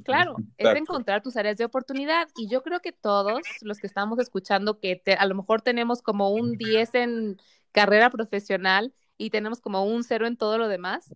Claro, 0.03 0.37
es 0.57 0.75
encontrar 0.75 1.21
tus 1.21 1.35
áreas 1.35 1.57
de 1.57 1.65
oportunidad 1.65 2.27
y 2.37 2.47
yo 2.47 2.63
creo 2.63 2.79
que 2.79 2.91
todos 2.91 3.41
los 3.61 3.77
que 3.77 3.87
estamos 3.87 4.19
escuchando 4.19 4.79
que 4.79 5.01
a 5.17 5.25
lo 5.25 5.35
mejor 5.35 5.61
tenemos 5.61 6.01
como 6.01 6.29
un 6.29 6.57
10 6.57 6.95
en 6.95 7.41
carrera 7.71 8.09
profesional 8.09 8.93
y 9.17 9.29
tenemos 9.29 9.59
como 9.59 9.83
un 9.85 10.03
cero 10.03 10.27
en 10.27 10.37
todo 10.37 10.57
lo 10.57 10.67
demás, 10.67 11.13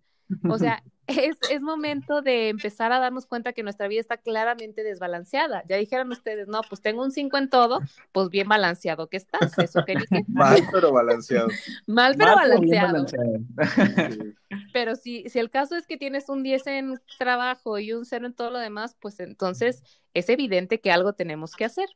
o 0.48 0.58
sea, 0.58 0.82
es, 1.06 1.36
es, 1.50 1.60
momento 1.60 2.22
de 2.22 2.48
empezar 2.48 2.92
a 2.92 2.98
darnos 2.98 3.26
cuenta 3.26 3.52
que 3.52 3.62
nuestra 3.62 3.88
vida 3.88 4.00
está 4.00 4.16
claramente 4.16 4.82
desbalanceada. 4.82 5.62
Ya 5.68 5.76
dijeron 5.76 6.10
ustedes, 6.10 6.48
no, 6.48 6.60
pues 6.68 6.80
tengo 6.80 7.02
un 7.02 7.12
5 7.12 7.36
en 7.36 7.48
todo, 7.48 7.80
pues 8.12 8.28
bien 8.30 8.48
balanceado 8.48 9.08
que 9.08 9.16
estás, 9.16 9.58
eso 9.58 9.84
que 9.84 9.94
dije. 9.96 10.24
Mal 10.28 10.62
pero 10.72 10.92
balanceado. 10.92 11.48
Mal 11.86 12.14
pero 12.16 12.34
balanceado. 12.34 13.06
Pero 14.72 14.94
si, 14.94 15.28
si 15.28 15.40
el 15.40 15.50
caso 15.50 15.74
es 15.74 15.86
que 15.86 15.96
tienes 15.96 16.28
un 16.28 16.42
10 16.42 16.66
en 16.68 17.00
trabajo 17.18 17.78
y 17.78 17.92
un 17.92 18.04
0 18.04 18.26
en 18.26 18.34
todo 18.34 18.50
lo 18.50 18.58
demás, 18.58 18.96
pues 19.00 19.18
entonces 19.18 19.82
es 20.14 20.28
evidente 20.28 20.80
que 20.80 20.92
algo 20.92 21.14
tenemos 21.14 21.56
que 21.56 21.64
hacer. 21.64 21.88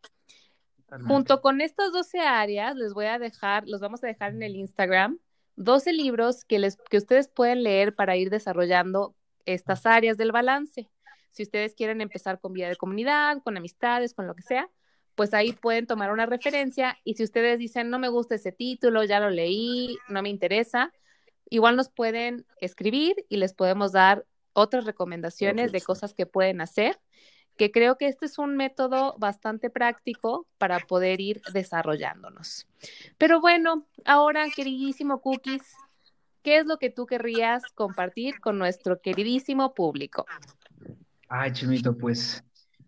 Junto 1.07 1.41
con 1.41 1.61
estas 1.61 1.93
12 1.93 2.19
áreas, 2.19 2.75
les 2.75 2.93
voy 2.93 3.07
a 3.07 3.21
dejar, 3.21 3.69
los 3.69 3.81
vamos 3.81 4.03
a 4.03 4.09
dejar 4.09 4.33
en 4.33 4.43
el 4.43 4.57
Instagram 4.57 5.21
12 5.61 5.93
libros 5.93 6.45
que, 6.47 6.59
les, 6.59 6.79
que 6.89 6.97
ustedes 6.97 7.29
pueden 7.29 7.63
leer 7.63 7.95
para 7.95 8.17
ir 8.17 8.31
desarrollando 8.31 9.15
estas 9.45 9.85
áreas 9.85 10.17
del 10.17 10.33
balance. 10.33 10.89
Si 11.33 11.43
ustedes 11.43 11.75
quieren 11.75 12.01
empezar 12.01 12.41
con 12.41 12.55
vida 12.55 12.69
de 12.69 12.77
comunidad, 12.77 13.43
con 13.43 13.59
amistades, 13.59 14.15
con 14.15 14.27
lo 14.27 14.35
que 14.35 14.43
sea, 14.43 14.71
pues 15.15 15.35
ahí 15.35 15.53
pueden 15.53 15.87
tomar 15.87 16.13
una 16.13 16.25
referencia 16.25 16.97
y 17.05 17.15
si 17.15 17.25
ustedes 17.25 17.59
dicen, 17.59 17.91
no 17.91 17.99
me 17.99 18.09
gusta 18.09 18.37
ese 18.37 18.53
título, 18.53 19.05
ya 19.05 19.21
lo 19.21 19.29
leí, 19.29 19.99
no 20.09 20.23
me 20.23 20.31
interesa, 20.31 20.93
igual 21.51 21.77
nos 21.77 21.91
pueden 21.91 22.47
escribir 22.63 23.27
y 23.29 23.37
les 23.37 23.53
podemos 23.53 23.93
dar 23.93 24.25
otras 24.55 24.87
recomendaciones 24.87 25.73
de 25.73 25.83
cosas 25.83 26.15
que 26.15 26.25
pueden 26.25 26.63
hacer 26.63 26.99
que 27.61 27.71
creo 27.71 27.99
que 27.99 28.09
este 28.09 28.25
es 28.25 28.39
un 28.39 28.57
método 28.57 29.15
bastante 29.19 29.69
práctico 29.69 30.47
para 30.57 30.79
poder 30.79 31.21
ir 31.21 31.43
desarrollándonos. 31.53 32.67
Pero 33.19 33.43
bueno, 33.43 33.85
ahora, 34.07 34.47
queridísimo 34.49 35.21
Cookies, 35.21 35.77
¿qué 36.43 36.57
es 36.57 36.65
lo 36.65 36.79
que 36.79 36.89
tú 36.89 37.05
querrías 37.05 37.63
compartir 37.75 38.41
con 38.41 38.59
nuestro 38.59 39.03
queridísimo 39.03 39.75
público? 39.75 40.25
Ay, 41.29 41.53
Chimito, 41.53 41.95
pues 41.95 42.43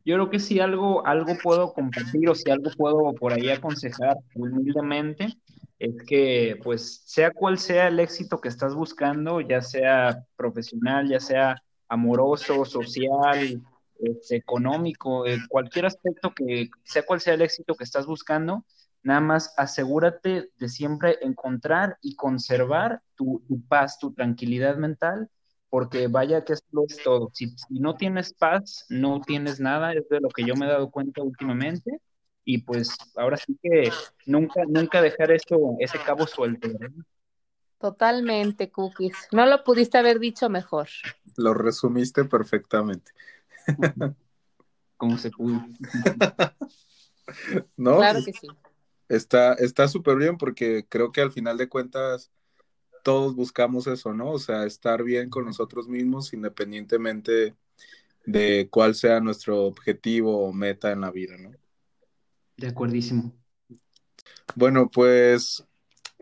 yo 0.07 0.15
creo 0.15 0.31
que 0.31 0.39
si 0.39 0.59
algo, 0.59 1.07
algo 1.07 1.37
puedo 1.43 1.75
compartir 1.75 2.31
o 2.31 2.35
si 2.35 2.51
algo 2.51 2.71
puedo 2.75 3.13
por 3.13 3.35
ahí 3.35 3.51
aconsejar 3.51 4.17
humildemente, 4.35 5.37
es 5.79 6.03
que 6.07 6.59
pues 6.65 7.03
sea 7.05 7.31
cual 7.31 7.59
sea 7.59 7.89
el 7.89 8.01
éxito 8.01 8.41
que 8.41 8.49
estás 8.49 8.75
buscando, 8.75 9.43
ya 9.43 9.61
sea 9.61 10.25
profesional, 10.35 11.11
ya 11.11 11.21
sea 11.21 11.63
amoroso, 11.89 12.65
social, 12.65 13.61
este, 14.03 14.37
económico, 14.37 15.25
cualquier 15.49 15.87
aspecto 15.87 16.33
que 16.35 16.71
sea 16.85 17.05
cual 17.05 17.21
sea 17.21 17.35
el 17.35 17.43
éxito 17.43 17.75
que 17.75 17.85
estás 17.85 18.07
buscando, 18.07 18.65
nada 19.03 19.21
más 19.21 19.55
asegúrate 19.57 20.51
de 20.57 20.69
siempre 20.69 21.19
encontrar 21.23 21.99
y 22.03 22.17
conservar 22.17 23.03
tu, 23.15 23.43
paz, 23.69 23.99
tu 23.99 24.13
tranquilidad 24.13 24.77
mental, 24.77 25.29
porque 25.69 26.09
vaya 26.09 26.45
que 26.45 26.53
esto 26.55 26.85
es 26.89 27.03
todo. 27.03 27.31
Si, 27.33 27.49
si 27.49 27.81
no 27.81 27.97
tienes 27.97 28.35
paz, 28.35 28.85
no 28.89 29.21
tienes 29.21 29.61
nada, 29.61 29.93
es 29.93 30.09
de 30.09 30.21
lo 30.21 30.29
que 30.29 30.45
yo 30.45 30.55
me 30.55 30.67
he 30.67 30.69
dado 30.69 30.91
cuenta 30.91 31.23
últimamente 31.23 32.01
y 32.45 32.59
pues 32.59 32.97
ahora 33.17 33.37
sí 33.37 33.57
que 33.63 33.91
nunca, 34.27 34.63
nunca 34.67 35.01
dejar 35.01 35.31
esto, 35.31 35.77
ese 35.79 35.99
cabo 35.99 36.27
suelto. 36.27 36.69
Totalmente, 37.79 38.71
Cookies. 38.71 39.29
No 39.33 39.47
lo 39.47 39.65
pudiste 39.65 39.99
haber 39.99 40.19
dicho 40.19 40.49
mejor. 40.49 40.89
Lo 41.37 41.55
resumiste 41.55 42.25
perfectamente. 42.25 43.13
¿Cómo 44.97 45.19
se 45.19 45.31
pudo? 45.31 45.65
no, 47.77 47.97
claro 47.97 48.21
que 48.25 48.33
sí. 48.33 48.49
Está 49.09 49.89
súper 49.89 50.17
bien 50.17 50.39
porque 50.39 50.87
creo 50.89 51.13
que 51.13 51.21
al 51.21 51.33
final 51.33 51.59
de 51.59 51.69
cuentas 51.69 52.31
todos 53.03 53.35
buscamos 53.35 53.87
eso, 53.87 54.15
¿no? 54.15 54.31
O 54.31 54.39
sea, 54.39 54.65
estar 54.65 55.03
bien 55.03 55.29
con 55.29 55.45
nosotros 55.45 55.89
mismos 55.89 56.33
independientemente 56.33 57.55
de 58.25 58.69
cuál 58.71 58.95
sea 58.95 59.21
nuestro 59.21 59.65
objetivo 59.65 60.47
o 60.47 60.53
meta 60.53 60.93
en 60.93 61.01
la 61.01 61.11
vida, 61.11 61.37
¿no? 61.37 61.51
De 62.57 62.69
acuerdísimo. 62.69 63.33
Bueno, 64.55 64.89
pues 64.91 65.65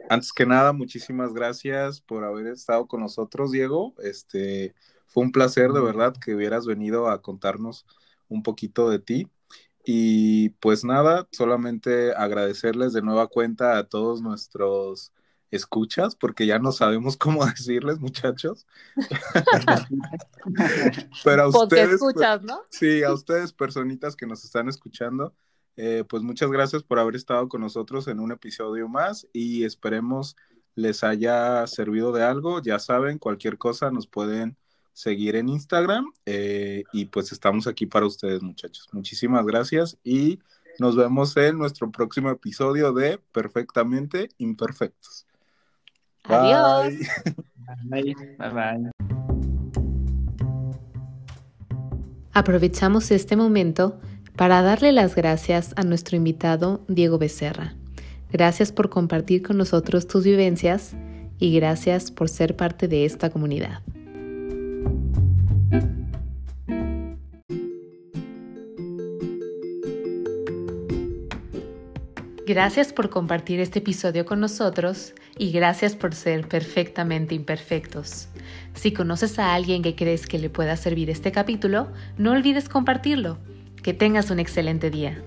antes 0.09 0.33
que 0.33 0.47
nada, 0.47 0.73
muchísimas 0.73 1.33
gracias 1.35 2.01
por 2.01 2.25
haber 2.25 2.47
estado 2.49 2.87
con 2.87 3.01
nosotros, 3.01 3.53
Diego. 3.53 3.95
Este 3.99 4.75
fue 5.11 5.25
un 5.25 5.33
placer 5.33 5.73
de 5.73 5.81
verdad 5.81 6.15
que 6.17 6.35
hubieras 6.35 6.67
venido 6.67 7.09
a 7.09 7.21
contarnos 7.21 7.85
un 8.29 8.43
poquito 8.43 8.89
de 8.89 9.01
ti. 9.01 9.29
Y 9.85 10.51
pues 10.61 10.85
nada, 10.85 11.27
solamente 11.33 12.15
agradecerles 12.15 12.93
de 12.93 13.03
nueva 13.03 13.27
cuenta 13.27 13.77
a 13.77 13.85
todos 13.85 14.23
nuestros 14.23 15.13
escuchas, 15.51 16.15
porque 16.15 16.47
ya 16.47 16.61
no 16.61 16.71
sabemos 16.71 17.17
cómo 17.17 17.45
decirles, 17.45 17.99
muchachos. 17.99 18.67
Pero 21.25 21.43
a 21.43 21.49
ustedes. 21.49 21.95
escuchas, 21.95 22.43
¿no? 22.43 22.61
Sí, 22.71 23.03
a 23.03 23.13
ustedes, 23.13 23.53
personitas 23.53 24.15
que 24.15 24.27
nos 24.27 24.45
están 24.45 24.69
escuchando, 24.69 25.35
eh, 25.77 26.05
pues 26.09 26.23
muchas 26.23 26.51
gracias 26.51 26.85
por 26.85 27.01
haber 27.01 27.17
estado 27.17 27.49
con 27.49 27.63
nosotros 27.63 28.07
en 28.07 28.21
un 28.21 28.31
episodio 28.31 28.89
más 28.89 29.27
y 29.33 29.65
esperemos 29.65 30.37
les 30.77 31.03
haya 31.03 31.67
servido 31.67 32.13
de 32.13 32.23
algo. 32.23 32.63
Ya 32.63 32.79
saben, 32.79 33.19
cualquier 33.19 33.59
cosa 33.59 33.91
nos 33.91 34.07
pueden 34.07 34.57
seguir 34.93 35.37
en 35.37 35.49
Instagram 35.49 36.13
eh, 36.27 36.85
y 36.93 37.07
pues 37.07 37.33
estamos 37.33 37.67
aquí 37.67 37.87
para 37.87 38.07
ustedes 38.07 38.43
muchachos. 38.43 38.89
Muchísimas 38.93 39.47
gracias 39.47 39.99
y 40.05 40.41
nos 40.79 40.97
vemos 40.97 41.37
en 41.37 41.59
nuestro 41.59 41.91
próximo 41.91 42.31
episodio 42.31 42.93
de 42.93 43.19
Perfectamente 43.33 44.31
Imperfectos. 44.39 45.27
Adiós. 46.25 46.95
Bye. 47.85 48.15
Bye 48.39 48.51
bye. 48.51 48.91
Aprovechamos 52.33 53.11
este 53.11 53.37
momento 53.37 54.01
para 54.37 54.63
darle 54.63 54.93
las 54.93 55.15
gracias 55.15 55.73
a 55.77 55.83
nuestro 55.83 56.17
invitado 56.17 56.85
Diego 56.89 57.19
Becerra. 57.19 57.75
Gracias 58.33 58.73
por 58.73 58.89
compartir 58.89 59.43
con 59.43 59.57
nosotros 59.59 60.07
tus 60.07 60.25
vivencias 60.25 60.95
y 61.39 61.55
gracias 61.55 62.11
por 62.11 62.29
ser 62.29 62.57
parte 62.57 62.87
de 62.87 63.05
esta 63.05 63.31
comunidad. 63.31 63.83
Gracias 72.51 72.93
por 72.93 73.11
compartir 73.11 73.61
este 73.61 73.79
episodio 73.79 74.27
con 74.27 74.41
nosotros 74.41 75.15
y 75.39 75.53
gracias 75.53 75.95
por 75.95 76.17
ser 76.17 76.49
perfectamente 76.49 77.37
imperfectos. 77.37 78.27
Si 78.75 78.93
conoces 78.93 79.39
a 79.39 79.55
alguien 79.55 79.83
que 79.83 79.95
crees 79.95 80.27
que 80.27 80.41
le 80.41 80.51
pueda 80.51 80.77
servir 80.77 81.11
este 81.11 81.31
capítulo, 81.31 81.87
no 82.19 82.33
olvides 82.33 82.69
compartirlo 82.69 83.39
que 83.85 83.95
tengas 83.95 84.33
un 84.33 84.41
excelente 84.41 84.91
día. 84.91 85.23